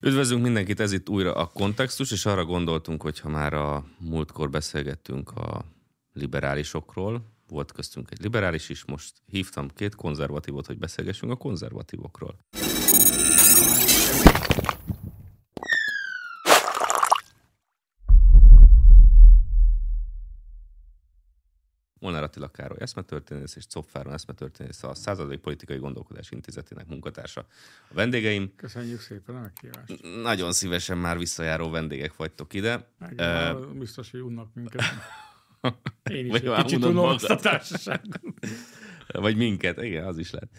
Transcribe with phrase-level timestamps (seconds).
[0.00, 4.50] Üdvözlünk mindenkit, ez itt újra a kontextus, és arra gondoltunk, hogy ha már a múltkor
[4.50, 5.64] beszélgettünk a
[6.12, 12.38] liberálisokról, volt köztünk egy liberális is, most hívtam két konzervatívot, hogy beszélgessünk a konzervatívokról.
[22.28, 27.46] Attila Károly eszmetörténész és Copfáron eszmetörténész a Századik Politikai Gondolkodás Intézetének munkatársa.
[27.90, 28.52] A vendégeim...
[28.56, 30.22] Köszönjük szépen a meghívást.
[30.22, 32.88] Nagyon szívesen már visszajáró vendégek vagytok ide.
[32.98, 34.82] Meg, uh, biztos, hogy unnak minket.
[36.10, 38.20] Én is egy kicsit unom azt a társaságot.
[39.06, 40.50] Vagy minket, igen, az is lehet.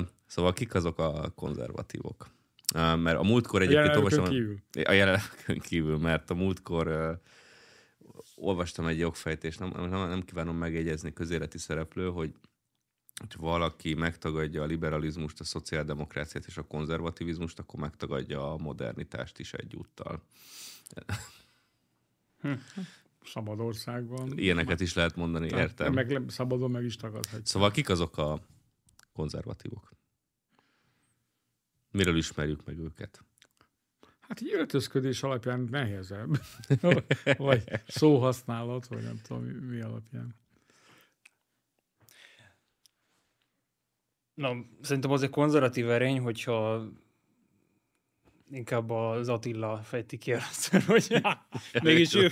[0.00, 2.28] Uh, szóval kik azok a konzervatívok?
[2.74, 3.86] Uh, mert a múltkor egyébként...
[3.86, 4.58] A jelenlőkön kívül.
[4.84, 7.20] A jelenlőkön kívül, mert a múltkor
[8.42, 12.34] olvastam egy jogfejtést, nem, nem, nem kívánom megjegyezni közéleti szereplő, hogy
[13.36, 20.22] valaki megtagadja a liberalizmust, a szociáldemokráciát és a konzervativizmust, akkor megtagadja a modernitást is egyúttal.
[22.40, 22.52] Hm.
[23.24, 24.38] Szabad országban.
[24.38, 25.92] Ilyeneket is lehet mondani, Tehát értem.
[25.92, 27.44] Meg szabadon meg is tagadhatja.
[27.44, 28.40] Szóval kik azok a
[29.12, 29.92] konzervatívok?
[31.90, 33.24] Miről ismerjük meg őket?
[34.32, 36.40] Hát így öltözködés alapján nehezebb.
[37.36, 40.34] vagy szóhasználat, vagy nem tudom mi alapján.
[44.34, 46.88] Na, szerintem az egy konzervatív erény, hogyha
[48.52, 51.20] inkább az Attila fejti ki először, hogy
[51.82, 52.30] mégis ő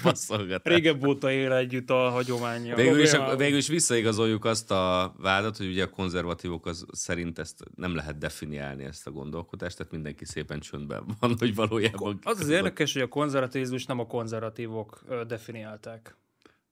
[0.63, 2.75] régebb óta él együtt a hagyománya.
[2.75, 7.65] Végül is, végül is visszaigazoljuk azt a vádat, hogy ugye a konzervatívok az szerint ezt
[7.77, 12.19] nem lehet definiálni ezt a gondolkodást, tehát mindenki szépen csöndben van, hogy valójában...
[12.23, 16.19] Az az érdekes, hogy a konzervativizmus nem a konzervatívok definiálták.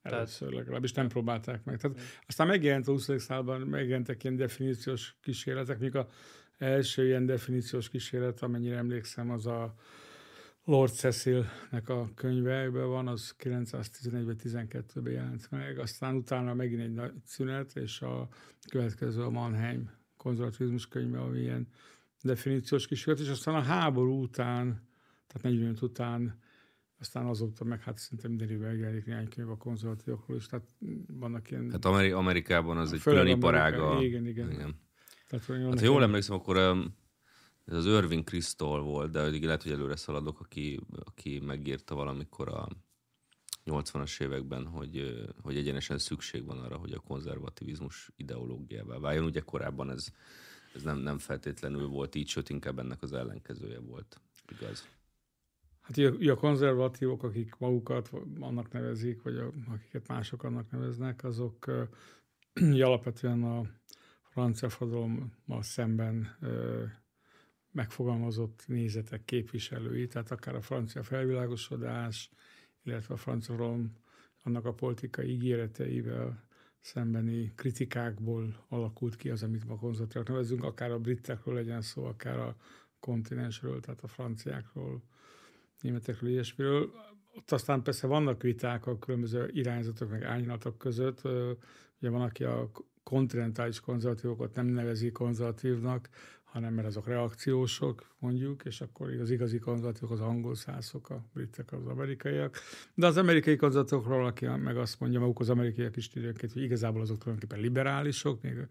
[0.02, 1.78] Először legalábbis nem próbálták meg.
[1.78, 3.04] Tehát aztán megjelent a 20.
[3.04, 6.08] században, megjelentek ilyen definíciós kísérletek, míg a
[6.58, 9.74] első ilyen definíciós kísérlet, amennyire emlékszem, az a
[10.64, 17.12] Lord Cecilnek a könyve van, az 911-ben, 12-ben jelent meg, aztán utána megint egy nagy
[17.24, 18.28] szünet, és a
[18.70, 21.68] következő a Mannheim konzervativizmus könyve, ami ilyen
[22.22, 24.88] definíciós kísérlet, és aztán a háború után,
[25.26, 26.40] tehát 45 után,
[26.98, 30.66] aztán azóta meg hát szinte minden évben megjelenik néhány könyv a konzervatívokról is, tehát
[31.06, 31.70] vannak ilyen...
[31.70, 34.02] Hát Ameri- Amerikában az egy külön iparága.
[34.02, 34.52] Igen, igen.
[34.52, 34.87] igen.
[35.28, 36.56] Tehát, hát, ha jól emlékszem, akkor
[37.64, 42.68] ez az Irving Kristol volt, de lehet, hogy előre szaladok, aki, aki megírta valamikor a
[43.64, 49.24] 80-as években, hogy, hogy egyenesen szükség van arra, hogy a konzervativizmus ideológiává váljon.
[49.24, 50.06] Ugye korábban ez,
[50.74, 54.20] ez nem, nem feltétlenül volt így, sőt inkább ennek az ellenkezője volt.
[54.48, 54.88] Igaz?
[55.80, 61.66] Hát a, a konzervatívok, akik magukat annak nevezik, vagy a, akiket mások annak neveznek, azok
[61.66, 63.66] uh, alapvetően a
[64.38, 66.84] francia forradalommal szemben ö,
[67.72, 72.30] megfogalmazott nézetek képviselői, tehát akár a francia felvilágosodás,
[72.82, 73.92] illetve a francia forradalom
[74.42, 76.44] annak a politikai ígéreteivel
[76.80, 82.38] szembeni kritikákból alakult ki az, amit ma konzervatívak nevezünk, akár a britekről legyen szó, akár
[82.38, 82.56] a
[83.00, 85.02] kontinensről, tehát a franciákról,
[85.80, 86.90] németekről, ilyesmiről.
[87.34, 91.24] Ott aztán persze vannak viták a különböző irányzatok, meg ánylatok között.
[92.00, 92.70] Ugye van, aki a
[93.08, 96.08] kontinentális konzervatívokat nem nevezi konzervatívnak,
[96.44, 101.72] hanem mert azok reakciósok, mondjuk, és akkor az igazi konzervatívok az angol szászok, a britek
[101.72, 102.56] az amerikaiak.
[102.94, 107.00] De az amerikai konzervatívokról, aki meg azt mondja maguk az amerikaiak is időnként, hogy igazából
[107.00, 108.42] azok tulajdonképpen liberálisok.
[108.42, 108.66] Még,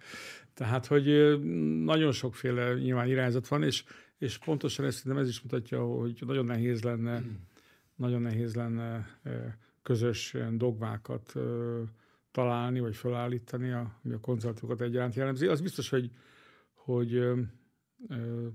[0.54, 1.40] tehát, hogy
[1.84, 3.84] nagyon sokféle nyilván irányzat van, és,
[4.18, 7.40] és pontosan ezt nem ez is mutatja, hogy nagyon nehéz lenne, hmm.
[7.96, 9.20] nagyon nehéz lenne
[9.84, 11.34] közös dogmákat
[12.38, 15.48] találni, vagy felállítani, a, ami a konzervatívokat egyaránt jellemzi.
[15.48, 16.12] Az biztos, hogy,
[16.74, 17.42] hogy ö,
[18.10, 18.48] ö,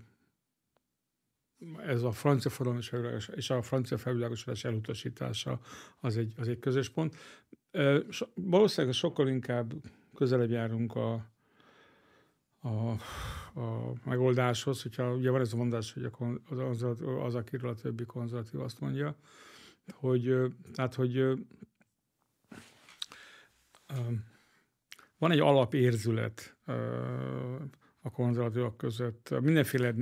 [1.87, 5.60] ez a francia forradalom és a francia felvilágosodás elutasítása
[6.00, 7.16] az egy, az egy közös pont.
[8.09, 9.72] So, valószínűleg sokkal inkább
[10.15, 11.12] közelebb járunk a,
[12.60, 12.91] a,
[13.60, 17.75] a megoldáshoz, hogyha ugye van ez a mondás, hogy a, az, az, az, akiről a
[17.75, 19.16] többi konzervatív azt mondja,
[19.92, 20.36] hogy,
[20.72, 21.45] tehát, hogy
[25.18, 26.56] van egy alapérzület
[28.03, 29.41] a konzervatívok között.
[29.41, 29.94] Mindenféle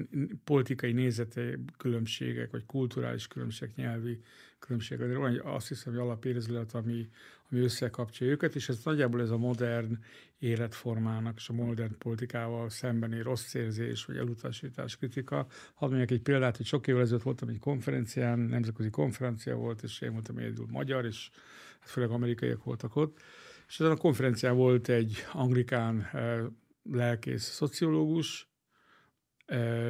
[0.45, 4.21] politikai nézete különbségek, vagy kulturális különbségek, nyelvi
[4.59, 5.09] különbségek.
[5.09, 7.09] De van egy, azt hiszem, hogy alapérzület, ami,
[7.51, 9.99] ami összekapcsolja őket, és ez nagyjából ez a modern
[10.39, 15.47] életformának és a modern politikával szembeni rossz érzés, vagy elutasítás, kritika.
[15.75, 20.01] Hadd mondjak egy példát, hogy sok évvel ezelőtt voltam egy konferencián, nemzetközi konferencia volt, és
[20.01, 21.31] én voltam egyedül magyar, és
[21.81, 23.21] főleg amerikaiak voltak ott,
[23.71, 26.45] és ezen a konferencián volt egy anglikán eh,
[26.83, 28.51] lelkész szociológus,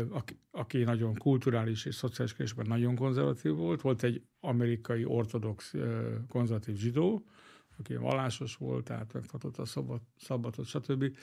[0.08, 3.80] aki, aki nagyon kulturális és szociális kérdésben nagyon konzervatív volt.
[3.80, 5.74] Volt egy amerikai ortodox
[6.28, 7.24] konzervatív zsidó,
[7.78, 11.16] aki vallásos volt, tehát megtartotta a szabad, szabadot, stb.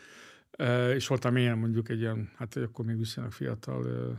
[0.94, 4.16] És voltam én mondjuk egy ilyen, hát akkor még viszonylag fiatal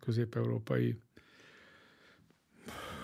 [0.00, 0.98] közép-európai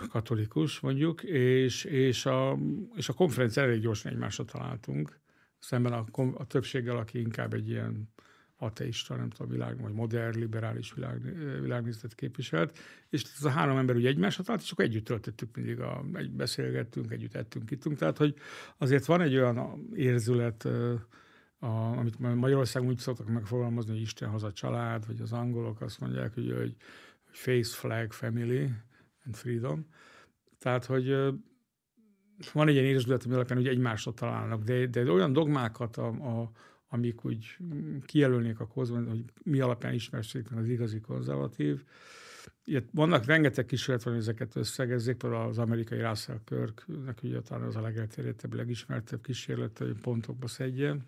[0.09, 2.59] katolikus mondjuk, és, és, a,
[2.97, 5.21] és a konferencia elég gyorsan egymásra találtunk,
[5.59, 6.05] szemben a,
[6.35, 8.09] a többséggel, aki inkább egy ilyen
[8.57, 11.23] ateista, nem tudom, világ, vagy modern, liberális világ,
[11.61, 12.79] világnézetet képviselt,
[13.09, 16.31] és ez a három ember ugye egymásra talált, és akkor együtt töltöttük mindig, a, egy,
[16.31, 18.35] beszélgettünk, együtt ettünk, ittunk, tehát hogy
[18.79, 20.65] azért van egy olyan érzület,
[21.59, 26.35] a, amit Magyarországon úgy szoktak megfogalmazni, hogy Isten haza család, vagy az angolok azt mondják,
[26.35, 26.77] hogy, hogy
[27.31, 28.71] face flag family
[29.25, 29.87] and freedom.
[30.59, 31.07] Tehát, hogy
[32.53, 36.51] van egy ilyen érzület, ami alapján hogy egymásra találnak, de, de olyan dogmákat, a, a,
[36.89, 37.57] amik úgy
[38.05, 41.85] kijelölnék a kozban, hogy mi alapján ismerszik az igazi konzervatív.
[42.65, 47.77] Ilyet, vannak rengeteg kísérlet, hogy ezeket összegezzék, például az amerikai Russell Kirknek ugye talán az
[47.77, 51.05] a legelterjedtebb, legismertebb kísérlet, hogy pontokba szedjen.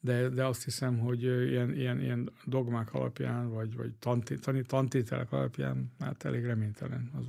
[0.00, 4.36] De, de azt hiszem, hogy ilyen, ilyen, ilyen dogmák alapján, vagy, vagy tanté,
[4.66, 7.10] tantételek alapján, hát elég reménytelen.
[7.18, 7.24] Az,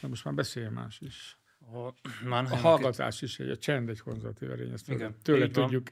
[0.00, 1.36] de most már beszélj más is.
[1.72, 1.94] A,
[2.30, 5.86] a hallgatás is, egy, a csend egy konzervatív erény, ezt Igen, tőle tudjuk.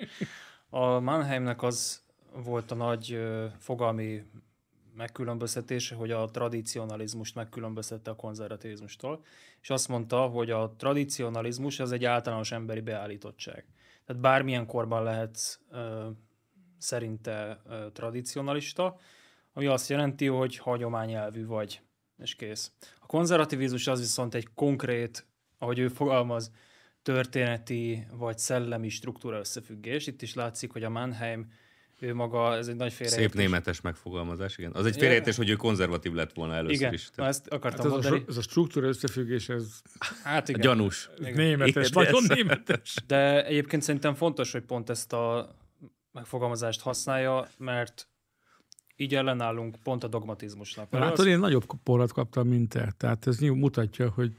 [0.70, 2.02] a Mannheimnek az
[2.32, 3.18] volt a nagy
[3.58, 4.22] fogalmi
[4.98, 9.24] megkülönböztetése, hogy a tradicionalizmust megkülönböztette a konzervativizmustól,
[9.60, 13.64] és azt mondta, hogy a tradicionalizmus az egy általános emberi beállítottság.
[14.08, 15.78] Tehát bármilyen korban lehet uh,
[16.78, 18.98] szerinte uh, tradicionalista,
[19.52, 21.80] ami azt jelenti, hogy hagyományelvű vagy,
[22.18, 22.72] és kész.
[23.00, 25.26] A konzervativizmus az viszont egy konkrét,
[25.58, 26.52] ahogy ő fogalmaz,
[27.02, 30.06] történeti vagy szellemi struktúra összefüggés.
[30.06, 31.52] Itt is látszik, hogy a Mannheim
[32.00, 33.30] ő maga, ez egy nagy félreértés.
[33.30, 34.72] Szép németes megfogalmazás, igen.
[34.74, 37.08] Az egy félreértés, hogy ő konzervatív lett volna először igen, is.
[37.12, 38.24] Igen, ezt akartam hát ez mondani.
[38.26, 39.80] A, ez a struktúra összefüggés, ez
[40.22, 40.60] hát igen.
[40.60, 41.10] gyanús.
[41.18, 41.32] Igen.
[41.32, 42.94] Németes, igen, nagyon németes.
[43.06, 45.54] De egyébként szerintem fontos, hogy pont ezt a
[46.12, 48.08] megfogalmazást használja, mert
[48.96, 50.92] így ellenállunk pont a dogmatizmusnak.
[50.92, 51.26] Látod, az...
[51.26, 52.94] én nagyobb porrat kaptam, mint te.
[52.96, 54.32] Tehát ez mutatja, hogy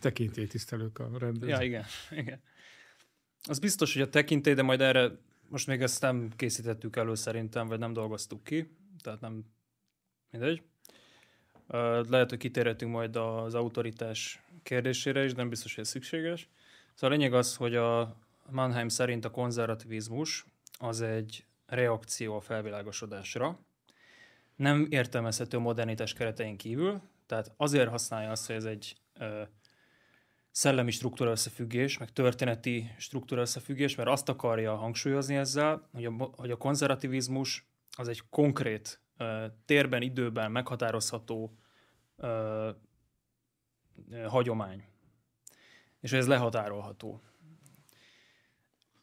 [0.00, 1.48] tekintélytisztelők a rendező.
[1.48, 2.40] Ja, igen, igen.
[3.48, 5.10] Az biztos, hogy a tekintély, de majd erre
[5.48, 9.44] most még ezt nem készítettük elő szerintem, vagy nem dolgoztuk ki, tehát nem
[10.30, 10.62] mindegy.
[12.08, 16.48] Lehet, hogy kitérhetünk majd az autoritás kérdésére is, de nem biztos, hogy ez szükséges.
[16.94, 18.16] Szóval a lényeg az, hogy a
[18.50, 20.46] Mannheim szerint a konzervativizmus
[20.78, 23.58] az egy reakció a felvilágosodásra.
[24.56, 28.96] Nem értelmezhető modernitás keretein kívül, tehát azért használja azt, hogy ez egy
[30.54, 36.50] szellemi struktúra összefüggés, meg történeti struktúra összefüggés, mert azt akarja hangsúlyozni ezzel, hogy a, hogy
[36.50, 37.66] a konzervativizmus
[37.96, 39.00] az egy konkrét,
[39.64, 41.58] térben, időben meghatározható
[44.26, 44.84] hagyomány.
[46.00, 47.22] És ez lehatárolható.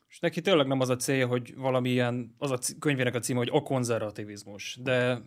[0.09, 3.50] És neki tényleg nem az a célja, hogy valamilyen, az a könyvének a címe, hogy
[3.51, 4.77] a konzervativizmus.
[4.81, 5.21] De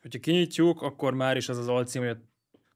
[0.00, 2.20] hogyha kinyitjuk, akkor már is az az alcím, hogy a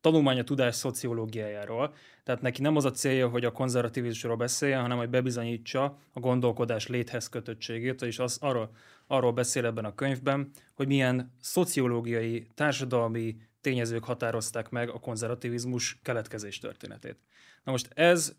[0.01, 1.95] tanulmány a tudás szociológiájáról.
[2.25, 6.87] Tehát neki nem az a célja, hogy a konzervativizmusról beszéljen, hanem hogy bebizonyítsa a gondolkodás
[6.87, 8.71] léthez kötöttségét, és az, arról,
[9.07, 16.59] arról beszél ebben a könyvben, hogy milyen szociológiai, társadalmi tényezők határozták meg a konzervativizmus keletkezés
[16.59, 17.17] történetét.
[17.65, 18.37] Na most ez,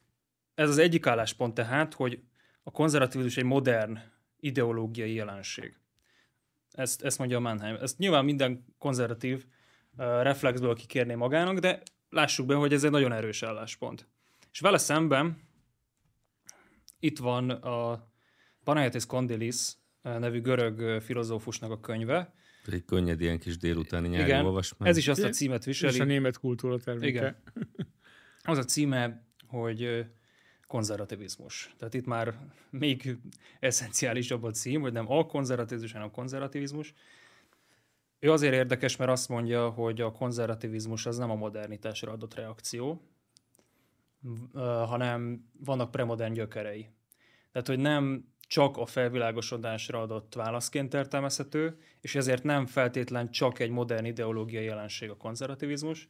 [0.55, 2.19] ez az egyik álláspont tehát, hogy
[2.63, 3.99] a konzervativizmus egy modern
[4.39, 5.77] ideológiai jelenség.
[6.71, 7.75] Ezt, ezt mondja a Mannheim.
[7.81, 9.45] Ezt nyilván minden konzervatív
[9.99, 14.07] reflexből kikérné magának, de lássuk be, hogy ez egy nagyon erős álláspont.
[14.51, 15.37] És vele szemben
[16.99, 18.07] itt van a
[18.63, 22.33] Panayotis Kondilis nevű görög filozófusnak a könyve.
[22.71, 24.89] Egy könnyed ilyen kis délutáni nyári Igen, olvasmány.
[24.89, 25.93] ez is azt a címet viseli.
[25.93, 27.07] És a német kultúra terméke.
[27.07, 27.35] Igen.
[28.43, 30.05] Az a címe, hogy
[30.67, 31.73] konzervativizmus.
[31.77, 32.37] Tehát itt már
[32.69, 33.17] még
[33.59, 36.93] eszenciálisabb a cím, hogy nem a konzervativizmus, hanem a konzervativizmus.
[38.19, 43.01] Ő azért érdekes, mert azt mondja, hogy a konzervativizmus az nem a modernitásra adott reakció,
[44.63, 46.89] hanem vannak premodern gyökerei.
[47.51, 53.69] Tehát, hogy nem csak a felvilágosodásra adott válaszként értelmezhető, és ezért nem feltétlen csak egy
[53.69, 56.09] modern ideológiai jelenség a konzervativizmus,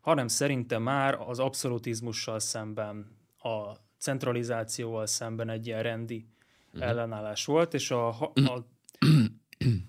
[0.00, 6.26] hanem szerintem már az abszolutizmussal szemben a centralizációval szemben egy ilyen rendi
[6.72, 6.88] uh-huh.
[6.88, 8.08] ellenállás volt, és a,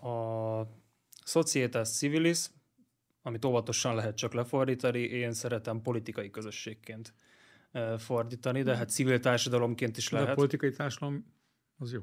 [0.02, 0.68] a, a, a
[1.30, 2.50] Societas Civilis,
[3.22, 7.14] amit óvatosan lehet csak lefordítani, én szeretem politikai közösségként
[7.98, 10.28] fordítani, de hát civil társadalomként is lehet.
[10.28, 11.34] De a politikai társadalom
[11.78, 12.02] az jó.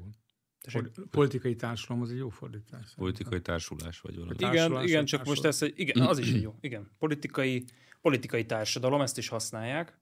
[0.71, 2.93] Pol- politikai társadalom az egy jó fordítás.
[2.95, 4.33] Politikai társulás vagy valami.
[4.37, 5.71] Igen, Társulás, igen, csak most társulat.
[5.73, 6.55] ez, igen, az is egy jó.
[6.59, 7.65] Igen, politikai,
[8.01, 9.99] politikai társadalom, ezt is használják.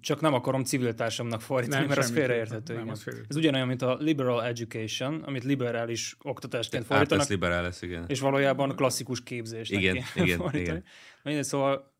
[0.00, 2.72] Csak nem akarom civil társadalomnak fordítani, Nem, mert az félreérthető.
[2.72, 2.94] Nem, igen.
[2.94, 3.38] az félreérthető.
[3.38, 8.04] Ez ugyanolyan, mint a liberal education, amit liberális oktatásként Artes fordítanak, liberális, igen.
[8.06, 10.60] és valójában klasszikus képzésnek Igen, igen, fordítani.
[10.60, 10.84] igen.
[11.22, 11.92] Mindegy, szóval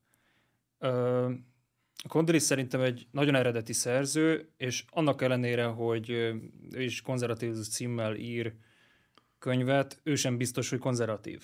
[0.78, 1.30] ö,
[2.08, 8.54] Kondelis szerintem egy nagyon eredeti szerző, és annak ellenére, hogy ő is konzervatívus címmel ír
[9.38, 11.42] könyvet, ő sem biztos, hogy konzervatív.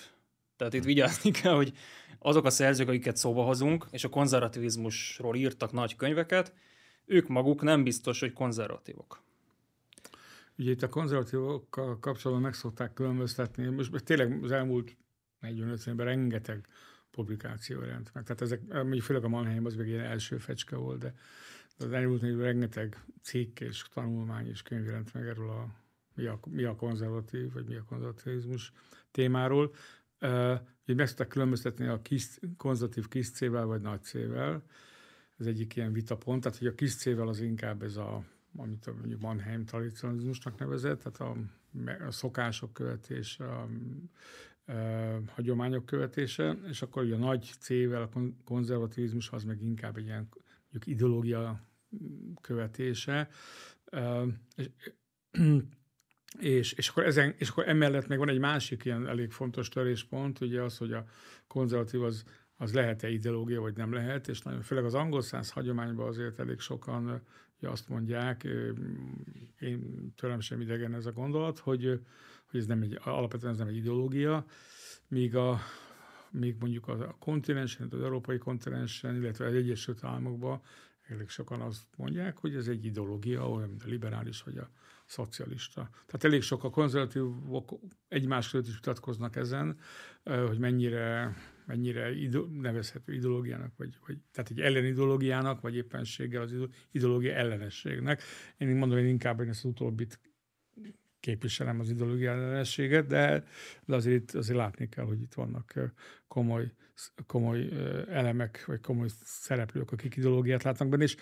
[0.55, 1.73] Tehát itt vigyázni kell, hogy
[2.19, 6.53] azok a szerzők, akiket szóba hozunk, és a konzervativizmusról írtak nagy könyveket,
[7.05, 9.21] ők maguk nem biztos, hogy konzervatívok.
[10.57, 14.95] Ugye itt a konzervatívokkal kapcsolatban meg szokták különböztetni, most tényleg az elmúlt
[15.39, 16.67] 45 évben rengeteg
[17.11, 18.23] publikáció jelent meg.
[18.23, 21.13] Tehát ezek, mondjuk főleg a Mannheim az még ilyen első fecske volt, de
[21.77, 25.67] az elmúlt évben rengeteg cikk és tanulmány és könyv jelent meg erről a
[26.15, 28.71] mi a, mi a konzervatív, vagy mi a konzervativizmus
[29.11, 29.73] témáról.
[30.85, 34.63] Így meg szokták különböztetni a kis, konzervatív kis C-vel vagy nagy C-vel.
[35.37, 38.23] Ez egyik ilyen vitapont, tehát hogy a kis C-vel az inkább ez a
[38.57, 41.37] amit a mondjuk Mannheim tradicionalizmusnak nevezett, tehát a,
[42.07, 43.67] a szokások követése, a,
[44.65, 49.97] a, hagyományok követése, és akkor ugye a nagy C-vel a kon- konzervativizmus az meg inkább
[49.97, 50.29] egy ilyen
[50.61, 51.61] mondjuk ideológia
[52.41, 53.29] követése.
[54.55, 54.69] És,
[56.39, 60.41] és, és, akkor ezen, és akkor emellett még van egy másik ilyen elég fontos töréspont,
[60.41, 61.05] ugye az, hogy a
[61.47, 62.23] konzervatív az,
[62.57, 66.59] az lehet-e ideológia, vagy nem lehet, és nagyon, főleg az angol száz hagyományban azért elég
[66.59, 67.21] sokan
[67.63, 68.47] ugye azt mondják,
[69.59, 71.99] én tőlem sem idegen ez a gondolat, hogy,
[72.45, 74.45] hogy ez nem egy, alapvetően ez nem egy ideológia,
[75.07, 75.59] míg, a,
[76.31, 80.61] míg mondjuk a kontinensen, az európai kontinensen, illetve az Egyesült Államokban
[81.07, 84.69] elég sokan azt mondják, hogy ez egy ideológia, olyan, mint a liberális vagy a
[85.05, 85.89] szocialista.
[85.91, 89.79] Tehát elég sok a konzervatívok egymás között is vitatkoznak ezen,
[90.23, 96.53] hogy mennyire, mennyire ide, nevezhető ideológiának, vagy, vagy tehát egy ellenideológiának, vagy éppenséggel az
[96.91, 98.21] ideológia ellenességnek.
[98.57, 100.19] Én mondom, én inkább én ezt az utóbbit
[101.19, 103.43] képviselem az ideológia ellenességet, de,
[103.85, 105.73] de azért, azért látni kell, hogy itt vannak
[106.27, 106.71] komoly,
[107.25, 107.69] komoly
[108.09, 111.15] elemek, vagy komoly szereplők, akik ideológiát látnak benne, és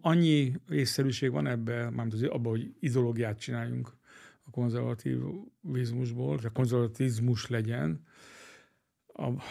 [0.00, 3.96] annyi észszerűség van ebben, mármint az, abban, hogy ideológiát csináljunk
[4.44, 8.06] a konzervativizmusból, hogy a konzervatizmus legyen,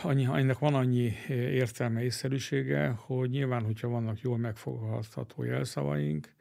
[0.03, 6.35] annyi, ennek van annyi értelme, észszerűsége, hogy nyilván, hogyha vannak jól megfogható jelszavaink,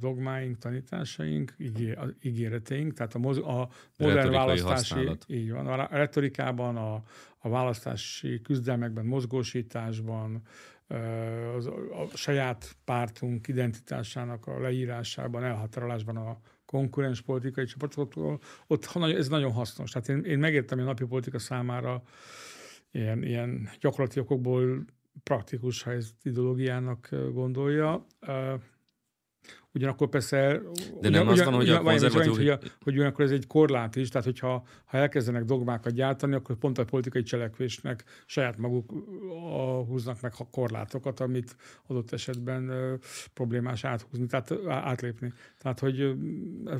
[0.00, 1.54] dogmáink, tanításaink,
[2.22, 5.24] ígéreteink, tehát a, moz, a modern választási, használat.
[5.28, 7.02] így van, a retorikában, a,
[7.38, 10.42] a választási küzdelmekben, mozgósításban,
[11.56, 19.52] az, a saját pártunk identitásának a leírásában, elhatárolásban a konkurens politikai csapatoktól, ott ez nagyon
[19.52, 19.90] hasznos.
[19.90, 22.02] Tehát én, én megértem, hogy a napi politika számára
[22.90, 24.84] ilyen, ilyen gyakorlati okokból
[25.22, 28.06] praktikus, ha ez ideológiának gondolja.
[29.74, 30.60] Ugyanakkor persze...
[31.00, 32.30] De nem ugyan, az van, hogy a konzervatív...
[32.30, 36.56] Hogy, hogy, hogy ugyanakkor ez egy korlát is, tehát hogyha ha elkezdenek dogmákat gyártani, akkor
[36.56, 38.92] pont a politikai cselekvésnek saját maguk
[39.52, 42.94] a, húznak meg korlátokat, amit adott esetben ö,
[43.34, 45.32] problémás áthúzni, tehát átlépni.
[45.58, 46.14] Tehát, hogy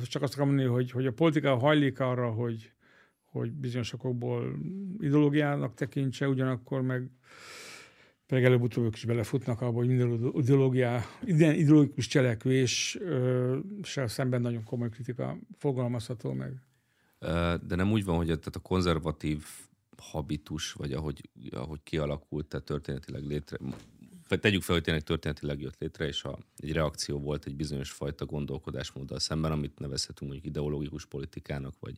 [0.03, 2.71] csak azt akarom mondani, hogy, hogy a politika hajlik arra, hogy,
[3.23, 4.55] hogy bizonyos okokból
[4.99, 7.09] ideológiának tekintse, ugyanakkor meg
[8.31, 14.89] pedig előbb-utóbb ők is belefutnak abba, hogy minden ideológiá, minden ideológikus cselekvéssel szemben nagyon komoly
[14.89, 16.61] kritika fogalmazható meg.
[17.67, 19.45] De nem úgy van, hogy tehát a konzervatív
[19.97, 23.57] habitus, vagy ahogy, ahogy kialakult, tehát történetileg létre,
[24.27, 28.25] tegyük fel, hogy tényleg történetileg jött létre, és a, egy reakció volt egy bizonyos fajta
[28.25, 31.95] gondolkodásmóddal szemben, amit nevezhetünk mondjuk ideológikus politikának, vagy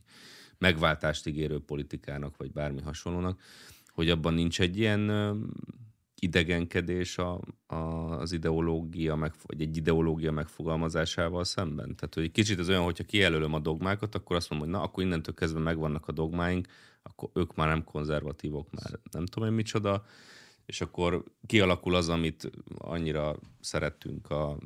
[0.58, 3.40] megváltást ígérő politikának, vagy bármi hasonlónak,
[3.92, 5.10] hogy abban nincs egy ilyen
[6.24, 7.74] idegenkedés a, a,
[8.18, 11.96] az ideológia, meg, vagy egy ideológia megfogalmazásával szemben.
[11.96, 15.04] Tehát, hogy kicsit ez olyan, hogyha kijelölöm a dogmákat, akkor azt mondom, hogy na, akkor
[15.04, 16.66] innentől kezdve megvannak a dogmáink,
[17.02, 20.04] akkor ők már nem konzervatívok, már nem tudom én micsoda,
[20.66, 24.58] és akkor kialakul az, amit annyira szerettünk a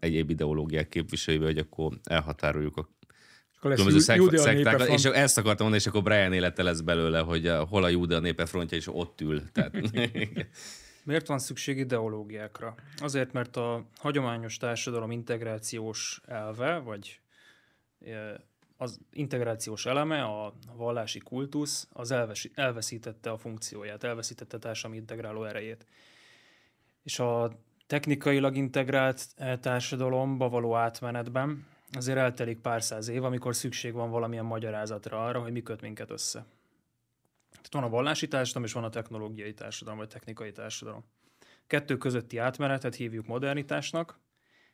[0.00, 2.88] egyéb ideológiák képviselővel, hogy akkor elhatároljuk a
[3.62, 7.64] különböző szek- szektákat, és ezt akartam mondani, és akkor Brian élete lesz belőle, hogy a,
[7.64, 9.42] hol a Júdea népe frontja, és ott ül.
[9.52, 9.72] Tehát...
[11.04, 12.74] Miért van szükség ideológiákra?
[12.96, 17.20] Azért, mert a hagyományos társadalom integrációs elve, vagy
[18.76, 25.44] az integrációs eleme, a vallási kultusz, az elvesi, elveszítette a funkcióját, elveszítette a társadalmi integráló
[25.44, 25.86] erejét.
[27.02, 29.26] És a technikailag integrált
[29.60, 35.52] társadalomba való átmenetben azért eltelik pár száz év, amikor szükség van valamilyen magyarázatra arra, hogy
[35.52, 36.46] mi köt minket össze.
[37.50, 41.04] Tehát van a vallási társadalom, és van a technológiai társadalom, vagy technikai társadalom.
[41.66, 44.20] Kettő közötti átmenetet hívjuk modernitásnak,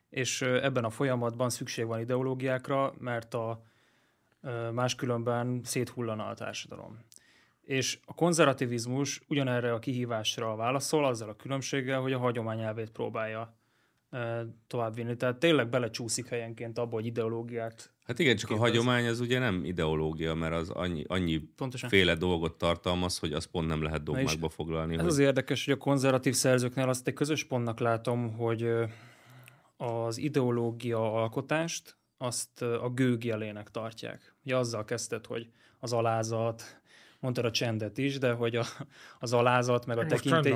[0.09, 3.63] és ebben a folyamatban szükség van ideológiákra, mert a
[4.71, 6.99] máskülönben széthullana a társadalom.
[7.61, 13.58] És a konzervativizmus ugyanerre a kihívásra válaszol, azzal a különbséggel, hogy a hagyományelvét próbálja
[14.67, 15.15] továbbvinni.
[15.15, 18.63] Tehát tényleg belecsúszik helyenként abba, hogy ideológiát Hát igen, csak képez.
[18.63, 21.89] a hagyomány az ugye nem ideológia, mert az annyi, annyi Pontosan.
[21.89, 24.93] féle dolgot tartalmaz, hogy az pont nem lehet dogmákba foglalni.
[24.93, 25.09] Ez hogy...
[25.09, 28.69] az érdekes, hogy a konzervatív szerzőknél azt egy közös pontnak látom, hogy
[29.77, 34.35] az ideológia alkotást azt a gőg jelének tartják.
[34.43, 35.49] Ugye azzal kezdted, hogy
[35.79, 36.81] az alázat,
[37.19, 38.65] mondtad a csendet is, de hogy a,
[39.19, 40.53] az alázat, meg a tekintély,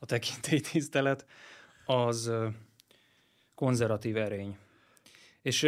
[0.00, 1.26] a tekintélytisztelet,
[1.86, 2.32] az
[3.58, 4.56] konzervatív erény.
[5.42, 5.66] És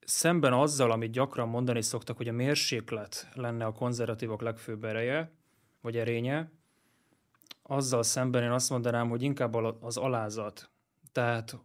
[0.00, 5.32] szemben azzal, amit gyakran mondani szoktak, hogy a mérséklet lenne a konzervatívok legfőbb ereje,
[5.80, 6.52] vagy erénye,
[7.62, 10.70] azzal szemben én azt mondanám, hogy inkább az alázat.
[11.12, 11.58] Tehát,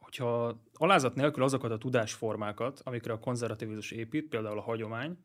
[0.00, 5.18] hogyha alázat nélkül azokat a tudásformákat, amikre a konzervativizmus épít, például a hagyomány,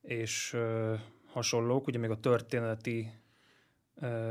[0.00, 0.94] és ö,
[1.26, 3.23] hasonlók, ugye még a történeti ö,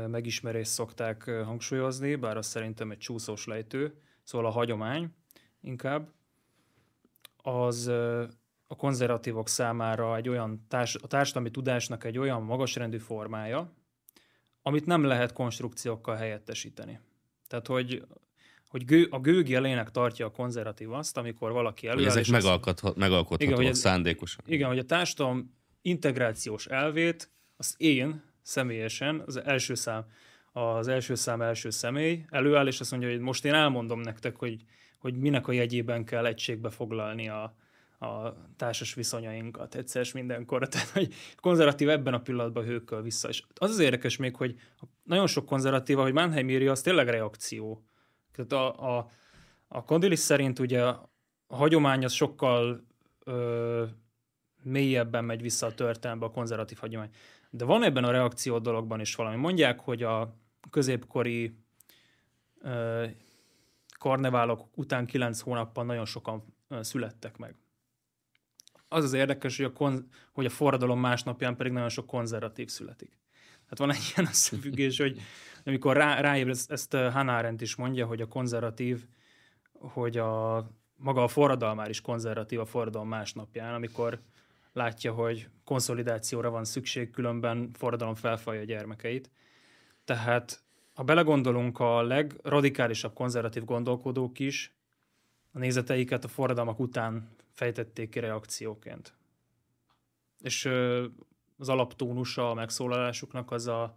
[0.08, 5.08] megismerést szokták hangsúlyozni, bár az szerintem egy csúszós lejtő, szóval a hagyomány
[5.60, 6.12] inkább,
[7.36, 7.86] az
[8.66, 13.72] a konzervatívok számára egy olyan társ, a társadalmi tudásnak egy olyan magasrendű formája,
[14.62, 17.00] amit nem lehet konstrukciókkal helyettesíteni.
[17.46, 18.06] Tehát, hogy,
[18.68, 22.10] hogy gő, a gőg jelének tartja a konzervatív azt, amikor valaki előáll.
[22.10, 24.44] Hogy ezek megalkothatóak megalkotható, igen, szándékosan.
[24.46, 30.04] Igen, hogy a társadalom integrációs elvét, az én személyesen, az első szám,
[30.52, 34.64] az első szám első személy előáll, és azt mondja, hogy most én elmondom nektek, hogy
[35.04, 37.54] hogy minek a jegyében kell egységbe foglalni a,
[37.98, 40.66] a társas viszonyainkat egyszer mindenkor.
[40.68, 43.28] Tehát, hogy konzervatív ebben a pillanatban hőkkel vissza.
[43.28, 44.54] És az az érdekes még, hogy
[45.02, 47.84] nagyon sok konzervatíva, hogy Mannheim írja, az tényleg reakció.
[48.32, 49.08] Tehát a, a,
[49.68, 51.10] a Kondilis szerint ugye a
[51.46, 52.86] hagyomány az sokkal
[53.24, 53.84] ö,
[54.62, 57.10] mélyebben megy vissza a történelembe, a konzervatív hagyomány.
[57.56, 59.36] De van ebben a reakció dologban is valami.
[59.36, 60.36] Mondják, hogy a
[60.70, 61.58] középkori
[62.60, 63.06] ö,
[63.98, 66.44] karneválok után kilenc hónappal nagyon sokan
[66.80, 67.56] születtek meg.
[68.88, 73.18] Az az érdekes, hogy a, kon- hogy a forradalom másnapján pedig nagyon sok konzervatív születik.
[73.52, 75.20] Tehát van egy ilyen összefüggés, hogy
[75.64, 79.06] amikor rá, ráér, ezt, ezt Hannah Arendt is mondja, hogy a konzervatív,
[79.72, 84.20] hogy a maga a forradalmár is konzervatív a forradalom másnapján, amikor
[84.74, 89.30] látja, hogy konszolidációra van szükség, különben forradalom felfalja a gyermekeit.
[90.04, 90.62] Tehát
[90.94, 94.74] ha belegondolunk, a legradikálisabb konzervatív gondolkodók is
[95.52, 99.14] a nézeteiket a forradalmak után fejtették ki reakcióként.
[100.40, 100.64] És
[101.58, 103.96] az alaptónusa a megszólalásuknak az a,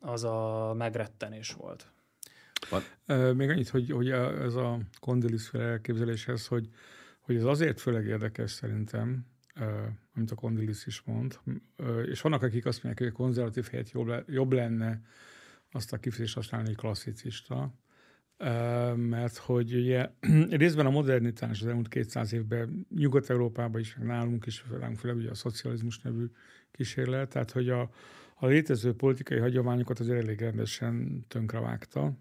[0.00, 1.90] az a megrettenés volt.
[3.34, 6.68] Még annyit, hogy, hogy ez a kondilis elképzeléshez, hogy,
[7.26, 9.26] hogy ez azért főleg érdekes szerintem,
[10.14, 11.38] amit a Kondilis is mond.
[12.04, 15.02] És vannak, akik azt mondják, hogy a konzervatív helyett jobb, jobb lenne
[15.72, 17.74] azt a kifejezést használni, hogy klasszicista,
[18.94, 20.10] mert hogy ugye
[20.50, 25.30] részben a modernitás az elmúlt 200 évben Nyugat-Európában is, meg nálunk is, nálunk főleg ugye
[25.30, 26.24] a szocializmus nevű
[26.70, 27.90] kísérlet, tehát hogy a,
[28.34, 32.16] a létező politikai hagyományokat azért elég rendesen tönkrevágta.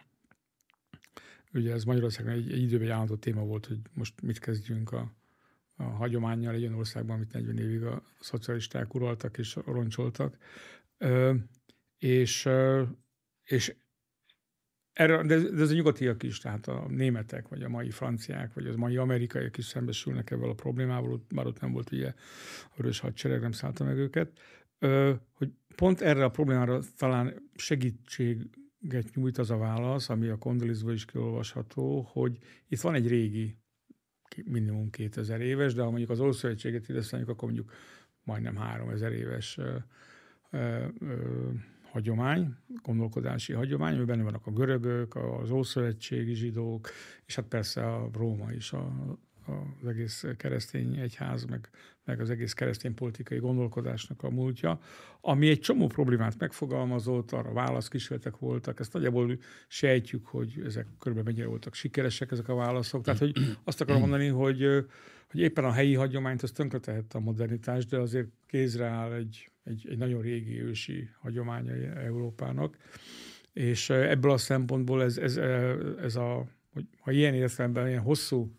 [1.55, 5.13] Ugye ez Magyarországon egy, egy időben egy állandó téma volt, hogy most mit kezdjünk a,
[5.75, 10.37] a hagyományjal egy olyan országban, amit 40 évig a szocialisták uraltak és roncsoltak.
[10.97, 11.33] Ö,
[11.97, 12.49] és,
[13.43, 13.75] és
[14.93, 18.67] erre, de, de ez a nyugatiak is, tehát a németek, vagy a mai franciák, vagy
[18.67, 22.07] a mai amerikaiak is szembesülnek ebben a problémával, bár ott nem volt ugye
[22.69, 24.39] a vörös hadsereg, nem szállta meg őket,
[24.79, 28.47] ö, hogy pont erre a problémára talán segítséget
[29.13, 33.57] nyújt az a válasz, ami a Kondolizból is kiolvasható, hogy itt van egy régi
[34.45, 37.71] minimum 2000 éves, de ha mondjuk az Ószövetséget ide számítjuk, akkor mondjuk
[38.23, 39.75] majdnem 3000 éves ö,
[40.49, 41.49] ö, ö,
[41.91, 46.89] hagyomány, gondolkodási hagyomány, amiben benne vannak a görögök, az Ószövetségi zsidók,
[47.25, 49.17] és hát persze a Róma is, a,
[49.47, 51.69] az egész keresztény egyház, meg,
[52.03, 54.79] meg az egész keresztény politikai gondolkodásnak a múltja,
[55.21, 61.47] ami egy csomó problémát megfogalmazott, arra válaszkísérletek voltak, ezt nagyjából sejtjük, hogy ezek körülbelül mennyire
[61.49, 63.03] voltak sikeresek ezek a válaszok.
[63.03, 64.85] Tehát, hogy azt akarom mondani, hogy,
[65.31, 69.87] hogy éppen a helyi hagyományt az tönkretehette a modernitás, de azért kézre áll egy, egy,
[69.89, 72.77] egy nagyon régi ősi hagyománya Európának.
[73.53, 75.37] És ebből a szempontból ez, ez,
[76.01, 78.51] ez a hogy ha ilyen értelemben, ilyen hosszú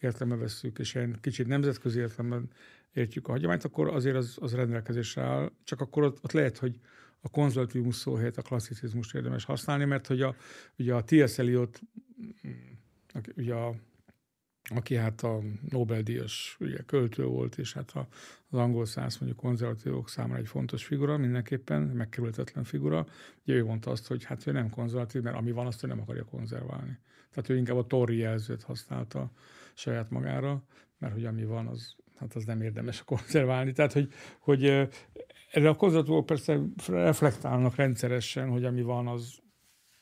[0.00, 2.50] értelemben veszük, és ilyen kicsit nemzetközi értelemben
[2.92, 5.52] értjük a hagyományt, akkor azért az, az rendelkezésre áll.
[5.64, 6.80] Csak akkor ott, ott lehet, hogy
[7.20, 10.34] a konzervativizmus szó helyett a klasszicizmust érdemes használni, mert hogy a,
[10.78, 11.38] ugye a T.S.
[11.38, 11.80] Eliot,
[13.36, 13.74] ugye a,
[14.74, 18.08] aki hát a Nobel-díjas ugye, költő volt, és hát a,
[18.48, 23.06] az angol száz mondjuk konzervatívok számára egy fontos figura, mindenképpen megkerülhetetlen figura.
[23.42, 26.00] Ugye ő mondta azt, hogy hát ő nem konzervatív, mert ami van, azt ő nem
[26.00, 26.98] akarja konzerválni.
[27.30, 29.32] Tehát ő inkább a Tory jelzőt használta
[29.80, 30.62] saját magára,
[30.98, 33.72] mert hogy ami van, az, hát az nem érdemes konzerválni.
[33.72, 34.64] Tehát, hogy, hogy
[35.50, 39.38] erre a konzervatívok persze reflektálnak rendszeresen, hogy ami van, az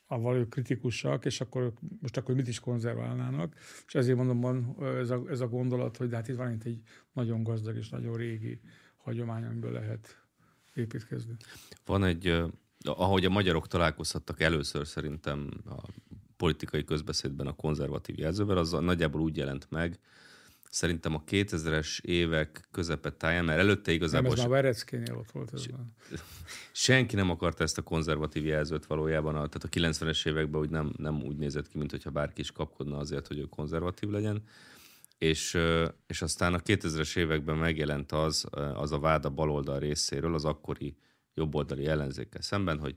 [0.07, 3.55] avval ők kritikusak, és akkor most akkor mit is konzerválnának.
[3.87, 6.65] És ezért mondom, van ez a, ez a gondolat, hogy de hát itt van itt
[6.65, 6.81] egy
[7.13, 8.61] nagyon gazdag és nagyon régi
[8.97, 10.23] hagyomány, amiből lehet
[10.75, 11.37] építkezni.
[11.85, 12.43] Van egy,
[12.81, 15.83] ahogy a magyarok találkozhattak először szerintem a
[16.39, 19.99] politikai közbeszédben a konzervatív jelzővel, az nagyjából úgy jelent meg,
[20.71, 22.69] szerintem a 2000-es évek
[23.17, 24.29] táján, mert előtte igazából...
[24.29, 25.53] Nem, ez már Vereckénél ott volt.
[25.53, 25.67] Ez
[26.73, 30.93] senki nem akarta ezt a konzervatív jelzőt valójában, a, tehát a 90-es években úgy nem,
[30.97, 34.43] nem úgy nézett ki, mint hogyha bárki is kapkodna azért, hogy ő konzervatív legyen.
[35.19, 35.59] És,
[36.07, 40.97] és aztán a 2000-es években megjelent az, az a vád a baloldal részéről, az akkori
[41.35, 42.97] jobboldali ellenzékkel szemben, hogy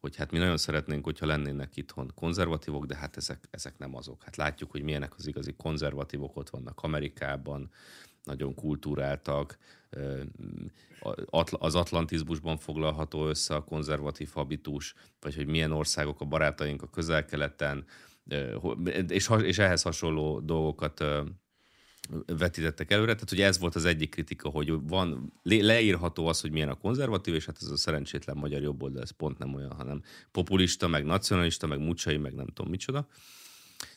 [0.00, 4.22] hogy hát mi nagyon szeretnénk, hogyha lennének itthon konzervatívok, de hát ezek, ezek nem azok.
[4.22, 7.70] Hát látjuk, hogy milyenek az igazi konzervatívok, ott vannak Amerikában,
[8.24, 9.58] nagyon kultúráltak,
[11.50, 17.84] az atlantizmusban foglalható össze a konzervatív habitus, vagy hogy milyen országok a barátaink a közel-keleten,
[19.08, 21.04] és, és ehhez hasonló dolgokat
[22.26, 23.12] vetítettek előre.
[23.12, 27.34] Tehát ugye ez volt az egyik kritika, hogy van, leírható az, hogy milyen a konzervatív,
[27.34, 31.66] és hát ez a szerencsétlen magyar jobboldal, ez pont nem olyan, hanem populista, meg nacionalista,
[31.66, 33.08] meg mucsai, meg nem tudom micsoda.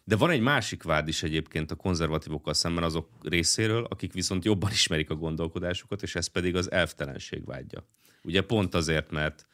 [0.04, 4.72] De van egy másik vád is egyébként a konzervatívokkal szemben azok részéről, akik viszont jobban
[4.72, 7.88] ismerik a gondolkodásukat, és ez pedig az elvtelenség vágya.
[8.24, 9.48] Ugye pont azért, mert,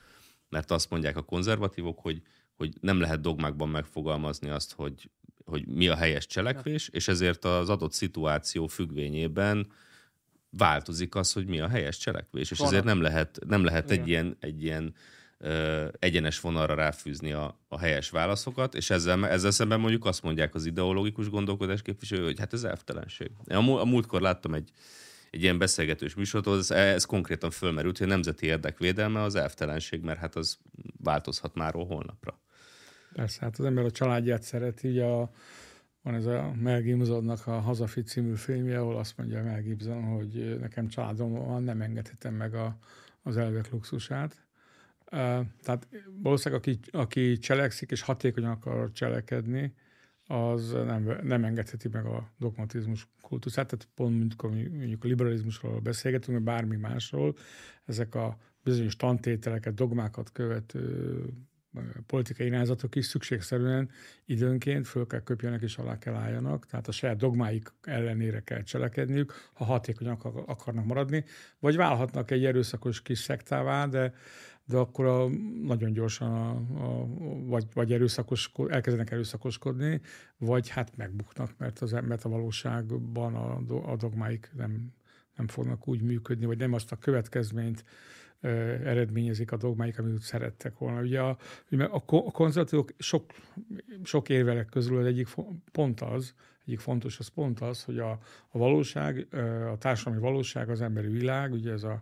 [0.49, 2.21] mert azt mondják a konzervatívok, hogy,
[2.55, 5.09] hogy nem lehet dogmákban megfogalmazni azt, hogy
[5.47, 9.67] hogy mi a helyes cselekvés, és ezért az adott szituáció függvényében
[10.49, 14.37] változik az, hogy mi a helyes cselekvés, és ezért nem lehet, nem lehet egy ilyen,
[14.39, 14.93] egy ilyen
[15.37, 20.55] ö, egyenes vonalra ráfűzni a, a helyes válaszokat, és ezzel, ezzel szemben mondjuk azt mondják
[20.55, 23.31] az ideológikus gondolkodás képviselő, hogy hát ez elvtelenség.
[23.47, 24.69] A, a múltkor láttam egy,
[25.31, 30.19] egy ilyen beszélgetős műsort, ez, ez konkrétan fölmerült, hogy a nemzeti érdekvédelme az elvtelenség, mert
[30.19, 30.57] hát az
[31.03, 32.39] változhat már holnapra.
[33.17, 35.31] Persze, hát az ember a családját szereti, ugye a,
[36.01, 40.57] van ez a Mel Gibsonnak a Hazafi című filmje, ahol azt mondja Mel Gibson, hogy
[40.59, 42.77] nekem családom van, nem engedhetem meg a,
[43.21, 44.45] az elvek luxusát.
[45.61, 45.87] Tehát
[46.21, 49.73] valószínűleg aki, aki cselekszik és hatékonyan akar cselekedni,
[50.27, 56.37] az nem, nem engedheti meg a dogmatizmus kultuszát, tehát pont mondjuk, mondjuk a liberalizmusról beszélgetünk,
[56.37, 57.35] vagy bármi másról,
[57.85, 61.23] ezek a bizonyos tantételeket, dogmákat követő
[62.05, 63.89] politikai irányzatok is szükségszerűen
[64.25, 69.33] időnként föl kell köpjenek és alá kell álljanak, tehát a saját dogmáik ellenére kell cselekedniük,
[69.53, 71.23] ha hatékonyak akarnak maradni,
[71.59, 74.13] vagy válhatnak egy erőszakos kis szektává, de,
[74.65, 75.27] de akkor a,
[75.63, 77.07] nagyon gyorsan a, a,
[77.45, 80.01] vagy, vagy erőszakos, elkezdenek erőszakoskodni,
[80.37, 83.61] vagy hát megbuknak, mert, az, mert a valóságban a,
[83.91, 84.93] a dogmáik nem,
[85.35, 87.83] nem fognak úgy működni, vagy nem azt a következményt
[88.41, 91.01] eredményezik a dogmáik, amit szerettek volna.
[91.01, 91.37] Ugye a,
[91.89, 93.31] a konzervatívok sok,
[94.03, 95.27] sok érvelek közül az egyik
[95.71, 96.33] pont az,
[96.65, 98.11] egyik fontos az pont az, hogy a,
[98.49, 99.27] a valóság,
[99.73, 102.01] a társadalmi valóság, az emberi világ, ugye ez a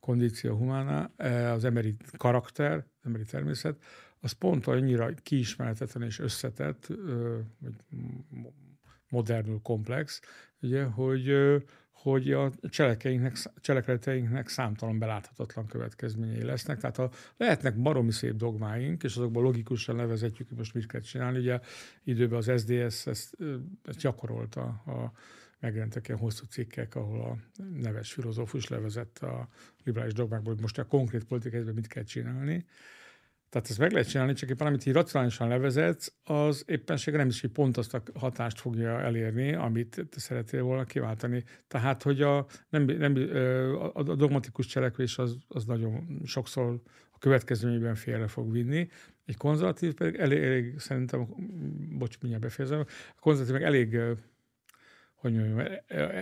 [0.00, 1.04] kondíció humana,
[1.52, 3.82] az emberi karakter, az emberi természet,
[4.20, 6.86] az pont annyira kiismerhetetlen és összetett,
[7.58, 7.74] vagy
[9.08, 10.20] modernül komplex,
[10.60, 11.32] ugye, hogy,
[12.10, 12.52] hogy a
[13.60, 16.78] cselekedeteinknek számtalan beláthatatlan következményei lesznek.
[16.78, 21.38] Tehát ha lehetnek baromi szép dogmáink, és azokból logikusan levezetjük, hogy most mit kell csinálni.
[21.38, 21.60] Ugye
[22.04, 23.36] időben az SDS ezt,
[23.84, 25.12] ezt gyakorolta, a,
[25.60, 29.48] megjelentek ilyen hosszú cikkek, ahol a neves filozófus levezette a
[29.84, 32.66] liberális dogmákból, hogy most a konkrét politikai mit kell csinálni.
[33.48, 37.40] Tehát ezt meg lehet csinálni, csak éppen amit így racionálisan levezetsz, az éppenséggel nem is,
[37.40, 41.44] hogy pont azt a hatást fogja elérni, amit te szeretél volna kiváltani.
[41.68, 43.14] Tehát, hogy a, nem, nem,
[43.92, 46.80] a dogmatikus cselekvés az, az nagyon sokszor
[47.10, 48.88] a következményében félre fog vinni.
[49.24, 51.26] Egy konzervatív pedig elég, elég szerintem,
[51.98, 52.84] bocs, mindjárt befejezem,
[53.16, 53.98] a konzervatív meg elég
[55.14, 55.58] hogy mondjam,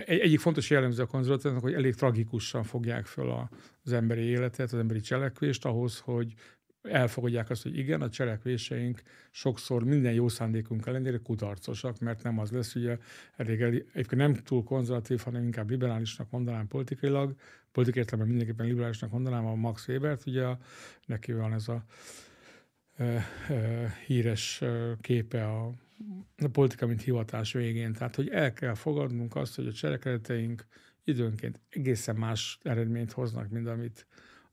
[0.05, 3.49] egy, egyik fontos jellemző a konzervatívnak, hogy elég tragikusan fogják föl
[3.83, 6.33] az emberi életet, az emberi cselekvést ahhoz, hogy
[6.89, 12.51] elfogadják azt, hogy igen, a cselekvéseink sokszor minden jó szándékunk ellenére kudarcosak, mert nem az
[12.51, 12.97] lesz, ugye
[13.35, 17.35] elég, egyébként nem túl konzervatív, hanem inkább liberálisnak mondanám politikailag,
[17.71, 20.47] politikai értelemben mindenképpen liberálisnak mondanám a Max Webert, ugye
[21.05, 21.85] neki van ez a
[22.97, 24.63] e, e, híres
[25.01, 25.65] képe a,
[26.37, 27.93] a politika, mint hivatás végén.
[27.93, 30.65] Tehát, hogy el kell fogadnunk azt, hogy a cselekedeteink
[31.03, 34.07] időnként egészen más eredményt hoznak, mint amit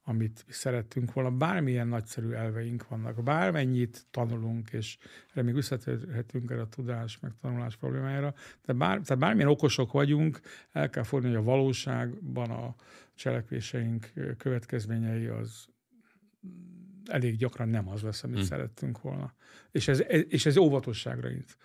[0.05, 1.31] amit szerettünk volna.
[1.31, 4.99] Bármilyen nagyszerű elveink vannak, bármennyit tanulunk, és
[5.31, 8.35] erre még visszatérhetünk erre a tudás, meg tanulás problémájára,
[8.65, 10.41] de bár, tehát bármilyen okosok vagyunk,
[10.73, 12.75] el kell fordulni, hogy a valóságban a
[13.15, 15.69] cselekvéseink következményei az
[17.07, 18.47] elég gyakran nem az lesz, amit hmm.
[18.47, 19.35] szerettünk volna.
[19.71, 21.57] És ez, és ez óvatosságra int.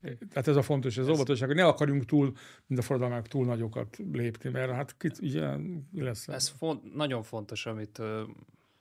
[0.00, 2.32] Tehát ez a fontos, ez, ez óvatosság, hogy ne akarjunk túl,
[2.66, 5.56] mint a forradalmak túl nagyokat lépni, mert hát kit, ugye
[5.90, 6.28] mi lesz?
[6.28, 8.02] Ez font, nagyon fontos, amit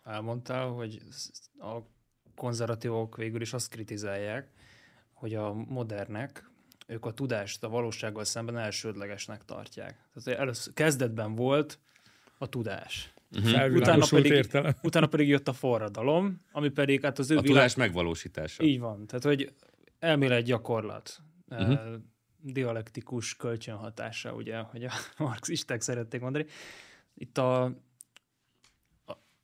[0.04, 1.02] elmondtál, hogy
[1.60, 1.78] a
[2.36, 4.50] konzervatívok végül is azt kritizálják,
[5.14, 6.50] hogy a modernek
[6.88, 10.10] ők a tudást a valósággal szemben elsődlegesnek tartják.
[10.14, 11.80] Tehát először, kezdetben volt
[12.38, 13.14] a tudás.
[13.32, 13.76] Uh-huh.
[13.76, 14.48] Utána, pedig,
[14.84, 17.56] utána pedig jött a forradalom, ami pedig hát az ő A világ...
[17.56, 18.64] tudás megvalósítása.
[18.64, 19.06] Így van.
[19.08, 19.54] Tehát, hogy
[20.00, 21.80] elmélet gyakorlat, uh-huh.
[22.42, 24.92] dialektikus kölcsönhatása, ugye, hogy a
[25.24, 26.46] marxisták szerették mondani.
[27.14, 27.74] Itt a,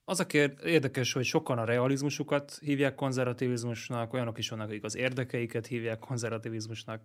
[0.05, 4.95] az a kér, érdekes, hogy sokan a realizmusukat hívják konzervativizmusnak, olyanok is vannak, akik az
[4.95, 7.01] érdekeiket hívják konzervativizmusnak,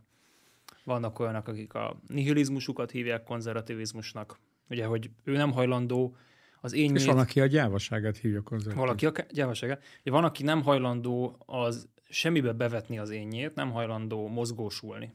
[0.85, 6.17] vannak olyanok, akik a nihilizmusukat hívják konzervativizmusnak, ugye, hogy ő nem hajlandó
[6.61, 9.01] az én És van, aki a gyávaságát hívja konzervativizmusnak.
[9.03, 9.83] Valaki a gyávaságát.
[10.03, 15.14] Van, aki nem hajlandó az semmibe bevetni az énjét, nem hajlandó mozgósulni.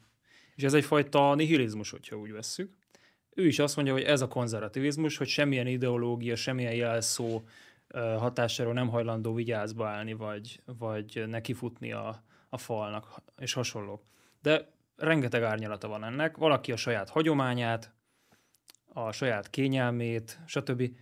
[0.55, 2.77] És ez egyfajta nihilizmus, hogyha úgy vesszük.
[3.29, 7.43] Ő is azt mondja, hogy ez a konzervativizmus, hogy semmilyen ideológia, semmilyen jelszó
[7.93, 14.01] hatásáról nem hajlandó vigyázba állni, vagy, vagy nekifutni a, a falnak, és hasonló.
[14.41, 16.37] De rengeteg árnyalata van ennek.
[16.37, 17.93] Valaki a saját hagyományát,
[18.85, 20.95] a saját kényelmét, stb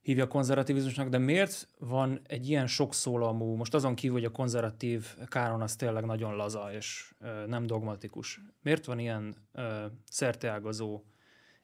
[0.00, 5.62] hívja konzervativizmusnak, de miért van egy ilyen sokszólamú, most azon kívül, hogy a konzervatív káron
[5.62, 11.02] az tényleg nagyon laza és ö, nem dogmatikus, miért van ilyen ö, szerteágazó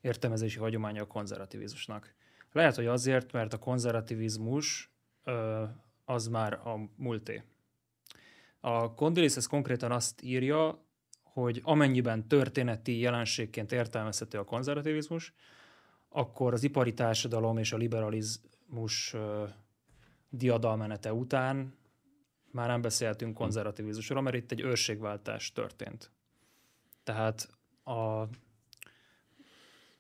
[0.01, 2.15] értelmezési hagyománya a konzervativizmusnak?
[2.53, 4.93] Lehet, hogy azért, mert a konzervativizmus
[5.25, 5.65] ö,
[6.05, 7.43] az már a múlté.
[8.61, 10.85] A Condilis ez konkrétan azt írja,
[11.23, 15.35] hogy amennyiben történeti jelenségként értelmezhető a konzervativizmus,
[16.17, 19.15] akkor az ipari társadalom és a liberalizmus
[20.29, 21.75] diadalmenete után
[22.51, 26.11] már nem beszéltünk konzervativizmusról, mert itt egy őrségváltás történt.
[27.05, 27.49] Tehát
[27.85, 28.29] a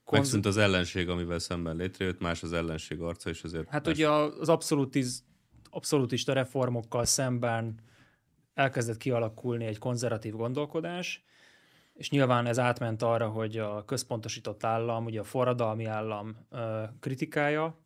[0.05, 0.21] Konz...
[0.21, 3.69] Megszűnt az ellenség, amivel szemben létrejött, más az ellenség arca, és azért...
[3.69, 3.95] Hát más...
[3.95, 5.25] ugye az abszolutiz,
[5.71, 7.81] abszolutista reformokkal szemben
[8.55, 11.25] elkezdett kialakulni egy konzervatív gondolkodás,
[11.95, 16.37] és nyilván ez átment arra, hogy a központosított állam, ugye a forradalmi állam
[17.01, 17.79] kritikája,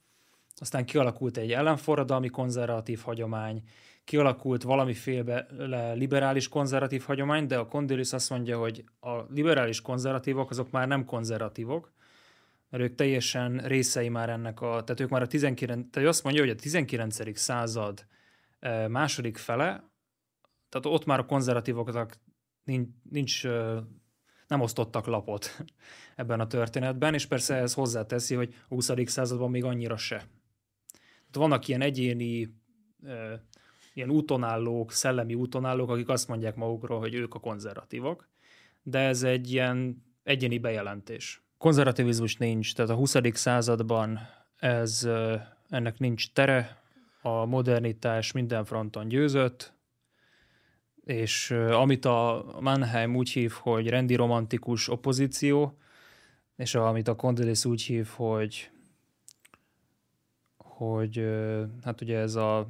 [0.61, 3.63] aztán kialakult egy ellenforradalmi konzervatív hagyomány,
[4.05, 10.71] kialakult valamiféle liberális konzervatív hagyomány, de a Condilis azt mondja, hogy a liberális konzervatívok azok
[10.71, 11.93] már nem konzervatívok,
[12.71, 16.43] mert ők teljesen részei már ennek a, tehát ők már a 19, tehát azt mondja,
[16.43, 17.39] hogy a 19.
[17.39, 18.07] század
[18.89, 19.91] második fele,
[20.69, 22.17] tehát ott már a konzervatívoknak
[22.69, 23.45] nincs, nincs
[24.47, 25.57] nem osztottak lapot
[26.17, 28.91] ebben a történetben, és persze ez hozzáteszi, hogy a 20.
[29.05, 30.17] században még annyira se.
[30.17, 32.55] Tehát vannak ilyen egyéni,
[33.95, 38.29] ilyen útonállók, szellemi útonállók, akik azt mondják magukról, hogy ők a konzervatívok,
[38.83, 41.43] de ez egy ilyen egyéni bejelentés.
[41.59, 43.15] Konzervativizmus nincs, tehát a 20.
[43.33, 44.19] században
[44.57, 45.09] ez,
[45.69, 46.83] ennek nincs tere,
[47.23, 49.78] a modernitás minden fronton győzött,
[51.09, 55.79] és amit a Mannheim úgy hív, hogy rendi romantikus opozíció,
[56.57, 58.71] és amit a Condelis úgy hív, hogy
[60.57, 61.29] hogy
[61.83, 62.69] hát ugye ez a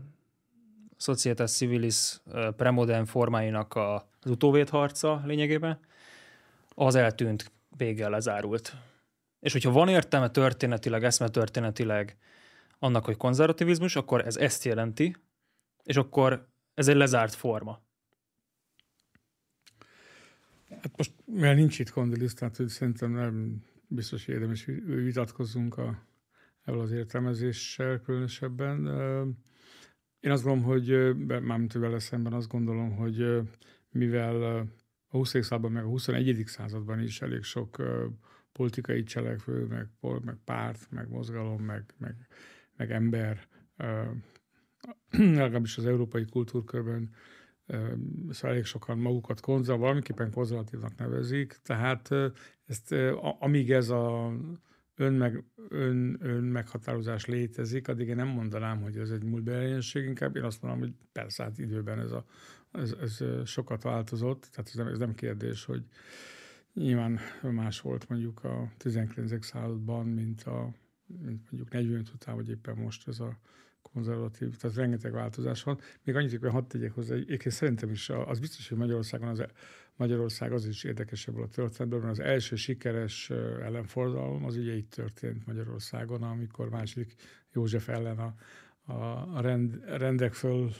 [0.97, 2.21] Societas Civilis
[2.57, 5.79] premodern formáinak a, az utóvédharca lényegében,
[6.75, 8.77] az eltűnt, véggel lezárult.
[9.41, 12.17] És hogyha van értelme történetileg, eszme történetileg
[12.79, 15.17] annak, hogy konzervativizmus, akkor ez ezt jelenti,
[15.83, 17.87] és akkor ez egy lezárt forma.
[20.71, 26.07] Hát most, mivel nincs itt kondilis, tehát hogy szerintem nem biztos érdemes vitatkozzunk a,
[26.65, 28.87] ebből az értelmezéssel különösebben.
[30.21, 33.41] Én azt gondolom, hogy mármint vele szemben azt gondolom, hogy
[33.91, 35.29] mivel a 20.
[35.29, 36.43] században, meg a 21.
[36.47, 37.83] században is elég sok
[38.53, 39.89] politikai cselekvő, meg,
[40.25, 42.27] meg párt, meg mozgalom, meg, meg,
[42.77, 43.47] meg ember
[45.41, 47.11] legalábbis az európai kultúrkörben
[48.31, 52.11] szóval elég sokan magukat konzerv, valamiképpen konzervatívnak nevezik, tehát
[52.67, 52.95] ezt,
[53.39, 54.33] amíg ez a
[54.99, 60.43] önmeg, ön, ön meghatározás létezik, addig én nem mondanám, hogy ez egy múltbeli inkább én
[60.43, 62.25] azt mondom, hogy persze, hát időben ez, a,
[62.73, 65.85] ez, ez sokat változott, tehát ez nem, ez nem kérdés, hogy
[66.75, 69.45] nyilván más volt mondjuk a 19.
[69.45, 70.75] században, mint, a,
[71.07, 73.39] mint mondjuk 45 után, vagy éppen most ez a
[73.83, 75.81] konzervatív, tehát rengeteg változás van.
[76.05, 79.45] Még annyit, hogy hadd tegyek hozzá, én szerintem is az biztos, hogy Magyarországon az,
[79.97, 83.31] Magyarország az is érdekesebb a történetben, mert az első sikeres
[83.63, 87.15] ellenfordalom az ugye itt történt Magyarországon, amikor második
[87.53, 88.35] József ellen a,
[88.93, 90.71] a, rend, rendek föl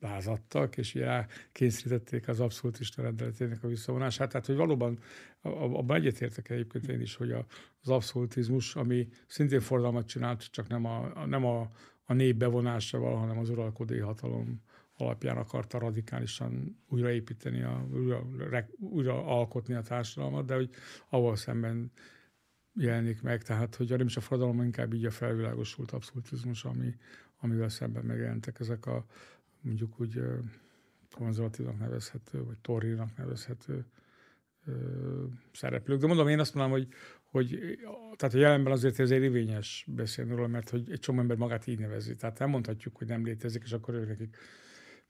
[0.00, 4.30] lázadtak, és ugye kényszerítették az abszolútista rendeletének a visszavonását.
[4.30, 4.98] Tehát, hogy valóban
[5.42, 11.26] abban egyetértek egyébként én is, hogy az abszolutizmus, ami szintén fordalmat csinált, csak nem a,
[11.26, 11.70] nem a,
[12.04, 14.62] a nép bevonásával, hanem az uralkodói hatalom
[14.96, 18.26] alapján akarta radikálisan újraépíteni, a, újra,
[18.78, 20.70] újra alkotni a társadalmat, de hogy
[21.08, 21.92] ahol szemben
[22.74, 26.96] jelenik meg, tehát hogy nem is a forradalom, inkább így a felvilágosult abszolutizmus, ami,
[27.40, 29.04] amivel szemben megjelentek ezek a
[29.60, 30.22] mondjuk úgy
[31.10, 33.84] konzervatívnak nevezhető, vagy torrinak nevezhető
[35.52, 36.00] szereplők.
[36.00, 36.88] De mondom, én azt mondom, hogy,
[37.34, 37.78] hogy
[38.16, 41.78] tehát a jelenben azért ez érvényes beszélni róla, mert hogy egy csomó ember magát így
[41.78, 42.16] nevezi.
[42.16, 44.36] Tehát nem mondhatjuk, hogy nem létezik, és akkor ők nekik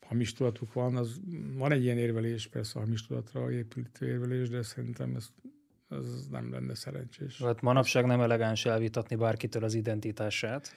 [0.07, 0.97] hamis tudatuk van.
[0.97, 1.21] Az,
[1.55, 5.29] van egy ilyen érvelés, persze a hamis tudatra építő érvelés, de szerintem ez,
[5.89, 7.39] ez nem lenne szerencsés.
[7.43, 10.73] Hát manapság nem elegáns elvitatni bárkitől az identitását.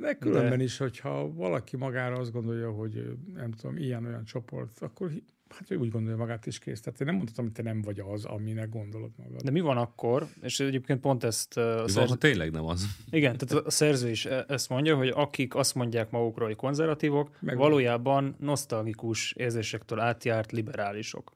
[0.00, 0.64] De különben de...
[0.64, 5.10] is, hogyha valaki magára azt gondolja, hogy nem tudom, ilyen-olyan csoport, akkor
[5.54, 6.80] hát ő úgy gondolja magát is kész.
[6.80, 9.42] Tehát én nem mondhatom, hogy te nem vagy az, aminek gondolod magad.
[9.42, 11.56] De mi van akkor, és egyébként pont ezt...
[11.56, 12.08] A mi szerző...
[12.08, 12.86] van, tényleg nem az?
[13.10, 17.36] Igen, tehát a szerző is e- ezt mondja, hogy akik azt mondják magukról, hogy konzervatívok,
[17.40, 21.32] Meg valójában nosztalgikus érzésektől átjárt liberálisok.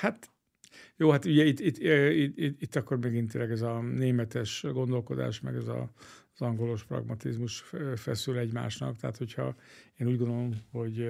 [0.00, 0.30] Hát
[0.96, 5.40] jó, hát ugye itt, itt, itt, itt, itt akkor megint tényleg ez a németes gondolkodás,
[5.40, 5.90] meg ez a,
[6.34, 7.64] az angolos pragmatizmus
[7.96, 8.96] feszül egymásnak.
[8.96, 9.54] Tehát, hogyha
[9.96, 11.08] én úgy gondolom, hogy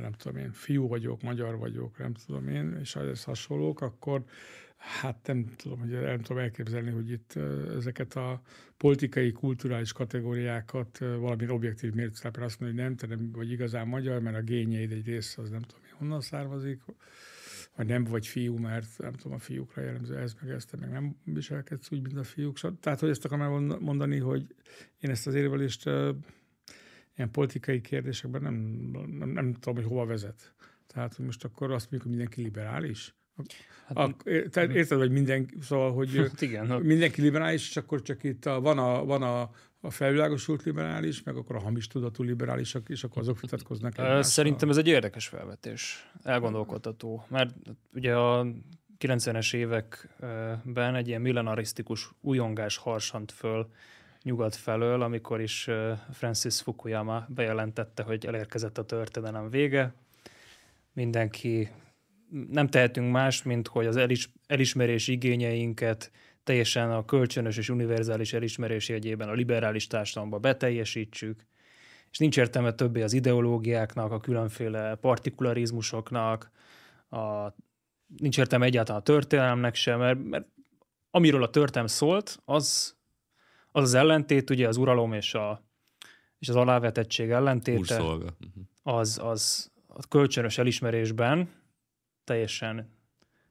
[0.00, 4.24] nem tudom én, fiú vagyok, magyar vagyok, nem tudom én, és ez hasonlók, akkor
[4.76, 7.38] hát nem tudom, hogy nem tudom elképzelni, hogy itt
[7.76, 8.42] ezeket a
[8.76, 14.20] politikai, kulturális kategóriákat valamilyen objektív mércélepen azt mondja, hogy nem, te nem vagy igazán magyar,
[14.20, 16.80] mert a gényeid egy része az nem tudom honnan származik,
[17.76, 21.16] vagy nem vagy fiú, mert nem tudom, a fiúkra jellemző ez, meg ezt, meg nem
[21.24, 22.58] viselkedsz úgy, mint a fiúk.
[22.80, 24.54] Tehát, hogy ezt akarom mondani, hogy
[25.00, 25.90] én ezt az érvelést
[27.18, 28.54] ilyen politikai kérdésekben nem,
[29.18, 30.54] nem, nem tudom, hogy hova vezet.
[30.86, 33.14] Tehát, hogy most akkor azt mondjuk, hogy mindenki liberális?
[33.86, 34.14] Hát, a,
[34.50, 38.60] tehát érted, hogy minden, szóval, hogy hát igen, mindenki liberális, és akkor csak itt a,
[38.60, 39.50] van, a, van a,
[39.80, 44.22] a felvilágosult liberális, meg akkor a hamis tudatú liberálisok, és akkor azok vitatkoznak.
[44.22, 47.54] Szerintem ez egy érdekes felvetés, elgondolkodható, mert
[47.94, 48.46] ugye a
[48.98, 53.70] 90-es években egy ilyen millenarisztikus újongás harsant föl
[54.28, 55.68] nyugat felől, amikor is
[56.12, 59.94] Francis Fukuyama bejelentette, hogy elérkezett a történelem vége.
[60.92, 61.68] Mindenki
[62.50, 66.10] nem tehetünk más, mint hogy az elis, elismerés igényeinket
[66.44, 71.46] teljesen a kölcsönös és univerzális elismerés jegyében a liberális társadalomba beteljesítsük,
[72.10, 76.50] és nincs értelme többé az ideológiáknak, a különféle partikularizmusoknak,
[77.10, 77.54] a,
[78.16, 80.46] nincs értelme egyáltalán a történelemnek sem, mert, mert
[81.10, 82.97] amiről a történelem szólt, az
[83.78, 85.62] az az ellentét, ugye az uralom és, a,
[86.38, 88.26] és az alávetettség ellentéte, mhm.
[88.82, 91.50] az, az a kölcsönös elismerésben
[92.24, 92.96] teljesen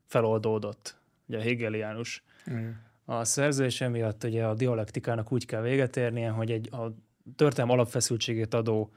[0.05, 2.23] feloldódott, ugye a Hegeliánus.
[2.51, 2.69] Mm.
[3.05, 6.93] A szerzés emiatt ugye a dialektikának úgy kell véget érnie, hogy egy a
[7.35, 8.91] történelem alapfeszültségét adó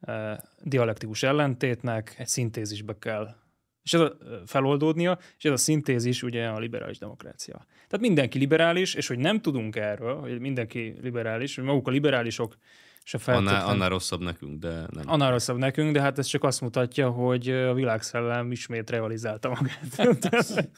[0.00, 3.34] e, dialektikus ellentétnek egy szintézisbe kell
[3.82, 4.16] és ez a
[4.46, 7.66] feloldódnia, és ez a szintézis ugye a liberális demokrácia.
[7.74, 12.56] Tehát mindenki liberális, és hogy nem tudunk erről, hogy mindenki liberális, hogy maguk a liberálisok
[13.04, 13.60] se feltétlenül...
[13.60, 15.04] Annál, annál rosszabb nekünk, de nem.
[15.06, 19.96] Annál rosszabb nekünk, de hát ez csak azt mutatja, hogy a világszellem ismét realizálta magát.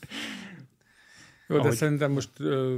[1.48, 1.76] Jó, de Ahogy...
[1.76, 2.74] szerintem most uh,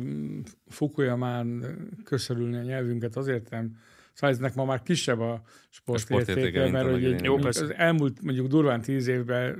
[0.68, 1.64] Fukuyamán
[2.05, 3.79] köszörülni a nyelvünket azért nem
[4.17, 9.07] Szóval eznek ma már kisebb a sportértéke, mert egy, jó, az elmúlt mondjuk durván tíz
[9.07, 9.59] évben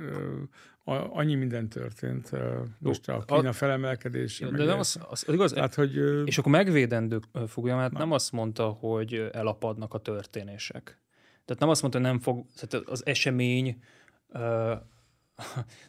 [0.85, 2.31] annyi minden történt.
[2.79, 4.49] Most a Kína a, felemelkedése.
[4.49, 5.51] De nem az, az, az igaz.
[5.51, 5.95] Tehát, hogy,
[6.25, 7.19] és akkor megvédendő
[7.55, 11.01] mert nem azt mondta, hogy elapadnak a történések.
[11.45, 13.79] Tehát nem azt mondta, hogy nem fog, tehát az esemény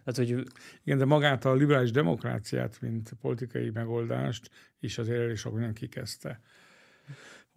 [0.05, 0.29] tehát, hogy...
[0.85, 4.51] Igen, de magát a liberális demokráciát, mint politikai megoldást
[4.81, 6.41] is azért elég sok minden kikezdte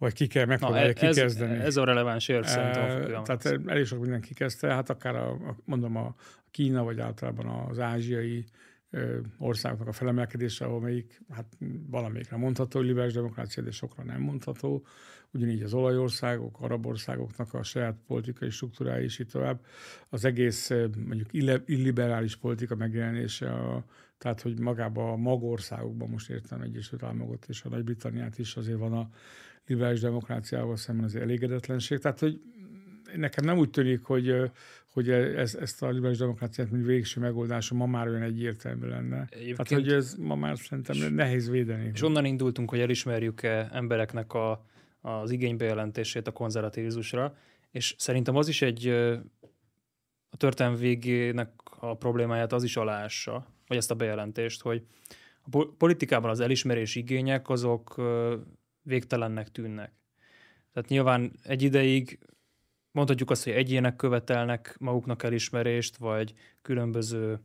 [0.02, 1.58] vagy ki kell megpróbálja Na, ez, kikezdeni.
[1.58, 2.84] Ez a releváns ér szerintem.
[2.84, 6.14] E, tehát elég sok minden kikezdte, hát akár a, a, mondom a
[6.50, 8.44] Kína, vagy általában az ázsiai
[9.38, 11.44] országoknak a felemelkedése, még, hát
[11.90, 14.86] valamelyikre mondható, hogy liberális demokrácia, de sokra nem mondható.
[15.30, 19.64] Ugyanígy az olajországok, arab országoknak a saját politikai struktúrái is így tovább.
[20.08, 20.70] Az egész
[21.06, 21.32] mondjuk
[21.66, 23.84] illiberális politika megjelenése, a,
[24.18, 28.92] tehát hogy magában a magországokban, most értem Egyesült Államokat és a Nagy-Britanniát is azért van
[28.92, 29.10] a
[29.66, 31.98] liberális demokráciával szemben az elégedetlenség.
[31.98, 32.40] Tehát, hogy
[33.16, 34.34] nekem nem úgy tűnik, hogy,
[34.92, 39.26] hogy ez, ezt a liberális demokráciát, mint végső megoldása ma már olyan egyértelmű lenne.
[39.30, 41.90] Egyébként, Tehát, hogy ez ma már szerintem nehéz védeni.
[41.94, 44.64] És onnan indultunk, hogy elismerjük-e embereknek a,
[45.00, 47.36] az igénybejelentését a konzervativizmusra,
[47.70, 48.86] és szerintem az is egy
[50.30, 51.50] a történelm végének
[51.80, 54.82] a problémáját az is aláássa, vagy ezt a bejelentést, hogy
[55.50, 57.94] a politikában az elismerés igények azok
[58.82, 59.92] végtelennek tűnnek.
[60.72, 62.18] Tehát nyilván egy ideig
[62.90, 67.38] mondhatjuk azt, hogy egyének követelnek maguknak elismerést, vagy különböző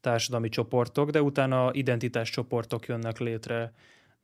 [0.00, 3.72] társadalmi csoportok, de utána identitás csoportok jönnek létre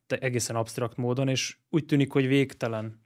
[0.09, 3.01] de egészen absztrakt módon, és úgy tűnik, hogy végtelen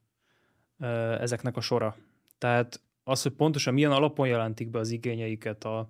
[1.20, 1.96] ezeknek a sora.
[2.38, 5.88] Tehát az, hogy pontosan milyen alapon jelentik be az igényeiket a,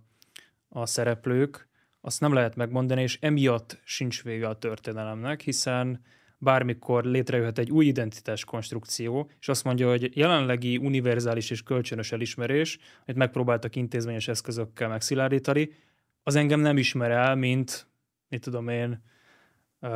[0.70, 1.68] a szereplők,
[2.02, 6.04] azt nem lehet megmondani, és emiatt sincs vége a történelemnek, hiszen
[6.44, 12.78] bármikor létrejöhet egy új identitás konstrukció, és azt mondja, hogy jelenlegi univerzális és kölcsönös elismerés,
[13.06, 15.70] amit megpróbáltak intézményes eszközökkel megszilárdítani,
[16.24, 17.88] az engem nem ismer el, mint,
[18.28, 19.04] mit tudom én,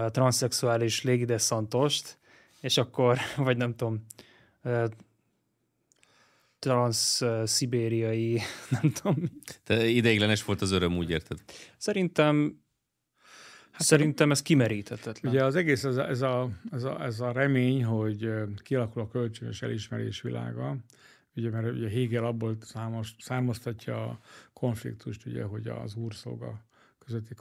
[0.07, 2.17] transzexuális légideszantost,
[2.61, 4.05] és akkor, vagy nem tudom,
[6.59, 8.41] transz-szibériai,
[8.81, 9.15] nem tudom.
[9.63, 11.37] Te ideiglenes volt az öröm, úgy érted?
[11.77, 12.61] Szerintem
[13.77, 15.31] Hát Szerintem ez kimeríthetetlen.
[15.31, 19.07] Ugye az egész ez a, ez a, ez a, ez a remény, hogy kialakul a
[19.07, 20.77] kölcsönös elismerés világa,
[21.35, 24.19] ugye, mert ugye Hegel abból számos, származtatja a
[24.53, 26.65] konfliktust, ugye, hogy az úrszolga
[27.05, 27.33] közötti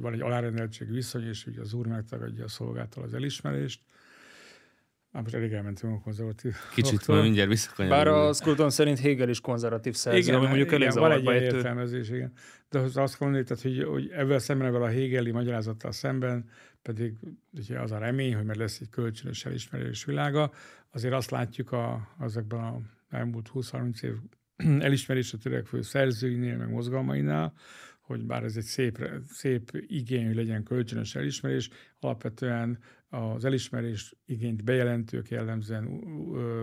[0.00, 3.80] van egy alárendeltség viszony, és ugye az úr megtagadja a szolgáltal az elismerést,
[5.10, 6.54] már most elég elmentünk a konzervatív.
[6.74, 8.14] Kicsit majd mindjárt visszakanyarodunk.
[8.14, 11.42] Bár a Scruton szerint Hegel is konzervatív szerző, igen, ami mondjuk elég igen, van egy
[11.42, 12.32] értelmezés, igen.
[12.70, 16.48] De az azt mondani, tehát, hogy, hogy ebben szemben, ebben a Hegeli magyarázattal szemben,
[16.82, 17.14] pedig
[17.52, 20.52] ugye az a remény, hogy mert lesz egy kölcsönös elismerés világa,
[20.90, 22.80] azért azt látjuk a, azokban a
[23.16, 24.14] elmúlt 20-30 év
[24.88, 27.52] elismerésre törekvő szerzőinél, meg mozgalmainál,
[28.00, 32.78] hogy bár ez egy szép, szép igény, hogy legyen kölcsönös elismerés, alapvetően
[33.08, 35.86] az elismerés igényt bejelentők jellemzően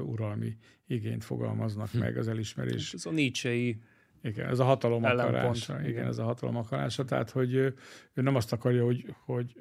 [0.05, 1.97] uralmi igényt fogalmaznak hm.
[1.97, 2.93] meg az elismerés.
[2.93, 3.79] Ez a Nietzsche-i
[4.25, 5.79] igen, ez a hatalom akarása.
[5.79, 7.05] Igen, igen, ez a hatalom akarása.
[7.05, 7.73] Tehát, hogy ő
[8.13, 9.55] nem azt akarja, hogy, hogy,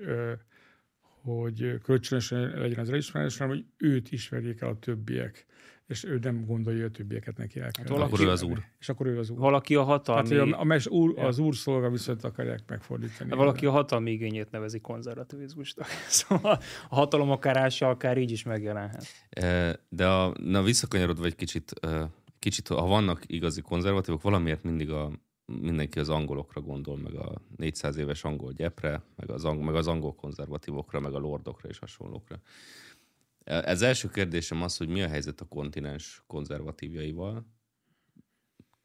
[1.23, 5.47] hogy kölcsönösen legyen az elismerés, hanem hogy őt ismerjék el a többiek
[5.87, 7.97] és ő nem gondolja, hogy a többieket neki el kell.
[7.97, 8.63] Hát akkor ő az úr.
[8.79, 9.39] És akkor ő az úr.
[9.39, 10.35] Valaki a hatalmi...
[10.35, 13.31] Hát, a, a úr, az úr szolga viszont akarják megfordítani.
[13.31, 15.87] Hát valaki a hatalmi igényét nevezi konzervativizmusnak.
[16.09, 16.59] Szóval
[16.89, 19.07] a hatalom akarása akár így is megjelenhet.
[19.89, 21.73] De a, na visszakanyarodva egy kicsit,
[22.39, 25.11] kicsit, ha vannak igazi konzervatívok, valamiért mindig a,
[25.47, 29.87] mindenki az angolokra gondol, meg a 400 éves angol gyepre, meg az, angol, meg az
[29.87, 32.41] angol konzervatívokra, meg a lordokra és hasonlókra.
[33.45, 37.47] Ez első kérdésem az, hogy mi a helyzet a kontinens konzervatívjaival,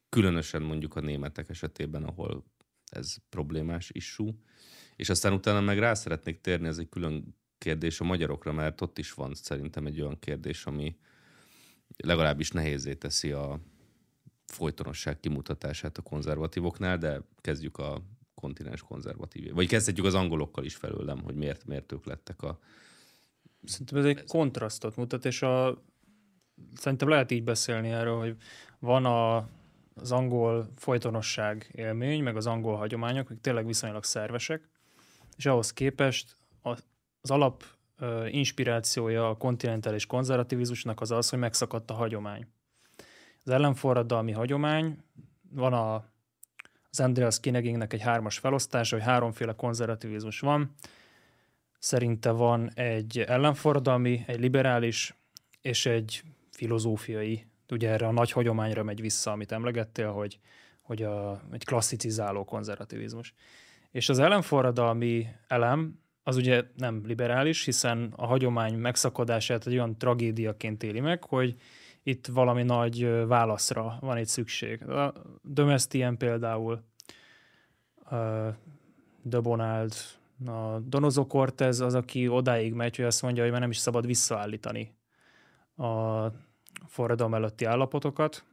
[0.08, 2.44] különösen mondjuk a németek esetében, ahol
[2.90, 4.40] ez problémás issú,
[4.96, 8.98] és aztán utána meg rá szeretnék térni, ez egy külön kérdés a magyarokra, mert ott
[8.98, 10.96] is van szerintem egy olyan kérdés, ami
[11.96, 13.60] legalábbis nehézé teszi a
[14.46, 18.02] folytonosság kimutatását a konzervatívoknál, de kezdjük a
[18.34, 19.52] kontinens konzervatív.
[19.52, 22.58] Vagy kezdhetjük az angolokkal is felőlem, hogy miért, miért ők lettek a
[23.64, 25.82] Szerintem ez egy kontrasztot mutat, és a,
[26.74, 28.36] szerintem lehet így beszélni erről, hogy
[28.78, 29.36] van a,
[29.94, 34.68] az angol folytonosság élmény, meg az angol hagyományok, hogy tényleg viszonylag szervesek,
[35.36, 37.64] és ahhoz képest az, alap
[38.26, 42.46] inspirációja a kontinentális konzervativizmusnak az az, hogy megszakadt a hagyomány.
[43.44, 44.96] Az ellenforradalmi hagyomány,
[45.50, 45.94] van a,
[46.90, 50.74] az Andreas Kinegingnek egy hármas felosztása, hogy háromféle konzervativizmus van,
[51.80, 55.14] szerinte van egy ellenforradalmi, egy liberális
[55.60, 57.46] és egy filozófiai.
[57.70, 60.38] Ugye erre a nagy hagyományra megy vissza, amit emlegettél, hogy,
[60.80, 63.34] hogy a, egy klasszicizáló konzervativizmus.
[63.90, 70.82] És az ellenforradalmi elem az ugye nem liberális, hiszen a hagyomány megszakadását egy olyan tragédiaként
[70.82, 71.54] éli meg, hogy
[72.02, 74.88] itt valami nagy válaszra van egy szükség.
[74.88, 75.12] A
[75.42, 76.84] Dömesztien például,
[79.22, 79.92] De Bonald,
[80.46, 84.06] a Donozo Cortez az, aki odáig megy, hogy azt mondja, hogy már nem is szabad
[84.06, 84.94] visszaállítani
[85.76, 86.26] a
[86.86, 88.44] forradalom előtti állapotokat,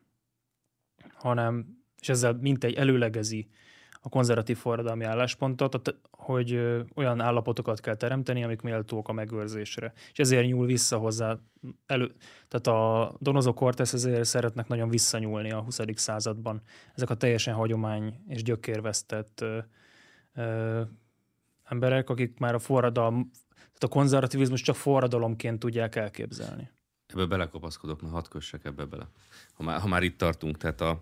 [1.13, 3.49] hanem, és ezzel mintegy előlegezi
[4.01, 6.59] a konzervatív forradalmi álláspontot, hogy
[6.95, 9.93] olyan állapotokat kell teremteni, amik méltók a megőrzésre.
[10.11, 11.38] És ezért nyúl vissza hozzá,
[11.85, 12.11] elő,
[12.47, 15.79] tehát a Donozo Cortés ezért szeretnek nagyon visszanyúlni a 20.
[15.93, 16.61] században.
[16.95, 19.45] Ezek a teljesen hagyomány és gyökérvesztett
[21.70, 26.70] emberek, akik már a forradalom, tehát a konzervativizmus csak forradalomként tudják elképzelni.
[27.07, 29.09] Ebbe belekapaszkodok, mert hadd kössek ebbe bele.
[29.53, 31.01] Ha már, ha már itt tartunk, tehát a,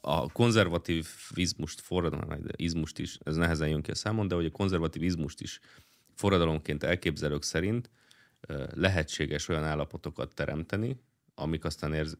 [0.00, 5.60] a konzervativizmust, forradalomizmust is, ez nehezen jön ki a számon, de hogy a konzervativizmust is
[6.14, 7.90] forradalomként elképzelők szerint
[8.74, 10.96] lehetséges olyan állapotokat teremteni,
[11.34, 12.18] amik aztán érz,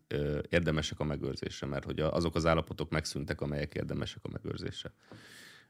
[0.49, 4.93] érdemesek a megőrzésre, mert hogy azok az állapotok megszűntek, amelyek érdemesek a megőrzésre.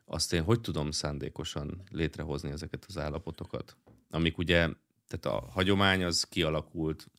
[0.05, 3.77] Azt én hogy tudom szándékosan létrehozni ezeket az állapotokat?
[4.11, 4.69] Amik ugye,
[5.09, 7.11] tehát a hagyomány az kialakult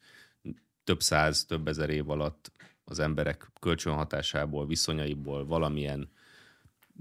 [0.84, 2.52] több száz, több ezer év alatt
[2.84, 6.10] az emberek kölcsönhatásából, viszonyaiból valamilyen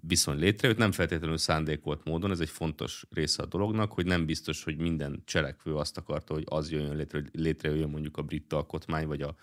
[0.01, 4.65] viszony létrejött, nem feltétlenül szándékolt módon, ez egy fontos része a dolognak, hogy nem biztos,
[4.65, 9.07] hogy minden cselekvő azt akarta, hogy az jöjjön létre, hogy létrejöjjön mondjuk a brit alkotmány,
[9.07, 9.35] vagy a,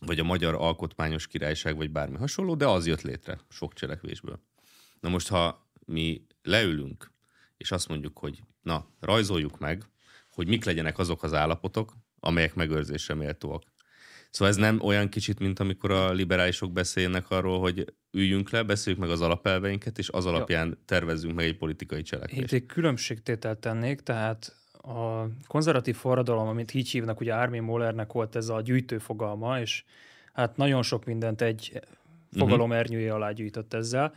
[0.00, 4.40] vagy a magyar alkotmányos királyság, vagy bármi hasonló, de az jött létre sok cselekvésből.
[5.00, 7.12] Na most, ha mi leülünk,
[7.56, 9.82] és azt mondjuk, hogy na, rajzoljuk meg,
[10.30, 13.62] hogy mik legyenek azok az állapotok, amelyek megőrzésre méltóak.
[14.30, 19.00] Szóval ez nem olyan kicsit, mint amikor a liberálisok beszélnek arról, hogy üljünk le, beszéljük
[19.00, 20.76] meg az alapelveinket, és az alapján ja.
[20.84, 22.42] tervezzünk meg egy politikai cselekvést.
[22.42, 28.36] Itt egy különbségtételt tennék, tehát a konzervatív forradalom, amit így hívnak, ugye Armin Mollernek volt
[28.36, 29.84] ez a gyűjtő fogalma, és
[30.32, 31.80] hát nagyon sok mindent egy
[32.32, 32.76] fogalom uh-huh.
[32.76, 34.14] ernyője alá gyűjtött ezzel.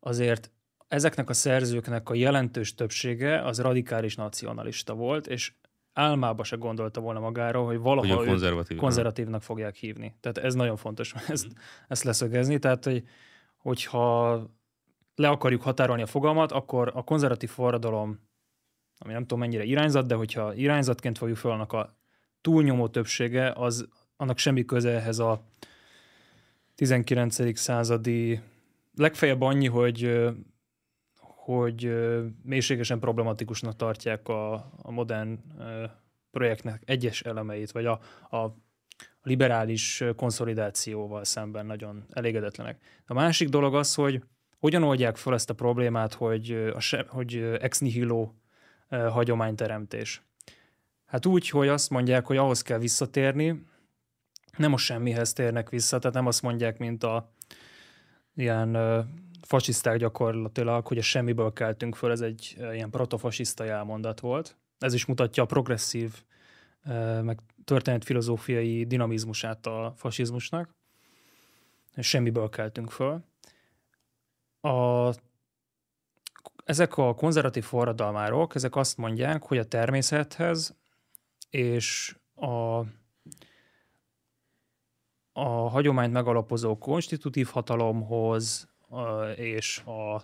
[0.00, 0.50] Azért
[0.88, 5.52] ezeknek a szerzőknek a jelentős többsége az radikális nacionalista volt, és
[5.92, 10.16] álmába se gondolta volna magáról, hogy valaha hogy konzervatív, konzervatívnak fogják hívni.
[10.20, 11.46] Tehát ez nagyon fontos ezt,
[11.88, 12.58] ezt leszögezni.
[12.58, 13.04] Tehát, hogy,
[13.56, 14.42] hogyha
[15.14, 18.20] le akarjuk határolni a fogalmat, akkor a konzervatív forradalom,
[18.98, 21.96] ami nem tudom mennyire irányzat, de hogyha irányzatként fogjuk fel, annak a
[22.40, 25.44] túlnyomó többsége, az annak semmi köze ehhez a
[26.74, 27.58] 19.
[27.58, 28.40] századi,
[28.98, 30.28] legfeljebb annyi, hogy
[31.48, 31.92] hogy
[32.42, 35.38] mélységesen problematikusnak tartják a, a modern
[36.30, 38.00] projektnek egyes elemeit, vagy a,
[38.36, 38.56] a
[39.22, 42.82] liberális konszolidációval szemben nagyon elégedetlenek.
[43.06, 44.22] A másik dolog az, hogy
[44.58, 48.32] hogyan oldják fel ezt a problémát, hogy, a se, hogy ex nihilo
[48.88, 50.22] hagyományteremtés.
[51.06, 53.66] Hát úgy, hogy azt mondják, hogy ahhoz kell visszatérni,
[54.56, 57.32] nem a semmihez térnek vissza, tehát nem azt mondják, mint a
[58.38, 58.76] ilyen
[59.42, 64.56] fasiszták gyakorlatilag, hogy a semmiből keltünk föl, ez egy ilyen protofasiszta elmondat volt.
[64.78, 66.22] Ez is mutatja a progresszív,
[67.22, 70.74] meg történetfilozófiai dinamizmusát a fasizmusnak.
[71.96, 73.24] Semmiből keltünk föl.
[74.60, 75.08] A,
[76.64, 80.76] ezek a konzervatív forradalmárok, ezek azt mondják, hogy a természethez
[81.50, 82.80] és a,
[85.38, 88.68] a hagyományt megalapozó konstitutív hatalomhoz,
[89.36, 90.14] és a,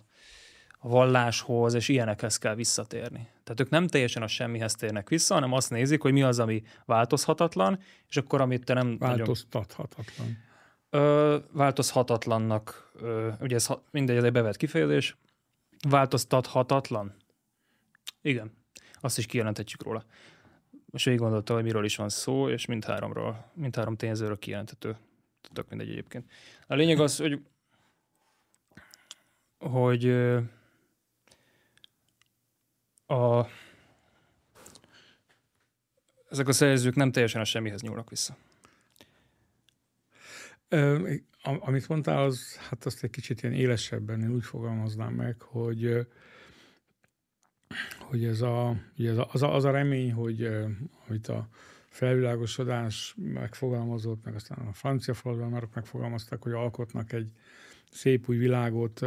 [0.79, 3.27] a valláshoz, és ilyenekhez kell visszatérni.
[3.43, 6.63] Tehát ők nem teljesen a semmihez térnek vissza, hanem azt nézik, hogy mi az, ami
[6.85, 8.97] változhatatlan, és akkor amit te nem...
[8.97, 10.37] Változtathatatlan.
[10.89, 15.17] Nagyon, ö, változhatatlannak, ö, ugye ez mindegy, ez egy bevett kifejezés,
[15.89, 17.15] változtathatatlan.
[18.21, 18.51] Igen,
[19.01, 20.03] azt is kijelenthetjük róla.
[20.95, 24.97] Most végig gondolta, hogy miről is van szó, és mindháromról, mindhárom tényezőről kijelenthető.
[25.53, 26.31] Tök mindegy egyébként.
[26.67, 27.39] A lényeg az, hogy
[29.57, 30.09] hogy
[33.05, 33.45] a,
[36.29, 38.37] ezek a szerzők nem teljesen a semmihez nyúlnak vissza.
[41.41, 46.07] Amit mondtál, az, hát azt egy kicsit ilyen élesebben én úgy fogalmaznám meg, hogy
[47.97, 50.49] hogy ez a, ugye ez a, az, a, az a remény, hogy
[51.07, 51.47] amit a
[51.87, 57.31] felvilágosodás megfogalmazott, meg aztán a francia forradalmárok megfogalmazták, hogy alkotnak egy
[57.91, 59.01] szép új világot,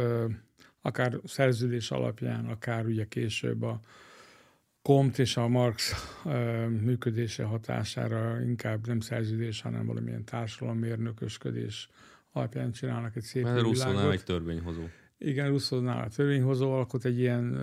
[0.81, 3.81] akár szerződés alapján, akár ugye később a
[4.81, 5.93] Comte és a Marx
[6.69, 11.89] működése hatására inkább nem szerződés, hanem valamilyen társadalommérnökösködés
[12.31, 14.83] alapján csinálnak egy szép Mert Russzónál egy törvényhozó.
[15.21, 17.57] Igen, Russzónál a törvényhozó alkot egy ilyen,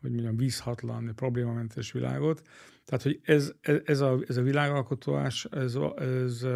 [0.00, 2.42] hogy mondjam, vízhatlan, problémamentes világot.
[2.84, 3.52] Tehát, hogy ez,
[3.84, 6.46] ez, a, ez a világalkotás, ez, ez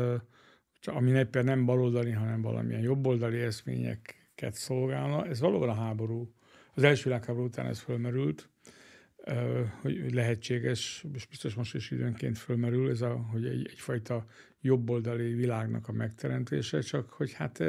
[0.87, 5.27] ami nem baloldali, hanem valamilyen jobboldali eszményeket szolgálna.
[5.27, 6.33] Ez valóban a háború,
[6.75, 8.49] az első világháború után ez fölmerült.
[9.81, 14.27] hogy lehetséges, és biztos most is időnként fölmerül, ez a, hogy egy, egyfajta
[14.61, 17.63] jobboldali világnak a megteremtése, csak hogy hát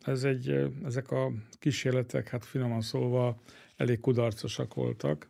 [0.00, 3.40] ez egy, ezek a kísérletek, hát finoman szólva,
[3.76, 5.28] elég kudarcosak voltak.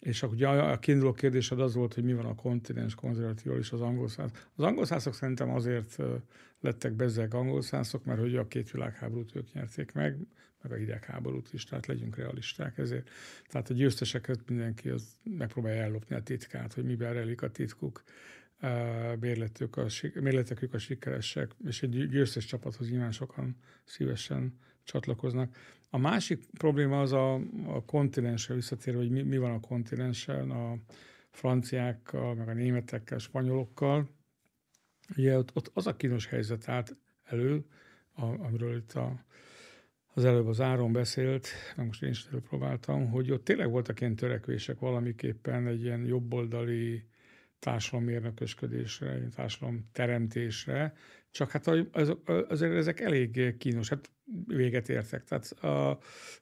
[0.00, 3.80] És ugye a kiinduló kérdésed az volt, hogy mi van a kontinens konzervatíval és az
[3.80, 4.46] angolszász.
[4.54, 5.96] Az angolszászok szerintem azért
[6.60, 10.18] lettek bezzeg angolszászok, mert hogy a két világháborút ők nyerték meg,
[10.62, 13.10] meg a hidegháborút is, tehát legyünk realisták ezért.
[13.48, 18.02] Tehát a győzteseket mindenki az megpróbálja ellopni a titkát, hogy miben relik a titkuk
[19.18, 25.56] bérletük a, bérletekük a sikeresek, és egy győztes csapathoz nyilván sokan szívesen csatlakoznak.
[25.90, 27.34] A másik probléma az a,
[27.66, 30.78] a kontinensre visszatérve, hogy mi, mi van a kontinensen, a
[31.30, 34.08] franciákkal, meg a németekkel, a spanyolokkal.
[35.16, 37.64] Ugye ott, ott az a kínos helyzet állt elő,
[38.12, 39.24] a, amiről itt a,
[40.14, 44.16] az előbb az Áron beszélt, meg most én is előpróbáltam, hogy ott tényleg voltak ilyen
[44.16, 47.04] törekvések valamiképpen egy ilyen jobboldali
[47.58, 50.94] társadalommérnökösködésre, társadalom teremtésre,
[51.30, 52.16] csak hát az,
[52.48, 54.10] azért ezek elég kínos, hát
[54.46, 55.24] véget értek.
[55.24, 55.98] Tehát a,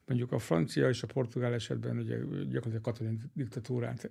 [0.06, 4.10] mondjuk a francia és a portugál esetben ugye gyakorlatilag katonai diktatúrát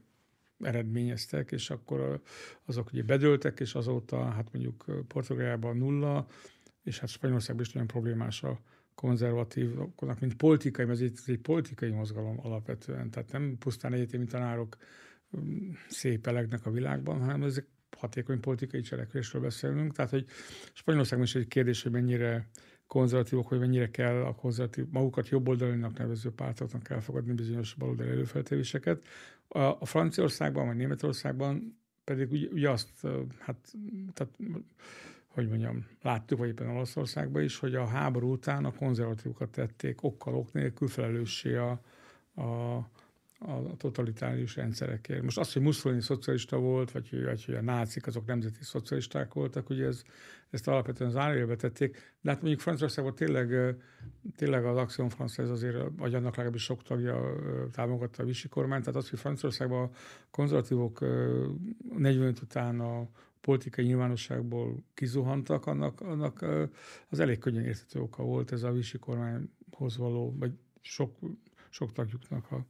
[0.59, 2.21] eredményeztek, és akkor
[2.65, 6.27] azok ugye bedőltek, és azóta hát mondjuk Portugáliában nulla,
[6.83, 8.61] és hát Spanyolországban is nagyon problémás a
[8.95, 14.77] konzervatívoknak, mint politikai, mert ez egy politikai mozgalom alapvetően, tehát nem pusztán egyetemi tanárok
[15.89, 17.67] szépelegnek a világban, hanem ezek
[17.97, 19.93] hatékony politikai cselekvésről beszélünk.
[19.93, 20.25] Tehát, hogy
[20.73, 22.49] Spanyolországban is egy kérdés, hogy mennyire
[22.87, 29.05] konzervatívok, hogy mennyire kell a konzervatív, magukat jobboldalinak nevező pártoknak elfogadni bizonyos baloldali előfeltevéseket.
[29.47, 33.07] A, a Franciaországban, vagy Németországban pedig ugye, ugye azt,
[33.39, 33.73] hát,
[34.13, 34.37] tehát,
[35.27, 40.35] hogy mondjam, láttuk, vagy éppen Olaszországban is, hogy a háború után a konzervatívokat tették okkal
[40.35, 41.81] ok nélkül felelőssé a,
[42.35, 42.75] a,
[43.45, 45.21] a totalitárius rendszerekért.
[45.21, 49.69] Most az, hogy Mussolini szocialista volt, vagy, vagy hogy a nácik azok nemzeti szocialisták voltak,
[49.69, 50.03] ugye ez,
[50.49, 53.75] ezt alapvetően az állélbe tették, de hát mondjuk Franciaországban tényleg,
[54.35, 57.35] tényleg az Action France azért, vagy annak legalábbis sok tagja
[57.71, 59.91] támogatta a Vichy kormányt, tehát az, hogy Franciaországban a
[60.31, 60.99] konzervatívok
[61.97, 63.07] 45 után a
[63.41, 66.45] politikai nyilvánosságból kizuhantak, annak, annak
[67.09, 71.15] az elég könnyen érthető oka volt ez a Vichy kormányhoz való, vagy sok,
[71.69, 72.65] sok tagjuknak a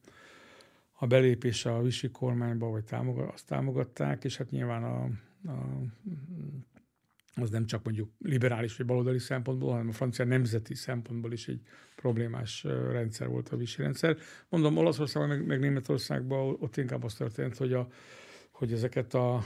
[1.04, 5.04] a belépése a Visi kormányba, vagy támogat, azt támogatták, és hát nyilván a,
[5.52, 5.82] a,
[7.36, 11.62] az nem csak mondjuk liberális vagy baloldali szempontból, hanem a francia nemzeti szempontból is egy
[11.96, 14.18] problémás rendszer volt a Visi rendszer.
[14.50, 17.88] Mondom, Olaszországban, meg, meg Németországban ott inkább az történt, hogy a,
[18.52, 19.44] hogy ezeket a, a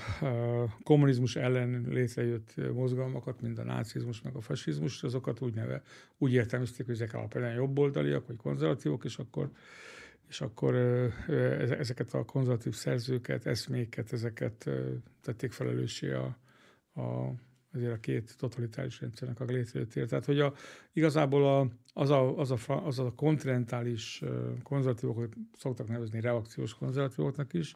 [0.83, 5.81] kommunizmus ellen létrejött mozgalmakat, mint a nácizmus, meg a fasizmus, azokat úgy neve,
[6.17, 9.51] úgy értelmezték, hogy ezek alapvetően jobboldaliak, vagy konzervatívok, és akkor
[10.27, 10.75] és akkor
[11.79, 14.69] ezeket a konzervatív szerzőket, eszméket, ezeket
[15.21, 16.37] tették felelőssé a,
[16.93, 17.33] a,
[17.73, 20.05] azért a két totalitáris rendszernek a létrejöttére.
[20.05, 20.53] Tehát, hogy a,
[20.93, 24.23] igazából a, az, a, az, a, az a kontinentális
[24.63, 27.75] konzervatívokat szoktak nevezni reakciós konzervatívoknak is,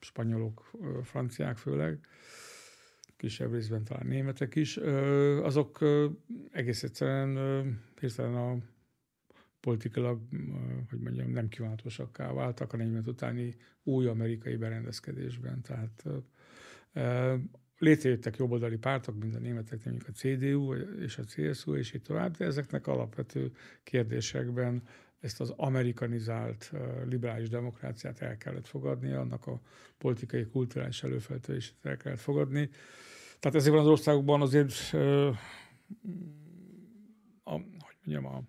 [0.00, 0.70] spanyolok,
[1.02, 1.98] franciák főleg,
[3.16, 4.76] kisebb részben talán németek is,
[5.42, 5.78] azok
[6.50, 8.56] egész egyszerűen hirtelen a
[9.66, 10.20] politikailag,
[10.90, 15.62] hogy mondjam, nem kívánatosakká váltak a 40 utáni új amerikai berendezkedésben.
[15.62, 16.04] Tehát
[17.78, 22.36] létrejöttek jobboldali pártok, mint a németek, mondjuk a CDU és a CSU, és így tovább,
[22.36, 23.52] de ezeknek alapvető
[23.82, 24.82] kérdésekben
[25.20, 26.72] ezt az amerikanizált
[27.08, 29.60] liberális demokráciát el kellett fogadni, annak a
[29.98, 32.70] politikai, kulturális előfeltevését el kellett fogadni.
[33.40, 34.74] Tehát ezekben az országokban azért,
[37.42, 38.42] a, hogy mondjam, a,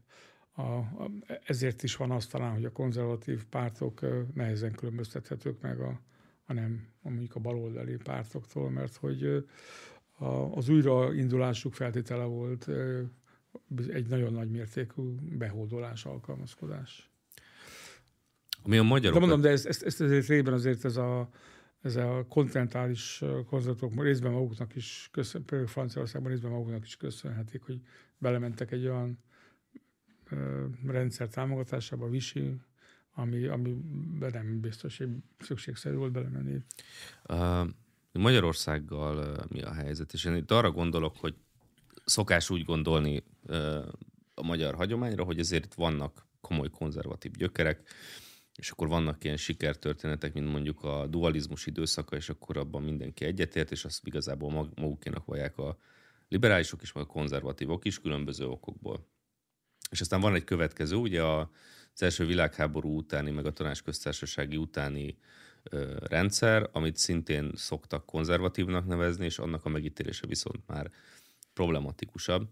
[0.57, 1.11] a, a,
[1.43, 3.99] ezért is van az talán, hogy a konzervatív pártok
[4.33, 6.01] nehezen különböztethetők meg a,
[6.45, 9.45] a nem, mondjuk a baloldali pártoktól, mert hogy
[10.17, 12.69] a, az újraindulásuk feltétele volt
[13.87, 15.01] egy nagyon nagy mértékű
[15.37, 17.09] behódolás, alkalmazkodás.
[18.65, 19.13] Mi a magyarok...
[19.13, 21.29] De mondom, de ezt, ezt, ezt azért részben azért ez a,
[21.81, 27.81] ez a kontinentális konzervatívok részben maguknak is köszön, például Franciaországban részben maguknak is köszönhetik, hogy
[28.17, 29.19] belementek egy olyan
[30.85, 32.55] rendszer támogatásába, Visi,
[33.13, 33.77] ami, ami
[34.19, 35.09] nem biztos, hogy
[35.39, 36.61] szükségszerű volt belemenni.
[38.11, 40.13] Magyarországgal mi a helyzet?
[40.13, 41.35] És én itt arra gondolok, hogy
[42.05, 43.23] szokás úgy gondolni
[44.33, 47.81] a magyar hagyományra, hogy ezért itt vannak komoly konzervatív gyökerek,
[48.55, 53.71] és akkor vannak ilyen sikertörténetek, mint mondjuk a dualizmus időszaka, és akkor abban mindenki egyetért,
[53.71, 55.77] és azt igazából magukénak vallják a
[56.27, 59.07] liberálisok is, vagy a konzervatívok is különböző okokból.
[59.89, 65.17] És aztán van egy következő, ugye az első világháború utáni, meg a tanácsköztársasági utáni
[65.99, 70.91] rendszer, amit szintén szoktak konzervatívnak nevezni, és annak a megítélése viszont már
[71.53, 72.47] problematikusabb.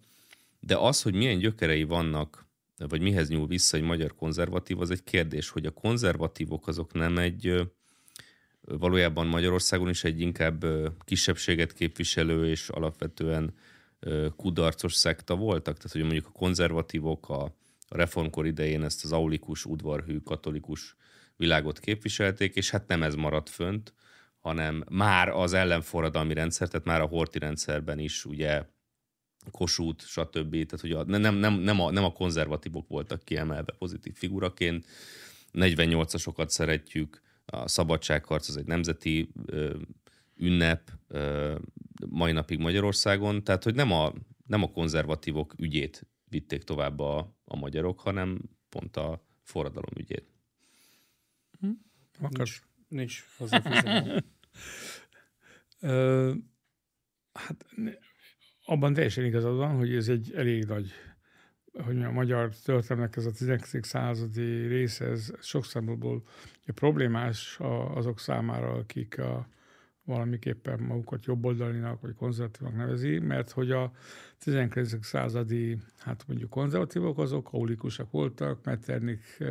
[0.60, 2.46] De az, hogy milyen gyökerei vannak,
[2.78, 7.18] vagy mihez nyúl vissza egy magyar konzervatív, az egy kérdés, hogy a konzervatívok azok nem
[7.18, 7.72] egy
[8.62, 10.66] valójában Magyarországon is egy inkább
[11.04, 13.54] kisebbséget képviselő és alapvetően
[14.36, 15.78] kudarcos szekta voltak.
[15.78, 17.56] Tehát, hogy mondjuk a konzervatívok a,
[17.90, 20.96] reformkor idején ezt az aulikus, udvarhű, katolikus
[21.38, 23.94] világot képviselték, és hát nem ez maradt fönt,
[24.40, 28.66] hanem már az ellenforradalmi rendszer, tehát már a horti rendszerben is ugye
[29.52, 30.52] Kossuth, stb.
[30.52, 34.86] Tehát, hogy a, nem, nem, nem, a, nem a konzervatívok voltak kiemelve pozitív figuraként,
[35.54, 39.76] 48-asokat szeretjük, a szabadságharc az egy nemzeti ö,
[40.36, 41.56] ünnep ö,
[42.10, 44.14] mai napig Magyarországon, tehát hogy nem a,
[44.46, 50.34] nem a konzervatívok ügyét vitték tovább a, a magyarok, hanem pont a forradalom ügyét.
[51.60, 51.70] Hm?
[52.30, 53.26] Nincs, nincs
[57.34, 57.66] hát
[58.66, 60.92] abban teljesen igazad van, hogy ez egy elég nagy
[61.84, 63.88] hogy a magyar történelmek ez a 19.
[63.88, 66.24] századi része, ez sok szempontból
[66.74, 67.58] problémás
[67.94, 69.48] azok számára, akik a,
[70.06, 73.92] valamiképpen magukat jobboldalinak vagy konzervatívnak nevezi, mert hogy a
[74.40, 75.06] 19.
[75.06, 79.42] századi, hát mondjuk konzervatívok azok aulikusak voltak, Metternich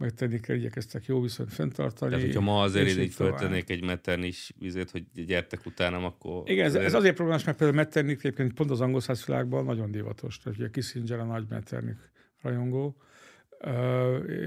[0.00, 2.10] megtenni kell, igyekeztek jó viszonyt fenntartani.
[2.10, 6.50] Tehát, hogyha ma azért így föltennék egy Metternich vizet, hogy gyertek utánam, akkor...
[6.50, 10.38] Igen, ez, ez azért problémás, mert például Metternich egyébként pont az angol világban nagyon divatos.
[10.38, 12.00] Tehát ugye Kissinger a nagy Metternich
[12.42, 12.96] rajongó,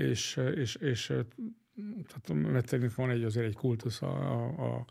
[0.09, 1.13] és, és, és
[2.07, 4.85] tehát Metternich van egy azért egy kultusz a, a,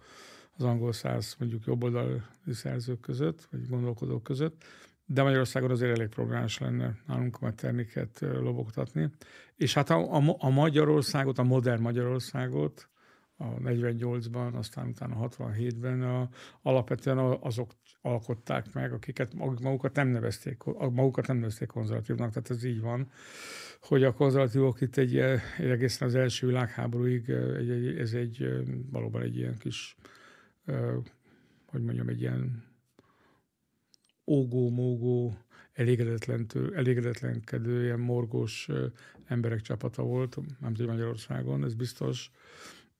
[0.56, 2.20] az angol száz mondjuk jobboldali
[2.50, 4.64] szerzők között, vagy gondolkodók között,
[5.06, 9.10] de Magyarországon azért elég problémás lenne nálunk a Metterniket lobogtatni.
[9.56, 12.88] És hát a, a, a Magyarországot, a modern Magyarországot,
[13.36, 16.28] a 48-ban, aztán utána 67-ben a,
[16.62, 17.70] alapvetően azok
[18.02, 23.10] alkották meg, akiket magukat nem nevezték, magukat nem nevezték konzervatívnak, tehát ez így van,
[23.80, 29.22] hogy a konzervatívok itt egy, egy egészen az első világháborúig egy, egy, ez egy valóban
[29.22, 29.96] egy ilyen kis,
[31.66, 32.64] hogy mondjam, egy ilyen
[34.26, 35.36] ógó-mógó,
[36.72, 38.68] elégedetlenkedő, ilyen morgós
[39.26, 42.30] emberek csapata volt, nem tudom Magyarországon, ez biztos.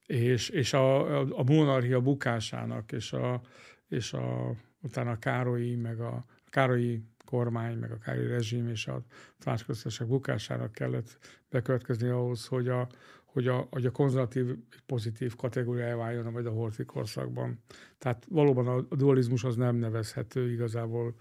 [0.07, 3.41] És, és a, a, a monarchia bukásának, és, a,
[3.89, 8.87] és a, utána a Károlyi, meg a, a Károlyi kormány, meg a Károlyi rezsim és
[8.87, 9.03] a
[9.39, 11.19] tanácsköztársaság bukásának kellett
[11.51, 12.89] bekövetkezni ahhoz, hogy a,
[13.25, 14.57] hogy a, hogy a konzervatív
[14.87, 17.59] pozitív kategóriája váljon majd a horti korszakban.
[17.99, 21.15] Tehát valóban a, dualizmus az nem nevezhető igazából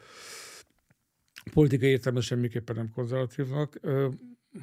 [1.53, 3.79] politikai értelemben semmiképpen nem konzervatívnak.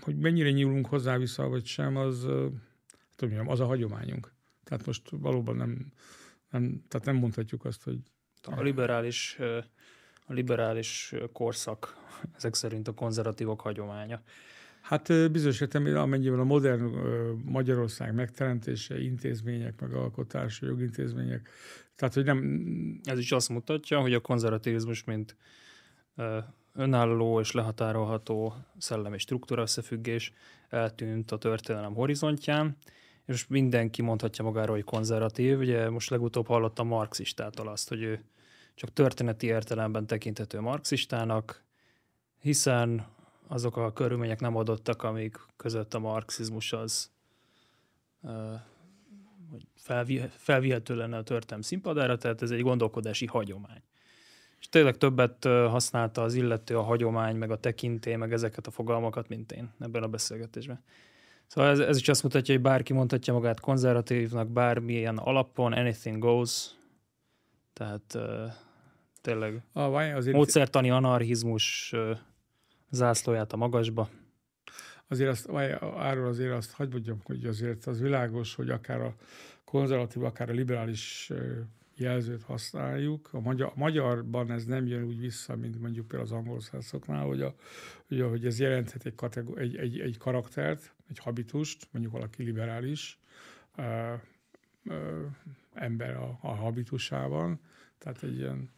[0.00, 2.26] Hogy mennyire nyúlunk hozzá vissza, vagy sem, az,
[3.16, 4.32] tudom, az a hagyományunk.
[4.64, 5.92] Tehát most valóban nem,
[6.50, 7.98] nem, tehát nem mondhatjuk azt, hogy...
[8.46, 9.38] A liberális,
[10.26, 11.96] a liberális korszak
[12.36, 14.22] ezek szerint a konzervatívok hagyománya.
[14.80, 16.82] Hát bizonyos értelemben amennyiben a modern
[17.44, 21.48] Magyarország megteremtése, intézmények, megalkotása, jogintézmények,
[21.96, 23.00] tehát hogy nem...
[23.04, 25.36] Ez is azt mutatja, hogy a konzervativizmus, mint
[26.74, 30.32] önálló és lehatárolható szellem és struktúra összefüggés
[30.68, 32.76] eltűnt a történelem horizontján,
[33.28, 35.58] és mindenki mondhatja magáról, hogy konzervatív.
[35.58, 38.24] Ugye most legutóbb hallottam marxistától azt, hogy ő
[38.74, 41.64] csak történeti értelemben tekinthető marxistának,
[42.40, 43.06] hiszen
[43.46, 47.10] azok a körülmények nem adottak, amik között a marxizmus az
[49.74, 53.82] felvi, felvihető lenne a történelem színpadára, tehát ez egy gondolkodási hagyomány.
[54.60, 59.28] És tényleg többet használta az illető a hagyomány, meg a tekintély, meg ezeket a fogalmakat,
[59.28, 60.82] mint én ebben a beszélgetésben.
[61.48, 66.70] Szóval ez, ez is azt mutatja, hogy bárki mondhatja magát konzervatívnak, bármilyen alapon, anything goes.
[67.72, 68.52] Tehát uh,
[69.20, 70.36] tényleg a, azért...
[70.36, 72.16] módszertani anarchizmus uh,
[72.90, 74.08] zászlóját a magasba.
[75.08, 75.46] Azért azt,
[75.80, 79.14] arról azért azt hagyd mondjam, hogy azért az világos, hogy akár a
[79.64, 81.30] konzervatív, akár a liberális
[81.98, 83.28] jelzőt használjuk.
[83.32, 87.24] A, magyar, a magyarban ez nem jön úgy vissza, mint mondjuk például az angol szászoknál,
[87.24, 87.54] hogy, a,
[88.08, 93.18] hogy, hogy ez jelenthet egy, kategor, egy, egy, egy karaktert, egy habitust, mondjuk valaki liberális
[93.76, 94.14] ö,
[94.84, 95.24] ö,
[95.74, 97.60] ember a, a habitusában,
[97.98, 98.70] tehát egy ilyen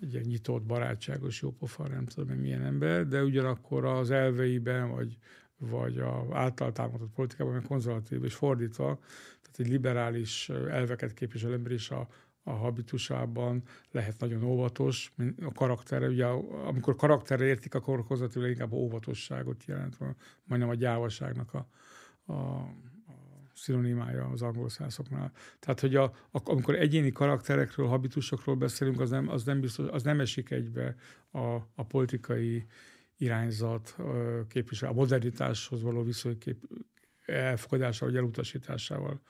[0.00, 5.18] egy ilyen nyitott, barátságos, jópofa, nem tudom hogy milyen ember, de ugyanakkor az elveiben, vagy,
[5.56, 8.98] vagy a által támogatott politikában, meg konzervatív, és fordítva,
[9.42, 12.08] tehát egy liberális elveket képviselő ember is a,
[12.42, 16.26] a habitusában, lehet nagyon óvatos, a karakterre, ugye
[16.64, 19.98] amikor karakterre értik, akkor konzervatív inkább óvatosságot jelent,
[20.44, 21.66] majdnem a gyávaságnak a,
[22.32, 22.66] a,
[23.54, 25.32] szinonimája az angol szászoknál.
[25.58, 30.02] Tehát, hogy a, a, amikor egyéni karakterekről, habitusokról beszélünk, az nem, az nem, biztos, az
[30.02, 30.96] nem esik egybe
[31.30, 32.66] a, a politikai
[33.16, 33.96] irányzat
[34.48, 36.38] képvisel, a modernitáshoz való viszony
[37.26, 39.20] elfogadásával vagy elutasításával.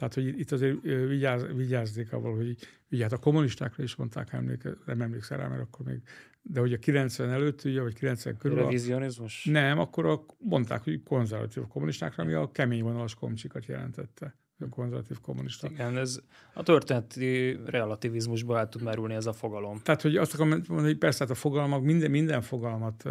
[0.00, 2.56] Tehát, hogy itt azért vigyáz, vigyáznék avval, hogy
[2.90, 6.02] ugye hát a kommunistákra is mondták, emléke, nem emlékszel rá, mert akkor még,
[6.42, 8.56] de hogy a 90 előtt, ugye, vagy 90 körül.
[8.56, 9.44] Revizionizmus?
[9.44, 15.20] Nem, akkor a, mondták, hogy konzervatív kommunistákra, ami a kemény vonalas komcsikat jelentette a konzervatív
[15.20, 15.68] kommunista.
[15.70, 16.20] Igen, ez
[16.54, 19.80] a történeti relativizmusba el tud merülni ez a fogalom.
[19.82, 23.04] Tehát, hogy azt akarom mondani, hogy persze hát a fogalmak, minden, minden fogalmat,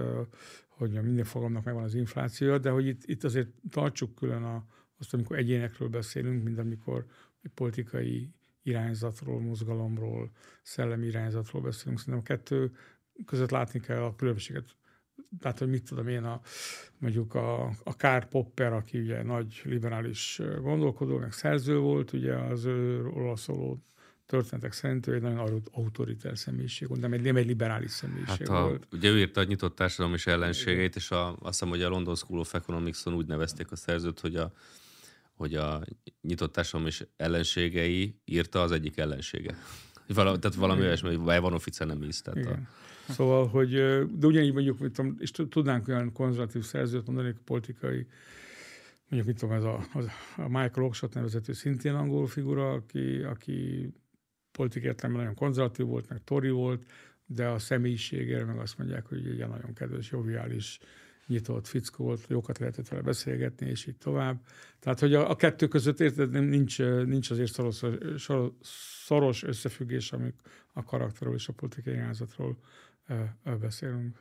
[0.67, 4.65] hogy minden fogalomnak megvan az infláció, de hogy itt, itt azért tartsuk külön a,
[4.99, 7.05] azt, amikor egyénekről beszélünk, mint amikor
[7.41, 8.29] egy politikai
[8.63, 10.31] irányzatról, mozgalomról,
[10.61, 11.99] szellemi irányzatról beszélünk.
[11.99, 12.71] Szerintem a kettő
[13.25, 14.77] között látni kell a különbséget.
[15.39, 16.41] Tehát, hogy mit tudom én, a,
[16.97, 22.65] mondjuk a, a Karl Popper, aki ugye nagy liberális gondolkodó, meg szerző volt, ugye az
[22.65, 23.83] ő szóló
[24.25, 28.47] történetek szerint ő egy nagyon autoritár személyiség volt, nem egy, nem egy liberális személyiség hát
[28.47, 28.87] a, volt.
[28.91, 32.15] Ugye ő írta a nyitott társadalom és ellenségeit, és a, azt hiszem, hogy a London
[32.15, 34.51] School of Economics-on úgy nevezték a szerzőt, hogy a
[35.39, 35.81] hogy a
[36.21, 39.57] nyitott társadalom és ellenségei írta az egyik ellensége.
[40.07, 42.21] Val- tehát valami olyasmi, hogy van officer nem íz.
[42.21, 42.59] Tehát a...
[43.11, 43.71] Szóval, hogy,
[44.17, 48.07] de ugyanígy mondjuk, mit tudom, és tudnánk olyan konzervatív szerzőt mondani, politikai,
[49.09, 49.85] mondjuk, mit tudom, ez a,
[50.35, 53.89] a Michael Oxford nevezető szintén angol figura, aki, aki
[54.51, 56.85] politikai értelemben nagyon konzervatív volt, meg tori volt,
[57.25, 60.79] de a személyiségére meg azt mondják, hogy egy nagyon kedves, joviális,
[61.29, 64.41] nyitott fickó volt, jókat lehetett vele beszélgetni, és így tovább.
[64.79, 67.81] Tehát, hogy a, a kettő között érted, nincs, nincs azért szoros,
[69.05, 70.35] szoros összefüggés, amik
[70.73, 72.57] a karakterről és a politikai irányzatról
[73.59, 74.17] beszélünk.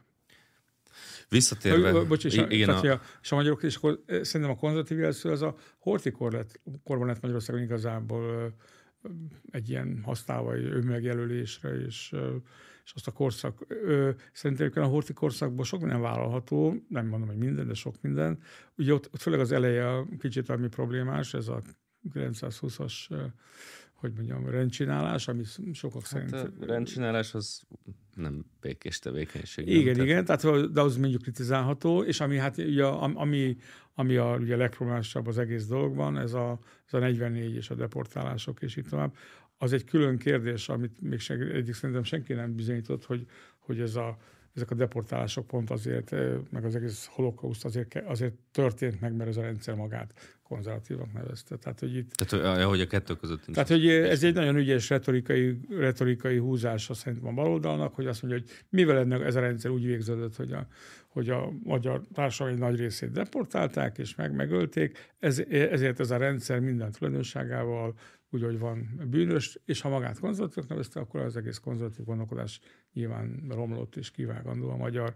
[1.28, 1.90] Visszatérve...
[1.90, 2.92] Ö, bocs, és, igen, tehát, a...
[2.92, 7.06] A, és a magyarok, és akkor szerintem a konzervatív jelszó, az a hortikor lett, korban
[7.06, 8.54] lett Magyarországon igazából
[9.50, 12.14] egy ilyen használva önmegjelölésre, és
[12.89, 17.39] és azt a korszak, ö, szerintem a horti korszakban sok minden vállalható, nem mondom, hogy
[17.39, 18.39] minden, de sok minden.
[18.76, 21.62] Ugye ott, ott főleg az eleje kicsit ami problémás, ez a
[22.14, 23.09] 920-as
[23.99, 26.32] hogy mondjam, rendcsinálás, ami sokak hát szerint...
[26.61, 27.62] A rendcsinálás az
[28.14, 29.68] nem békés tevékenység.
[29.68, 30.05] Igen, nem?
[30.05, 33.57] igen, tehát, de az mondjuk kritizálható, és ami hát ugye, ami,
[33.95, 38.62] ami a ugye legproblémásabb az egész dologban, ez a, ez a 44 és a deportálások,
[38.62, 39.14] és itt tovább,
[39.59, 43.26] az egy külön kérdés, amit még sen, egyik szerintem senki nem bizonyított, hogy,
[43.59, 44.18] hogy ez a,
[44.54, 46.11] ezek a deportálások pont azért,
[46.50, 51.56] meg az egész holokauszt azért, azért történt meg, mert ez a rendszer magát konzervatívak nevezte.
[51.56, 52.11] Tehát, hogy itt...
[52.12, 53.52] Tehát, hogy a kettő között nincs.
[53.52, 58.40] Tehát, hogy ez egy nagyon ügyes retorikai, retorikai húzása szerintem a baloldalnak, hogy azt mondja,
[58.40, 60.66] hogy mivel ennek ez a rendszer úgy végződött, hogy a,
[61.09, 66.61] hogy a magyar társadalmi nagy részét deportálták és meg megölték, ez, ezért ez a rendszer
[66.61, 67.94] minden tulajdonságával
[68.30, 72.60] úgy, van bűnös, és ha magát konzervatívnak nevezte, akkor az egész konzervatív gondolkodás
[72.92, 75.14] nyilván romlott és kivágandó a magyar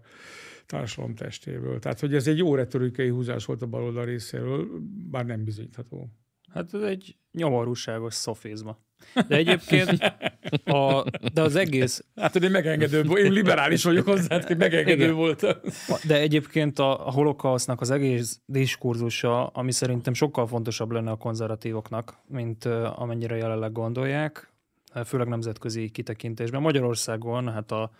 [0.65, 1.79] társadalom testéből.
[1.79, 4.67] Tehát, hogy ez egy jó retorikai húzás volt a baloldal részéről,
[5.09, 6.09] bár nem bizonyítható.
[6.49, 8.77] Hát ez egy nyomorúságos szofizma.
[9.27, 10.13] De egyébként
[10.65, 12.05] a, de az egész...
[12.15, 15.15] Hát, én megengedő, én liberális vagyok hozzá, hogy megengedő Igen.
[15.15, 15.45] volt.
[16.07, 22.17] De egyébként a, a holokausznak az egész diskurzusa, ami szerintem sokkal fontosabb lenne a konzervatívoknak,
[22.27, 24.51] mint amennyire jelenleg gondolják,
[25.05, 26.61] főleg nemzetközi kitekintésben.
[26.61, 27.91] Magyarországon hát a,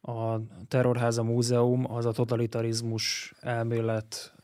[0.00, 4.34] a Terrorháza Múzeum az a totalitarizmus elmélet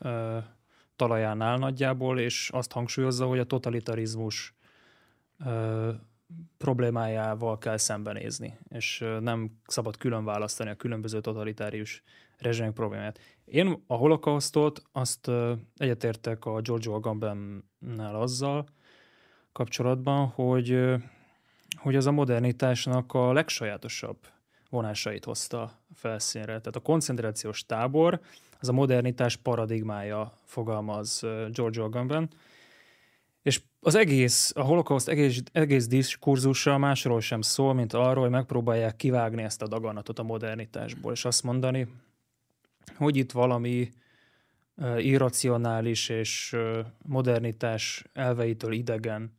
[0.95, 4.53] talaján áll nagyjából, és azt hangsúlyozza, hogy a totalitarizmus
[5.45, 5.91] ö,
[6.57, 12.03] problémájával kell szembenézni, és nem szabad külön választani a különböző totalitárius
[12.37, 13.19] rezsimek problémát.
[13.45, 15.31] Én a holokausztot azt
[15.77, 18.65] egyetértek a Giorgio Agambennel azzal
[19.51, 20.95] kapcsolatban, hogy,
[21.75, 24.17] hogy az a modernitásnak a legsajátosabb
[24.69, 26.45] vonásait hozta felszínre.
[26.45, 28.19] Tehát a koncentrációs tábor
[28.59, 32.29] az a modernitás paradigmája, fogalmaz Giorgio Agamben.
[33.47, 38.95] És az egész, a holokauszt egész, egész diskurzusa másról sem szól, mint arról, hogy megpróbálják
[38.95, 41.87] kivágni ezt a daganatot a modernitásból, és azt mondani,
[42.95, 43.89] hogy itt valami
[44.97, 46.55] irracionális és
[47.05, 49.37] modernitás elveitől idegen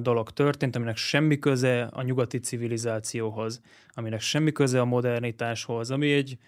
[0.00, 6.38] dolog történt, aminek semmi köze a nyugati civilizációhoz, aminek semmi köze a modernitáshoz, ami egy,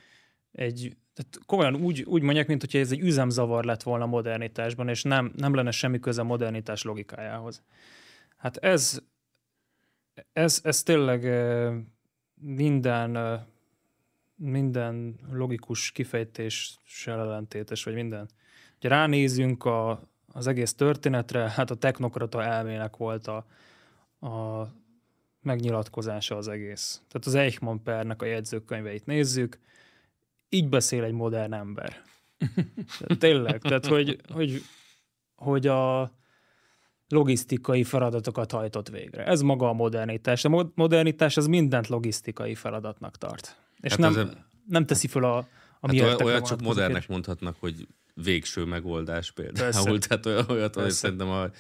[0.57, 4.89] egy tehát komolyan úgy, úgy mondják, mint hogyha ez egy üzemzavar lett volna a modernitásban,
[4.89, 7.63] és nem, nem lenne semmi köze a modernitás logikájához.
[8.37, 9.01] Hát ez,
[10.33, 11.25] ez, ez tényleg
[12.35, 13.41] minden,
[14.35, 18.29] minden logikus kifejtéssel ellentétes, vagy minden.
[18.81, 23.47] Ha ránézünk a, az egész történetre, hát a technokrata elmének volt a,
[24.27, 24.67] a
[25.43, 27.03] megnyilatkozása az egész.
[27.09, 29.59] Tehát az Eichmann pernek a jegyzőkönyveit nézzük,
[30.49, 32.03] így beszél egy modern ember.
[32.99, 34.63] Tehát tényleg, tehát hogy, hogy,
[35.35, 36.13] hogy a
[37.09, 39.25] logisztikai feladatokat hajtott végre.
[39.25, 40.45] Ez maga a modernitás.
[40.45, 43.57] A modernitás az mindent logisztikai feladatnak tart.
[43.81, 44.37] És hát nem, azért...
[44.67, 45.37] nem teszi föl a,
[45.81, 49.73] a hát olyat csak modernek mondhatnak, hogy végső megoldás például.
[49.73, 49.99] Persze.
[50.09, 51.51] Tehát olyat, olyat szerintem a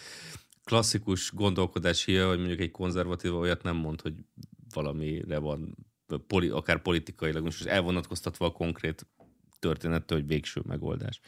[0.64, 4.14] klasszikus gondolkodás híja, hogy mondjuk egy konzervatív olyat nem mond, hogy
[4.74, 5.76] valamire van,
[6.26, 9.06] poli, akár politikailag, most elvonatkoztatva a konkrét
[9.58, 11.20] történettől, hogy végső megoldás.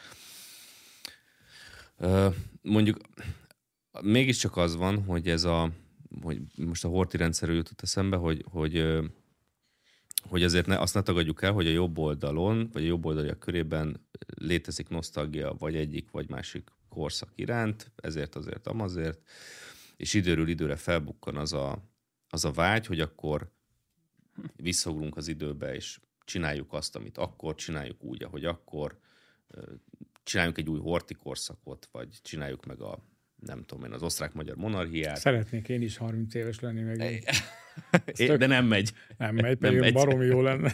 [2.63, 2.99] Mondjuk
[4.01, 5.71] mégiscsak az van, hogy ez a,
[6.23, 8.99] hogy most a horti rendszerű jutott eszembe, hogy, hogy,
[10.29, 13.39] hogy azért ne, azt ne tagadjuk el, hogy a jobb oldalon, vagy a jobb oldaliak
[13.39, 19.21] körében létezik nosztalgia vagy egyik, vagy másik korszak iránt, ezért, azért, amazért,
[19.97, 21.83] és időről időre felbukkan az a,
[22.29, 23.57] az a vágy, hogy akkor
[24.57, 28.99] visszaugrunk az időbe, és csináljuk azt, amit akkor, csináljuk úgy, ahogy akkor,
[30.23, 33.05] csináljuk egy új horti korszakot, vagy csináljuk meg a
[33.47, 35.17] nem tudom én, az osztrák-magyar monarchiát.
[35.17, 37.25] Szeretnék én is 30 éves lenni meg.
[38.39, 38.93] De nem megy.
[39.17, 39.93] Nem megy, pedig nem megy.
[39.93, 40.73] baromi jó lenne.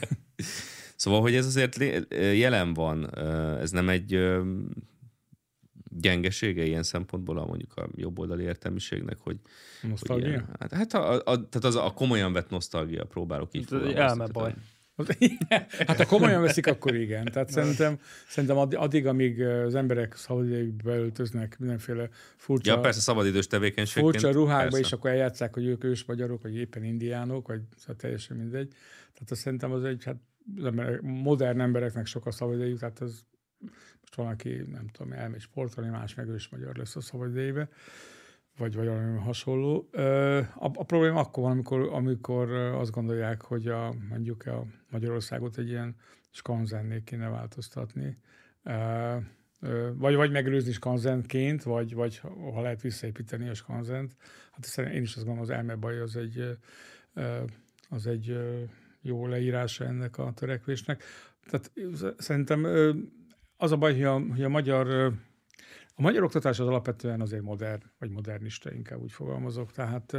[0.96, 1.76] Szóval, hogy ez azért
[2.34, 3.18] jelen van,
[3.58, 4.18] ez nem egy
[6.00, 9.36] gyengesége ilyen szempontból a mondjuk a jobboldali értelmiségnek, hogy...
[9.82, 10.24] Nosztalgia?
[10.24, 14.26] Hogy ilyen, hát, hát a, a, tehát az a komolyan vett nosztalgia, próbálok így Elme
[14.26, 14.54] baj.
[15.86, 17.24] Hát ha komolyan veszik, akkor igen.
[17.24, 22.72] Tehát szerintem, szerintem addig, amíg az emberek szabadidejükbe beöltöznek mindenféle furcsa...
[22.72, 24.12] Ja, persze szabadidős tevékenységként.
[24.12, 24.78] Furcsa ruhákba, persze.
[24.78, 28.68] és akkor eljátszák, hogy ők ős magyarok, vagy éppen indiánok, vagy szóval teljesen mindegy.
[29.12, 30.16] Tehát azt szerintem az egy, hát
[30.56, 33.24] az emberek, modern embereknek sok a szabadidejük, tehát az
[34.16, 37.68] most van, aki nem tudom, elmegy sportolni, más meg ős magyar lesz a szabadidejébe
[38.56, 39.88] vagy, vagy valami hasonló.
[40.54, 45.68] A, a probléma akkor van, amikor, amikor azt gondolják, hogy a, mondjuk a Magyarországot egy
[45.68, 45.96] ilyen
[46.30, 48.18] skanzenné kéne változtatni.
[49.92, 52.18] Vagy, vagy megelőzni skanzenként, vagy, vagy
[52.54, 54.16] ha lehet visszaépíteni a skanzent.
[54.52, 56.58] Hát én is azt gondolom, az elmebaj az egy,
[57.88, 58.38] az egy
[59.00, 61.02] jó leírása ennek a törekvésnek.
[61.50, 61.72] Tehát
[62.18, 62.66] szerintem
[63.64, 65.12] az a baj, hogy a, hogy a magyar
[65.96, 69.72] a magyar oktatás az alapvetően azért modern, vagy modernista, inkább úgy fogalmazok.
[69.72, 70.16] Tehát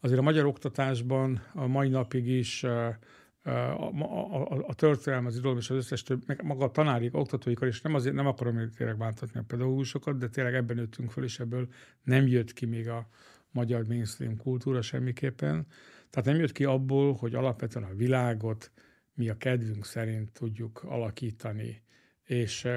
[0.00, 2.98] azért a magyar oktatásban a mai napig is a,
[3.42, 7.68] a, a, a történelem, az irodalom és az összes több, meg maga a tanárik, oktatóikar,
[7.68, 11.40] és nem, azért, nem akarom tényleg bántatni a pedagógusokat, de tényleg ebben nőttünk föl, és
[11.40, 11.68] ebből
[12.02, 13.08] nem jött ki még a
[13.50, 15.66] magyar mainstream kultúra semmiképpen.
[16.10, 18.70] Tehát nem jött ki abból, hogy alapvetően a világot
[19.14, 21.82] mi a kedvünk szerint tudjuk alakítani,
[22.30, 22.68] és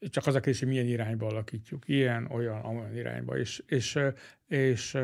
[0.00, 1.88] csak az a kérdés, hogy milyen irányba alakítjuk.
[1.88, 3.38] Ilyen, olyan, olyan irányba.
[3.38, 3.98] És, és,
[4.46, 4.98] és,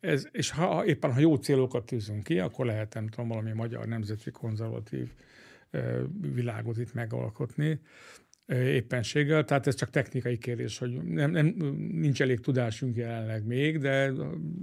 [0.00, 3.86] ez, és ha éppen ha jó célokat tűzünk ki, akkor lehet, nem tudom, valami magyar
[3.86, 5.12] nemzeti konzervatív
[6.20, 7.80] világot itt megalkotni
[8.52, 11.46] éppenséggel, tehát ez csak technikai kérdés, hogy nem, nem,
[11.92, 14.12] nincs elég tudásunk jelenleg még, de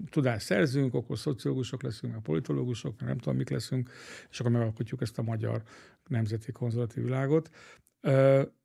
[0.09, 3.89] tudást szerzünk, akkor szociológusok leszünk, meg politológusok, meg nem tudom, mik leszünk,
[4.29, 5.63] és akkor megalkotjuk ezt a magyar
[6.07, 7.49] nemzeti konzervatív világot.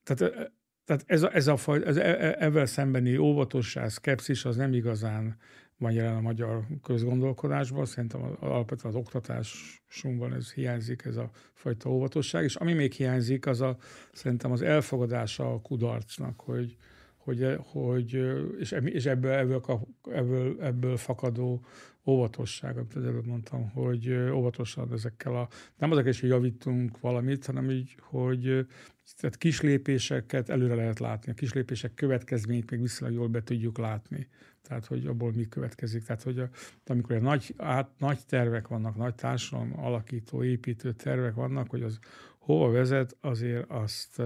[0.03, 0.53] Tehát
[0.85, 5.37] tehát ez a, ez a faj, ez, ezzel e, szembeni óvatosság, szkepszis az nem igazán
[5.79, 12.45] van jelen a magyar közgondolkodásban, szerintem alapvetően az oktatásunkban ez hiányzik, ez a fajta óvatosság,
[12.45, 13.77] és ami még hiányzik, az a,
[14.13, 16.77] szerintem az elfogadása a kudarcnak, hogy,
[17.17, 18.21] hogy, hogy
[18.59, 19.63] és, és ebből, ebből,
[20.11, 21.65] ebből, ebből fakadó
[22.07, 27.47] óvatosság, amit az előbb mondtam, hogy óvatosan ezekkel a, nem azok is, hogy javítunk valamit,
[27.47, 28.67] hanem így, hogy
[29.17, 33.79] tehát kis lépéseket előre lehet látni, a kis lépések következményt még viszonylag jól be tudjuk
[33.79, 34.29] látni.
[34.63, 36.05] Tehát, hogy abból mi következik.
[36.05, 36.49] Tehát, hogy a,
[36.87, 41.99] amikor a nagy, át, nagy tervek vannak, nagy társadalom alakító, építő tervek vannak, hogy az
[42.39, 44.23] hova vezet, azért azt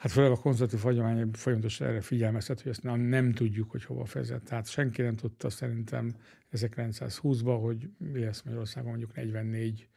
[0.00, 4.06] Hát főleg a konzervatív hagyomány folyamatosan erre figyelmeztet, hogy ezt nem, nem tudjuk, hogy hova
[4.12, 4.42] vezet.
[4.42, 6.14] Tehát senki nem tudta szerintem
[6.52, 9.88] 1920-ban, hogy mi lesz Magyarországon mondjuk 44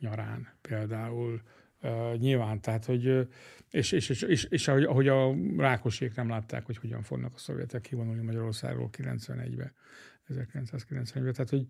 [0.00, 1.42] nyarán például.
[1.82, 3.28] Uh, nyilván, tehát, hogy
[3.70, 7.38] és, és, és, és, és ahogy, ahogy a rákosék nem látták, hogy hogyan fognak a
[7.38, 9.72] szovjetek kivonulni Magyarországról 91-be,
[10.28, 11.32] 1991-ben.
[11.32, 11.66] Tehát, hogy,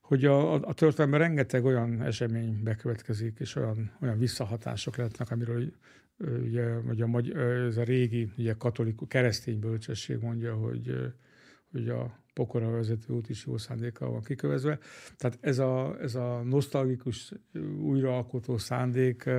[0.00, 5.72] hogy a, a, a történelemben rengeteg olyan esemény bekövetkezik, és olyan, olyan visszahatások lehetnek, amiről
[6.18, 11.14] ugye, vagy a, ez a régi ugye katolikus keresztény bölcsesség mondja, hogy,
[11.70, 14.78] hogy a pokora vezető út is jó szándékkal van kikövezve.
[15.16, 17.32] Tehát ez a, ez a nosztalgikus,
[17.80, 19.30] újraalkotó szándék,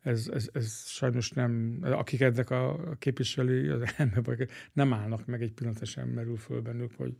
[0.00, 5.52] ez, ez, ez sajnos nem, akik ennek a képviselői, az ember, nem állnak meg egy
[5.52, 7.16] pillanat sem merül föl bennük, hogy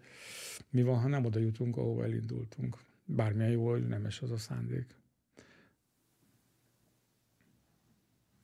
[0.70, 2.76] mi van, ha nem oda jutunk, ahova elindultunk.
[3.04, 4.96] Bármilyen jó, hogy nemes az a szándék.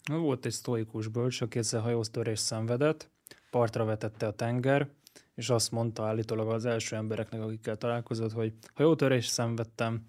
[0.09, 3.11] Volt egy sztoikus bölcs, aki egyszer hajóztörés szenvedett,
[3.51, 4.91] partra vetette a tenger,
[5.37, 10.05] és azt mondta állítólag az első embereknek, akikkel találkozott, hogy ha jó törés szenvedtem,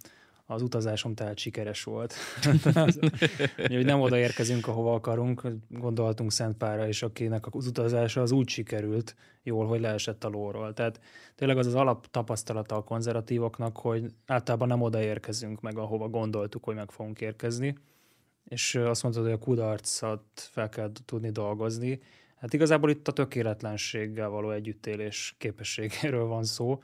[0.49, 2.13] az utazásom tehát sikeres volt.
[3.67, 9.65] hogy nem odaérkezünk, ahova akarunk, gondolhatunk Szentpára, és akinek az utazása az úgy sikerült jól,
[9.65, 10.73] hogy leesett a lóról.
[10.73, 10.99] Tehát
[11.35, 16.75] tényleg az az alap tapasztalata a konzervatívoknak, hogy általában nem odaérkezünk meg, ahova gondoltuk, hogy
[16.75, 17.77] meg fogunk érkezni,
[18.43, 21.99] és azt mondtad, hogy a kudarcot fel kell tudni dolgozni,
[22.39, 26.81] Hát igazából itt a tökéletlenséggel való együttélés képességéről van szó,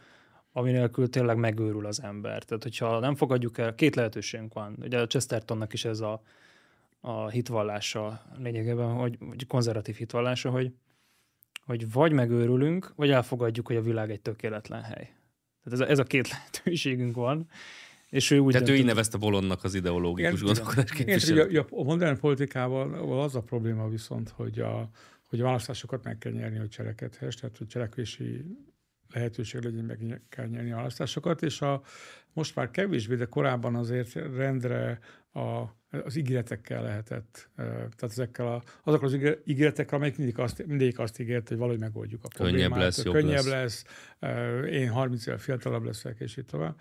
[0.52, 2.44] ami nélkül tényleg megőrül az ember.
[2.44, 4.76] Tehát, hogyha nem fogadjuk el, két lehetőségünk van.
[4.82, 6.22] Ugye a Chestertonnak is ez a,
[7.00, 10.74] a hitvallása lényegében, hogy, vagy konzervatív hitvallása, hogy,
[11.66, 15.14] hogy vagy megőrülünk, vagy elfogadjuk, hogy a világ egy tökéletlen hely.
[15.64, 17.48] Tehát ez a, ez a két lehetőségünk van.
[18.10, 21.58] És ő úgy Tehát döntött, ő így nevezte Bolonnak az ideológikus gondolkodás képviselőt.
[21.58, 24.90] A, a modern politikával az a probléma viszont, hogy a,
[25.34, 28.46] hogy a választásokat meg kell nyerni, hogy cselekedhess, tehát hogy cselekvési
[29.14, 31.82] lehetőség legyen, meg kell nyerni a választásokat, és a,
[32.34, 35.00] most már kevésbé, de korábban azért rendre
[35.32, 35.64] a,
[36.04, 41.48] az ígéretekkel lehetett, tehát ezekkel a, azok az ígéretekkel, amelyek mindig azt, mindig azt ígért,
[41.48, 42.70] hogy valahogy megoldjuk a problémát.
[42.70, 43.86] Könnyebb lesz, könnyebb lesz.
[44.20, 46.76] lesz, én 30 éve fiatalabb leszek, és így tovább.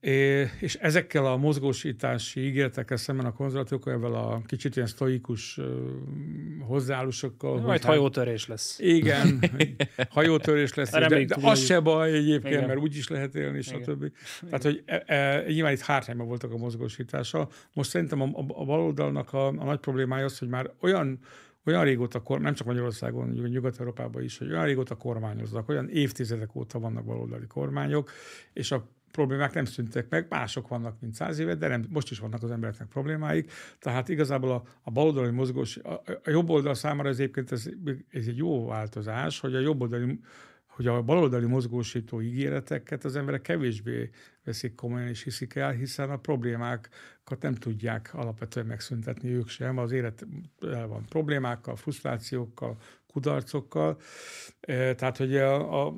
[0.00, 5.60] És ezekkel a mozgósítási ígéretekkel szemben a konzervatívok ezzel a kicsit ilyen sztoikus
[6.60, 7.60] hozzáállásokkal.
[7.60, 8.78] Majd hát, hajótörés lesz.
[8.78, 9.40] Igen,
[10.10, 12.66] hajótörés lesz, de, de az se baj egyébként, Igen.
[12.66, 14.12] mert úgy is lehet élni, stb.
[14.44, 17.48] Tehát, hogy e, e, nyilván itt hátrányban voltak a mozgósítása.
[17.72, 21.18] Most szerintem a, a, a baloldalnak a, a nagy problémája az, hogy már olyan
[21.64, 27.04] olyan régóta, nem csak Magyarországon, Nyugat-Európában is, hogy olyan régóta kormányoznak, olyan évtizedek óta vannak
[27.04, 28.10] baloldali kormányok,
[28.52, 32.18] és a problémák nem szüntek meg, mások vannak, mint száz éve, de nem, most is
[32.18, 33.52] vannak az embereknek problémáik.
[33.78, 35.92] Tehát igazából a, a baloldali mozgós, a,
[36.24, 37.68] a jobb oldal számára ez egyébként ez,
[38.10, 40.20] ez egy jó változás, hogy a jobb oldali
[40.74, 44.10] hogy a baloldali mozgósító ígéreteket az emberek kevésbé
[44.44, 49.78] veszik komolyan és hiszik el, hiszen a problémákat nem tudják alapvetően megszüntetni ők sem.
[49.78, 50.26] Az élet
[50.60, 54.00] el van problémákkal, frusztrációkkal, kudarcokkal.
[54.60, 55.94] E, tehát, hogy a, a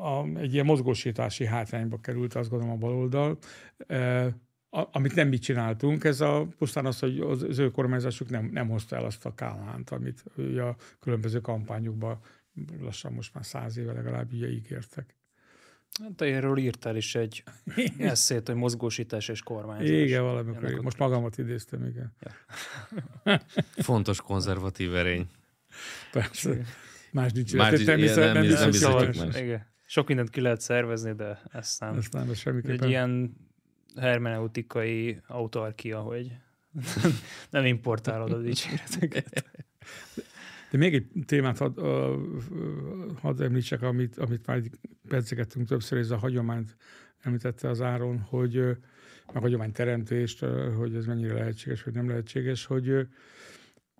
[0.00, 3.38] a, egy ilyen mozgósítási hátrányba került, azt gondolom a baloldal,
[3.86, 4.24] e,
[4.70, 8.50] a, amit nem mi csináltunk, ez a, pusztán az, hogy az, az ő kormányzásuk nem,
[8.52, 10.24] nem hozta el azt a kálánt, amit
[10.58, 12.18] a különböző kampányokban
[12.80, 15.14] lassan most már száz éve legalább így ígértek.
[16.02, 17.42] Hát te erről írtál is egy
[17.98, 19.88] eszét, hogy mozgósítás és kormányzás.
[19.88, 20.80] Igen, valamikor.
[20.80, 22.12] Most magamat idéztem, igen.
[22.20, 22.32] Ja.
[23.82, 25.26] Fontos konzervatív erény.
[26.12, 26.64] Persze.
[27.12, 27.54] Más nincs.
[27.54, 29.69] Más nincs, nem, nem, nem, nem, nem, nem, Igen.
[29.90, 31.96] Sok mindent ki lehet szervezni, de ezt nem.
[31.96, 32.82] Ezt nem, ez semmiképpen.
[32.82, 33.36] Egy ilyen
[33.96, 36.32] hermeneutikai autarkia, hogy
[37.50, 39.44] nem importálod a dicséreteket.
[40.70, 41.80] De még egy témát hadd
[43.20, 44.62] had említsek, amit, amit már
[45.08, 46.76] pedzegettünk többször, ez a hagyományt
[47.22, 48.54] említette az Áron, hogy
[49.32, 50.44] meg hagyományteremtést,
[50.76, 53.06] hogy ez mennyire lehetséges, vagy nem lehetséges, hogy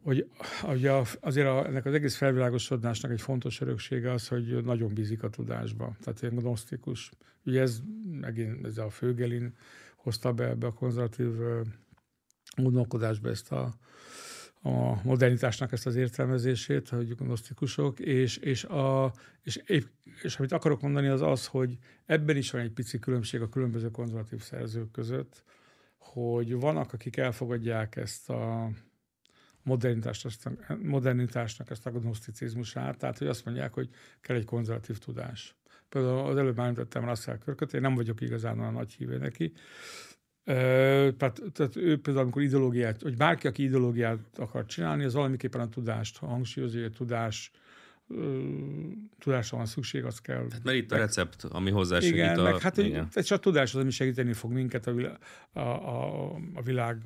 [0.03, 0.28] hogy
[0.68, 5.30] ugye azért a, ennek az egész felvilágosodásnak egy fontos öröksége az, hogy nagyon bízik a
[5.30, 7.11] tudásba, tehát ilyen gnosztikus.
[7.44, 7.80] Ugye ez
[8.20, 9.55] megint ez a Főgelin
[9.96, 11.31] hozta be ebbe a konzervatív
[12.56, 13.74] gondolkodásba ezt a,
[14.62, 19.12] a modernitásnak ezt az értelmezését, hogy gnosztikusok, és, és, a,
[19.43, 19.85] és, és,
[20.22, 23.90] és amit akarok mondani az az, hogy ebben is van egy pici különbség a különböző
[23.90, 25.44] konzervatív szerzők között,
[25.98, 28.70] hogy vannak, akik elfogadják ezt a
[29.62, 33.89] modernitásnak, ezt a gnoszticizmusát, tehát hogy azt mondják, hogy
[34.20, 35.55] kell egy konzervatív tudás.
[35.89, 39.53] Például az előbb említettem Russell Körköt, én nem vagyok igazán olyan nagy híve neki,
[40.45, 45.69] tehát, tehát ő például, amikor ideológiát, hogy bárki, aki ideológiát akar csinálni, az valamiképpen a
[45.69, 47.51] tudást hangsúlyozza, hogy a tudás,
[49.19, 50.47] tudásra van szükség, az kell.
[50.51, 52.43] Hát mert itt a recept, ami hozzásegít igen, a...
[52.43, 53.09] Meg, hát, igen.
[53.12, 55.19] Ez csak a tudás az, ami segíteni fog minket a, világ,
[55.53, 57.03] a, a, a világ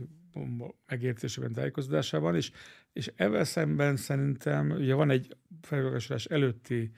[0.87, 2.51] megértésében, tájékozódásában, és,
[2.93, 6.91] és ebben szemben szerintem ugye van egy felvilágosodás előtti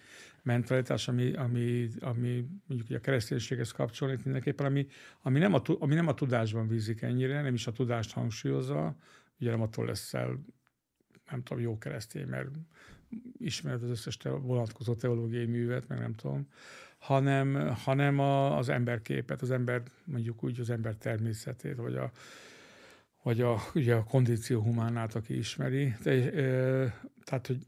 [0.43, 4.87] mentalitás, ami, ami, ami mondjuk a kereszténységhez kapcsolódik mindenképpen, ami,
[5.23, 8.97] ami, nem a, ami nem a tudásban vízik ennyire, nem is a tudást hangsúlyozza,
[9.41, 10.45] ugye nem attól lesz el,
[11.31, 12.49] nem tudom, jó keresztény, mert
[13.39, 16.49] ismered az összes te, vonatkozó teológiai művet, meg nem tudom,
[16.99, 22.11] hanem, hanem a, az emberképet, az ember, mondjuk úgy az ember természetét, vagy a,
[23.23, 25.95] vagy a, ugye a kondíció humánát, aki ismeri.
[26.03, 27.67] De, e, tehát, hogy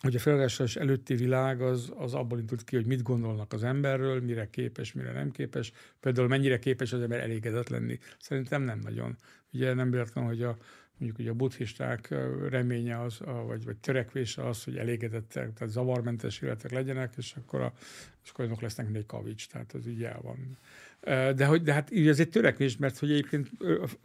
[0.00, 4.20] hogy a felolvasás előtti világ az, az abból indult ki, hogy mit gondolnak az emberről,
[4.20, 5.72] mire képes, mire nem képes.
[6.00, 7.98] Például mennyire képes az ember elégedett lenni.
[8.18, 9.16] Szerintem nem nagyon.
[9.52, 10.56] Ugye nem véletlen, hogy a,
[10.98, 12.14] mondjuk ugye a buddhisták
[12.48, 17.72] reménye az, vagy, vagy törekvése az, hogy elégedettek, tehát zavarmentes életek legyenek, és akkor, a,
[18.24, 20.58] és akkor azok lesznek még kavics, tehát az így el van.
[21.34, 23.50] De, hogy, de hát így ez egy törekvés, mert hogy egyébként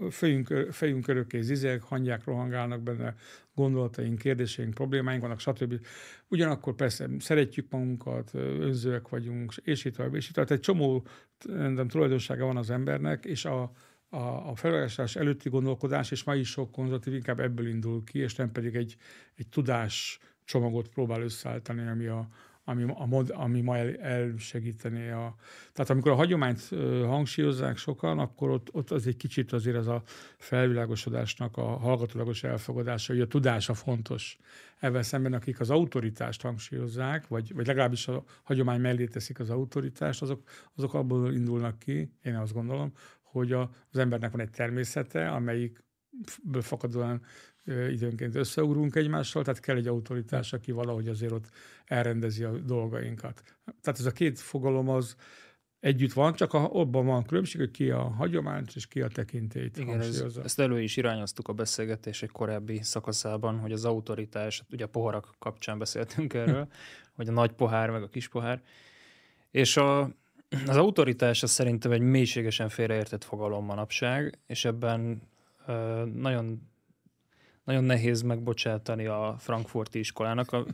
[0.10, 3.16] fejünk, fejünk örökké zizek, hangyák rohangálnak benne,
[3.56, 5.86] gondolataink, kérdéseink, problémáink vannak, stb.
[6.28, 10.52] Ugyanakkor persze szeretjük magunkat, önzőek vagyunk, és itt tovább, és itt tovább.
[10.52, 11.06] Egy csomó
[11.46, 13.72] nem, tulajdonsága van az embernek, és a,
[14.10, 18.36] a, a felolvasás előtti gondolkodás, és ma is sok konzervatív inkább ebből indul ki, és
[18.36, 18.96] nem pedig egy,
[19.36, 22.28] egy tudás csomagot próbál összeállítani, ami a,
[22.70, 25.36] ami, a mod, ami ma el, elsegítené a...
[25.74, 26.70] Tehát amikor a hagyományt
[27.06, 30.02] hangsúlyozzák sokan, akkor ott, ott az egy kicsit azért az a
[30.38, 34.38] felvilágosodásnak a hallgatólagos elfogadása, hogy a tudása fontos.
[34.80, 40.22] Ebben szemben, akik az autoritást hangsúlyozzák, vagy, vagy legalábbis a hagyomány mellé teszik az autoritást,
[40.22, 40.42] azok,
[40.76, 42.94] azok abból indulnak ki, én azt gondolom,
[43.32, 47.22] hogy a, az embernek van egy természete, amelyikből fakadóan
[47.90, 51.50] időnként összeugrunk egymással, tehát kell egy autoritás, aki valahogy azért ott
[51.86, 53.44] elrendezi a dolgainkat.
[53.82, 55.16] Tehát ez a két fogalom az
[55.80, 59.78] együtt van, csak a, abban van különbség, hogy ki a hagyomány és ki a tekintélyt
[59.78, 64.84] Igen, ez, ezt elő is irányoztuk a beszélgetés egy korábbi szakaszában, hogy az autoritás, ugye
[64.84, 66.68] a poharak kapcsán beszéltünk erről,
[67.16, 68.62] hogy a nagy pohár meg a kis pohár,
[69.52, 70.12] és a,
[70.68, 75.22] az autoritás az szerintem egy mélységesen félreértett fogalom manapság, és ebben
[75.68, 76.70] ö, nagyon
[77.70, 80.52] nagyon nehéz megbocsátani a frankfurti iskolának.
[80.52, 80.66] A...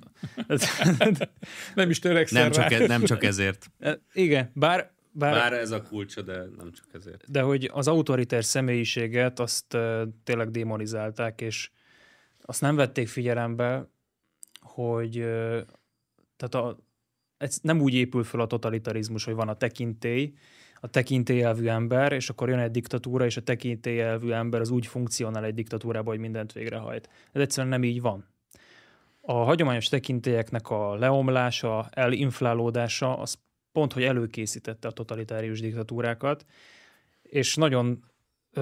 [1.76, 3.72] nem is törekszel nem csak, e, nem csak ezért.
[3.80, 7.31] E, igen, bár, bár, bár ez a kulcsa, de nem csak ezért.
[7.31, 11.69] De hogy az autoritár személyiséget azt uh, tényleg démonizálták, és
[12.41, 13.88] azt nem vették figyelembe,
[14.60, 15.61] hogy uh,
[16.38, 16.77] tehát a,
[17.37, 20.33] ez nem úgy épül fel a totalitarizmus, hogy van a tekintély,
[20.79, 25.43] a tekintélyelvű ember, és akkor jön egy diktatúra, és a tekintélyelvű ember az úgy funkcionál
[25.43, 27.09] egy diktatúrában, hogy mindent végrehajt.
[27.31, 28.25] Ez egyszerűen nem így van.
[29.21, 33.37] A hagyományos tekintélyeknek a leomlása, elinflálódása, az
[33.71, 36.45] pont, hogy előkészítette a totalitárius diktatúrákat,
[37.21, 38.03] és nagyon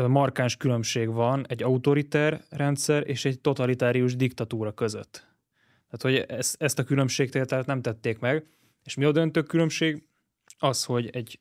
[0.07, 5.27] markáns különbség van egy autoriter rendszer és egy totalitárius diktatúra között.
[5.89, 8.45] Tehát, hogy ezt, ezt a különbségtételt nem tették meg,
[8.83, 10.03] és mi a döntő különbség?
[10.63, 11.39] az, hogy egy,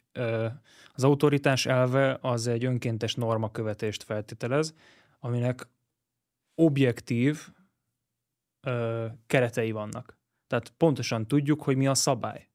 [0.93, 4.74] az autoritás elve az egy önkéntes normakövetést feltételez,
[5.20, 5.69] aminek
[6.55, 7.48] objektív
[9.27, 10.19] keretei vannak.
[10.47, 12.48] Tehát pontosan tudjuk, hogy mi a szabály.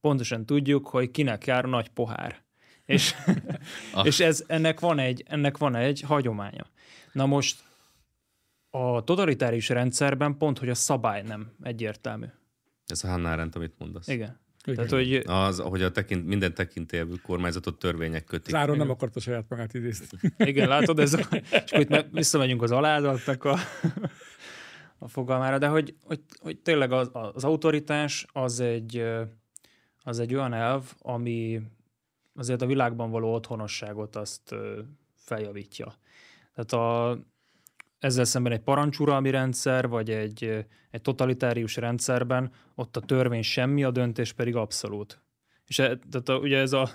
[0.00, 2.42] Pontosan tudjuk, hogy kinek jár nagy pohár.
[2.84, 3.14] És,
[4.02, 6.66] és ez, ennek, van egy, ennek van egy hagyománya.
[7.12, 7.62] Na most
[8.70, 12.26] a totalitárius rendszerben pont, hogy a szabály nem egyértelmű.
[12.88, 14.08] Ez a Hannah Arendt, amit mondasz.
[14.08, 14.38] Igen.
[14.74, 15.14] Tehát, hogy...
[15.14, 18.50] Az, hogy a tekint, minden tekintélyelvű kormányzatot törvények kötik.
[18.50, 20.06] Záron nem akarta saját magát idézni.
[20.38, 21.18] Igen, látod, ez a,
[21.64, 23.56] és akkor itt visszamegyünk az aládatnak a,
[24.98, 29.04] a fogalmára, de hogy, hogy, hogy tényleg az, az autoritás az egy,
[30.02, 31.60] az egy olyan elv, ami
[32.34, 34.54] azért a világban való otthonosságot azt
[35.14, 35.94] feljavítja.
[36.54, 37.18] Tehát a,
[37.98, 43.90] ezzel szemben egy parancsuralmi rendszer, vagy egy, egy totalitárius rendszerben, ott a törvény semmi, a
[43.90, 45.20] döntés pedig abszolút.
[45.66, 46.90] És e, tehát a, ugye ez a,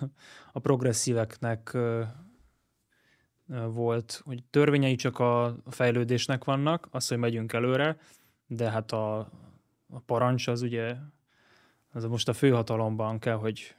[0.51, 1.77] a progresszíveknek
[3.67, 7.97] volt, hogy törvényei csak a fejlődésnek vannak, az, hogy megyünk előre,
[8.47, 9.19] de hát a,
[9.89, 10.95] a parancs az ugye
[11.91, 13.75] az most a főhatalomban kell, hogy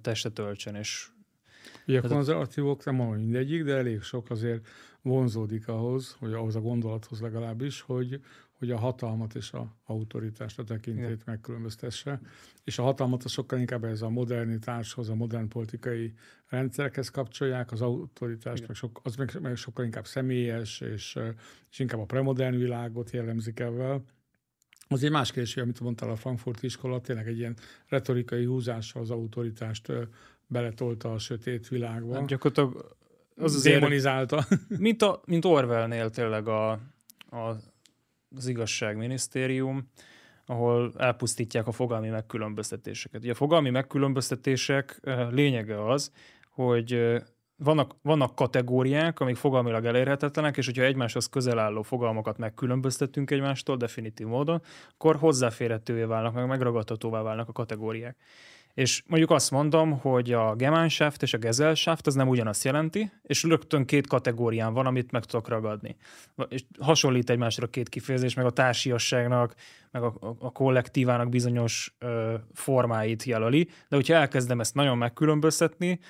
[0.00, 1.08] testet töltsön, és
[1.86, 4.68] Ugye a konzervatívok nem mondom mindegyik, de elég sok azért
[5.04, 8.20] vonzódik ahhoz, hogy ahhoz a gondolathoz legalábbis, hogy,
[8.58, 11.22] hogy a hatalmat és a autoritást, a tekintét ja.
[11.24, 12.20] megkülönböztesse.
[12.64, 16.12] És a hatalmat a sokkal inkább ez a modernitáshoz, a modern politikai
[16.48, 21.18] rendszerekhez kapcsolják, az autoritást meg, sok, az meg, meg sokkal inkább személyes, és,
[21.70, 24.04] és inkább a premodern világot jellemzik ebben.
[24.88, 27.56] Az egy más kérdés, amit mondtál, a Frankfurt iskola tényleg egy ilyen
[27.88, 29.92] retorikai húzással az autoritást
[30.46, 32.14] beletolta a sötét világba.
[32.14, 32.96] Hát gyakorlatilag
[33.36, 34.44] az azért, démonizálta.
[34.68, 36.70] Mint, a, mint Orwellnél tényleg a,
[37.30, 37.56] a,
[38.36, 39.90] az igazságminisztérium,
[40.46, 43.22] ahol elpusztítják a fogalmi megkülönböztetéseket.
[43.22, 45.00] Ugye a fogalmi megkülönböztetések
[45.30, 46.12] lényege az,
[46.50, 47.22] hogy
[47.56, 54.26] vannak, vannak kategóriák, amik fogalmilag elérhetetlenek, és hogyha egymáshoz közel álló fogalmakat megkülönböztetünk egymástól definitív
[54.26, 54.62] módon,
[54.92, 58.16] akkor hozzáférhetővé válnak, meg megragadhatóvá válnak a kategóriák.
[58.74, 63.42] És mondjuk azt mondom, hogy a Gemeinschaft és a Gesellschaft az nem ugyanazt jelenti, és
[63.42, 65.96] rögtön két kategórián van, amit meg tudok ragadni.
[66.48, 69.54] És hasonlít egymásra a két kifejezés, meg a társiasságnak,
[69.90, 76.00] meg a, a kollektívának bizonyos ö, formáit jelöli, de hogyha elkezdem ezt nagyon megkülönböztetni,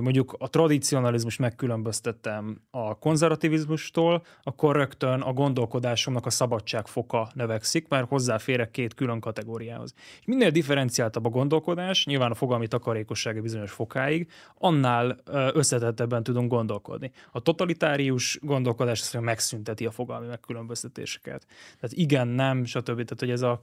[0.00, 8.08] mondjuk a tradicionalizmus megkülönböztettem a konzervativizmustól, akkor rögtön a gondolkodásomnak a szabadság foka növekszik, mert
[8.08, 9.94] hozzáférek két külön kategóriához.
[10.18, 15.16] És minél differenciáltabb a gondolkodás, nyilván a fogalmi takarékossága bizonyos fokáig, annál
[15.52, 17.10] összetettebben tudunk gondolkodni.
[17.32, 21.46] A totalitárius gondolkodás azt megszünteti a fogalmi megkülönböztetéseket.
[21.80, 22.84] Tehát igen, nem, stb.
[22.84, 23.62] Tehát, hogy ez a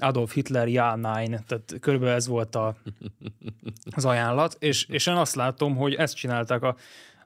[0.00, 2.76] Adolf Hitler, ja, nein, tehát körülbelül ez volt a,
[3.90, 6.76] az ajánlat, és, és én azt látom, hogy ezt csinálták a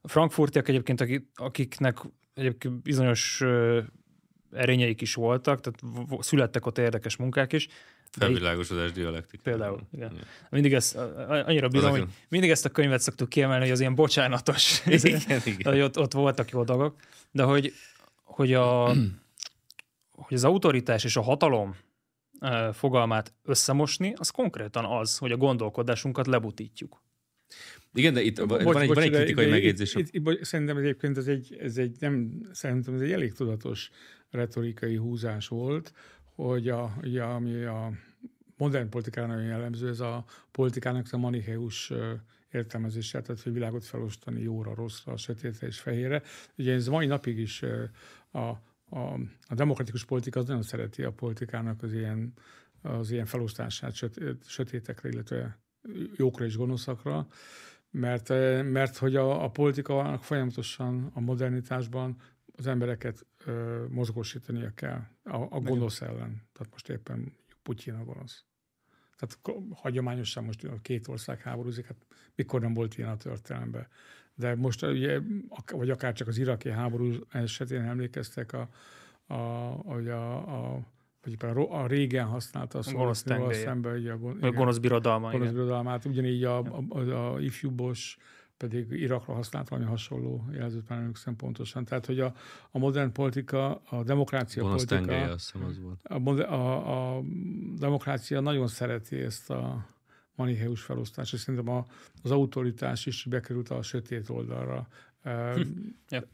[0.02, 1.98] frankfurtiak egyébként, akiknek
[2.34, 3.42] egyébként bizonyos
[4.52, 5.80] erényeik is voltak, tehát
[6.24, 7.68] születtek ott érdekes munkák is.
[8.10, 9.40] Felvilágosodás dialektik.
[9.40, 10.10] Például, igen.
[10.12, 10.24] igen.
[10.50, 10.96] Mindig ezt,
[11.28, 15.72] annyira bírom, hogy mindig ezt a könyvet szoktuk kiemelni, hogy az ilyen bocsánatos, igen, igen.
[15.72, 16.96] hogy ott, ott voltak jó dolgok,
[17.30, 17.72] de hogy,
[18.22, 18.88] hogy, a,
[20.14, 21.76] hogy az autoritás és a hatalom
[22.72, 27.02] fogalmát összemosni, az konkrétan az, hogy a gondolkodásunkat lebutítjuk.
[27.94, 29.94] Igen, de itt bocs, van egy, bocs, van egy kritikai megjegyzés.
[29.94, 33.90] Itt, itt, itt, szerintem egyébként ez egy, ez egy, nem, szerintem ez egy elég tudatos
[34.30, 35.92] retorikai húzás volt,
[36.34, 37.92] hogy a, ugye, ami a
[38.56, 41.92] modern politikára nagyon jellemző, ez a politikának a manicheus
[42.52, 46.22] értelmezése, tehát hogy világot felosztani jóra, rosszra, sötétre és fehérre.
[46.58, 47.62] Ugye ez mai napig is
[48.32, 48.62] a
[48.94, 49.18] a,
[49.48, 52.32] a demokratikus politika az nagyon szereti a politikának az ilyen,
[52.82, 55.58] az ilyen felosztását sötét, sötétekre, illetve
[56.16, 57.26] jókra és gonoszakra,
[57.90, 58.28] mert,
[58.62, 62.16] mert hogy a, a politika folyamatosan a modernitásban
[62.56, 66.42] az embereket ö, mozgósítania kell a, a gonosz ellen.
[66.52, 68.44] Tehát most éppen Putyin a gonosz.
[69.16, 73.86] Tehát hagyományosan most a két ország háborúzik, hát mikor nem volt ilyen a történelemben.
[74.34, 75.20] De most ugye,
[75.72, 78.68] vagy akár csak az iraki háború esetén emlékeztek, a,
[79.26, 80.80] a, a, a, a
[81.24, 85.30] vagy a, a régen használta a gonosz szemben, ugye a, a gonosz birodalma.
[85.30, 88.16] Gonosz birodalmát, ugyanígy a, a, a, a ifjú Bosch
[88.56, 91.84] pedig Irakra használt valami hasonló jelzőt, már nem pontosan.
[91.84, 92.34] Tehát, hogy a,
[92.70, 96.02] a modern politika, a demokrácia Gonosz politika, tengely, azt hiszem, az volt.
[96.02, 97.22] A, a, a
[97.78, 99.86] demokrácia nagyon szereti ezt a
[100.34, 101.86] manicheus felosztás, és szerintem a,
[102.22, 104.88] az autoritás is bekerült a sötét oldalra.
[105.22, 105.60] Hm.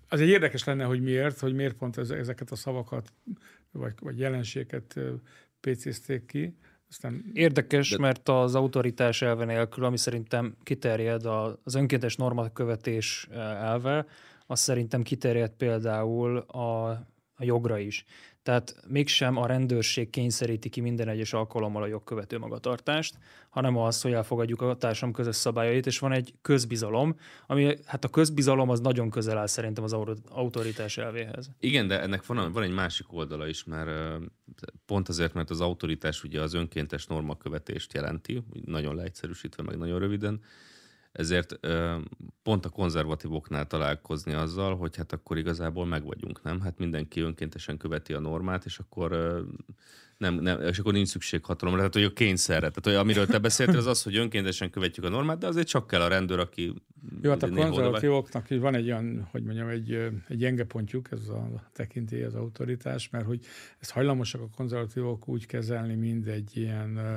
[0.08, 3.12] Az egy érdekes lenne, hogy miért, hogy miért pont ezeket a szavakat,
[3.70, 5.00] vagy, vagy jelenséget
[5.60, 6.56] pécézték ki.
[6.88, 7.24] Aztán...
[7.32, 7.98] Érdekes, de...
[7.98, 11.26] mert az autoritás elve nélkül, ami szerintem kiterjed
[11.64, 14.06] az önkéntes normakövetés elve,
[14.46, 16.88] az szerintem kiterjed például a,
[17.34, 18.04] a jogra is.
[18.42, 23.18] Tehát mégsem a rendőrség kényszeríti ki minden egyes alkalommal a jogkövető magatartást,
[23.48, 28.08] hanem az, hogy elfogadjuk a társam közös szabályait, és van egy közbizalom, ami hát a
[28.08, 29.96] közbizalom az nagyon közel áll szerintem az
[30.28, 31.50] autoritás elvéhez.
[31.60, 34.20] Igen, de ennek van, van egy másik oldala is, mert
[34.86, 40.40] pont azért, mert az autoritás ugye az önkéntes normakövetést jelenti, nagyon leegyszerűsítve, meg nagyon röviden,
[41.12, 41.60] ezért
[42.42, 46.60] pont a konzervatívoknál találkozni azzal, hogy hát akkor igazából meg vagyunk, nem?
[46.60, 49.10] Hát mindenki önkéntesen követi a normát, és akkor
[50.20, 51.78] nem, nem, és akkor nincs szükség hatalomra.
[51.78, 52.58] Tehát, hogy a kényszerre.
[52.58, 55.86] Tehát, hogy amiről te beszéltél, az az, hogy önkéntesen követjük a normát, de azért csak
[55.86, 56.74] kell a rendőr, aki...
[57.22, 59.92] Jó, hát a konzervatívoknak van egy olyan, hogy mondjam, egy,
[60.28, 63.40] egy gyenge pontjuk, ez a tekintély, az autoritás, mert hogy
[63.78, 67.16] ezt hajlamosak a konzervatívok úgy kezelni, mint egy ilyen uh,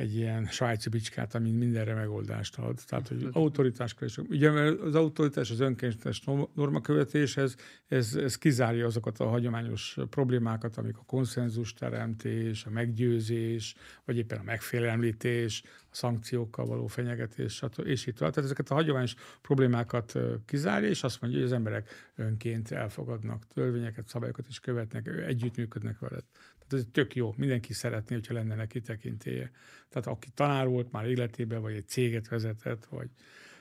[0.00, 2.80] egy ilyen svájci bicskát, ami mindenre megoldást ad.
[2.86, 6.22] Tehát, hogy autoritás és ugye az autoritás, az önkéntes
[6.54, 7.56] normakövetéshez,
[7.88, 13.74] ez, ez kizárja azokat a hagyományos problémákat, amik a konszenzus teremtés, a meggyőzés,
[14.04, 18.32] vagy éppen a megfélemlítés, a szankciókkal való fenyegetés, és így tovább.
[18.32, 24.08] Tehát ezeket a hagyományos problémákat kizárja, és azt mondja, hogy az emberek önként elfogadnak törvényeket,
[24.08, 26.24] szabályokat is követnek, együttműködnek veled.
[26.72, 29.50] Ez tök jó, mindenki szeretné, hogyha lenne neki tekintélye.
[29.88, 33.08] Tehát aki tanár volt már életében, vagy egy céget vezetett, vagy,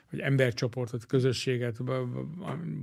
[0.09, 1.83] vagy embercsoportot, közösséget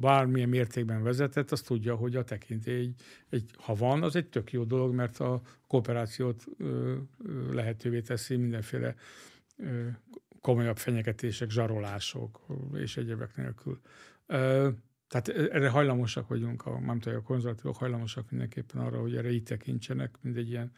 [0.00, 2.94] bármilyen mértékben vezetett, az tudja, hogy a tekintély, egy,
[3.28, 8.36] egy, ha van, az egy tök jó dolog, mert a kooperációt ö, ö, lehetővé teszi
[8.36, 8.94] mindenféle
[9.56, 9.86] ö,
[10.40, 13.80] komolyabb fenyegetések, zsarolások és egyebek nélkül.
[14.26, 14.68] Ö,
[15.08, 19.42] tehát erre hajlamosak vagyunk, a, nem tudom, a konzervatívok hajlamosak mindenképpen arra, hogy erre így
[19.42, 20.72] tekintsenek, mint egy ilyen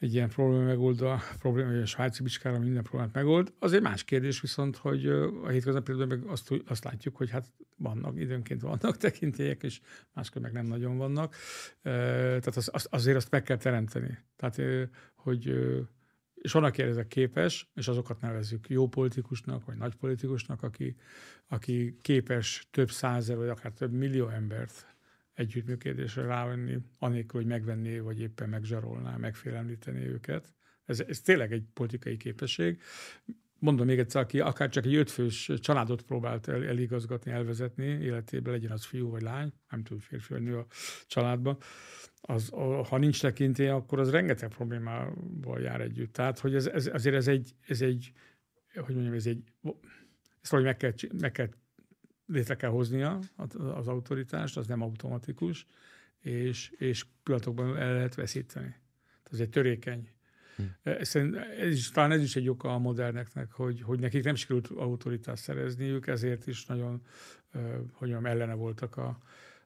[0.00, 3.52] egy ilyen probléma megoldó, probléma, hogy a svájci bicskára minden problémát megold.
[3.58, 5.06] Az egy más kérdés viszont, hogy
[5.44, 7.46] a hétköznapi meg azt, azt látjuk, hogy hát
[7.76, 9.80] vannak, időnként vannak tekintélyek, és
[10.12, 11.36] máskor meg nem nagyon vannak.
[11.82, 14.18] Tehát az, az, azért azt meg kell teremteni.
[14.36, 14.60] Tehát,
[15.14, 15.54] hogy
[16.40, 20.96] és van, aki ezek képes, és azokat nevezzük jó politikusnak, vagy nagy politikusnak, aki,
[21.48, 24.86] aki képes több százer, vagy akár több millió embert
[25.34, 30.54] együttműködésre rávenni, anélkül, hogy megvenné, vagy éppen megzsarolná, megfélemlíteni őket.
[30.84, 32.80] Ez, ez tényleg egy politikai képesség.
[33.60, 38.70] Mondom még egyszer, aki akár csak egy ötfős családot próbált el, eligazgatni, elvezetni életében, legyen
[38.70, 40.66] az fiú vagy lány, nem tudom, férfi vagy nő a
[41.06, 41.58] családban,
[42.20, 42.48] az,
[42.88, 46.12] ha nincs tekintély, akkor az rengeteg problémával jár együtt.
[46.12, 48.12] Tehát, hogy ez, ez, azért ez egy, ez egy,
[48.74, 49.42] hogy mondjam, ez egy,
[50.42, 51.48] ezt valahogy meg kell, meg kell
[52.26, 53.18] létre kell hoznia
[53.74, 55.66] az autoritást, az nem automatikus,
[56.20, 58.74] és, és pillanatokban el lehet veszíteni.
[59.30, 60.08] Ez egy törékeny.
[60.82, 61.14] Ez,
[61.72, 66.06] is, talán ez is egy oka a moderneknek, hogy, hogy nekik nem sikerült autoritást szerezniük,
[66.06, 67.02] ezért is nagyon,
[67.92, 69.18] hogy mondjam, ellene voltak a,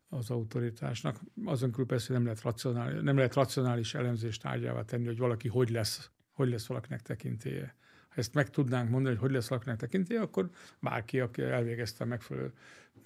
[0.09, 1.21] az autoritásnak.
[1.45, 5.71] Azon kívül persze nem lehet, racionális, nem lehet racionális elemzést tárgyává tenni, hogy valaki hogy
[5.71, 7.77] lesz, hogy lesz valakinek tekintélye.
[8.09, 10.51] Ha ezt meg tudnánk mondani, hogy hogy lesz valakinek tekintélye, akkor
[10.81, 12.53] bárki, aki elvégezte megfelelő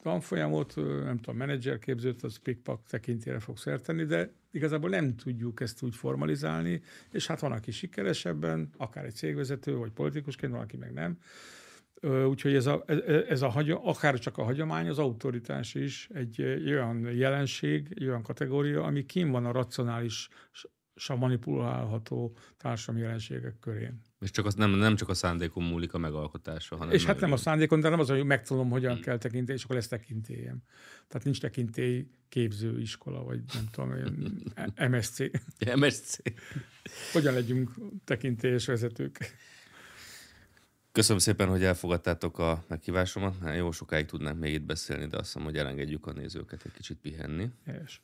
[0.02, 5.94] tanfolyamot, nem tudom, menedzserképzőt, az pikpak tekintére fog szerteni, de igazából nem tudjuk ezt úgy
[5.94, 11.18] formalizálni, és hát van, aki sikeresebben, akár egy cégvezető, vagy politikusként, van, aki meg nem.
[12.26, 12.84] Úgyhogy ez a,
[13.28, 13.52] ez a,
[13.82, 19.30] akár csak a hagyomány, az autoritás is egy, olyan jelenség, egy olyan kategória, ami kim
[19.30, 20.28] van a racionális,
[21.16, 24.02] manipulálható társadalmi jelenségek körén.
[24.20, 26.94] És csak az, nem, nem csak a szándékon múlik a megalkotása, hanem...
[26.94, 29.02] És hát nem a szándékon, de nem az, hogy megtudom, hogyan hmm.
[29.02, 30.62] kell tekintély, és akkor lesz tekintélyem.
[31.08, 33.94] Tehát nincs tekintély képző iskola, vagy nem tudom,
[34.90, 35.18] MSC.
[35.76, 36.16] MSC.
[37.12, 37.70] hogyan legyünk
[38.04, 39.36] tekintélyes vezetők.
[40.92, 43.34] Köszönöm szépen, hogy elfogadtátok a meghívásomat.
[43.42, 46.72] Hát jó sokáig tudnánk még itt beszélni, de azt hiszem, hogy elengedjük a nézőket egy
[46.72, 47.50] kicsit pihenni.
[47.64, 48.00] Helyes.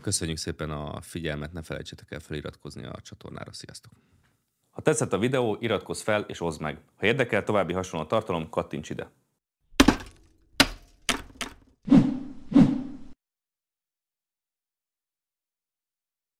[0.00, 3.52] köszönjük szépen a figyelmet, ne felejtsetek el feliratkozni a csatornára.
[3.52, 3.92] Sziasztok!
[4.72, 6.80] Ha tetszett a videó, iratkozz fel és oszd meg.
[6.96, 9.10] Ha érdekel további hasonló tartalom, kattints ide.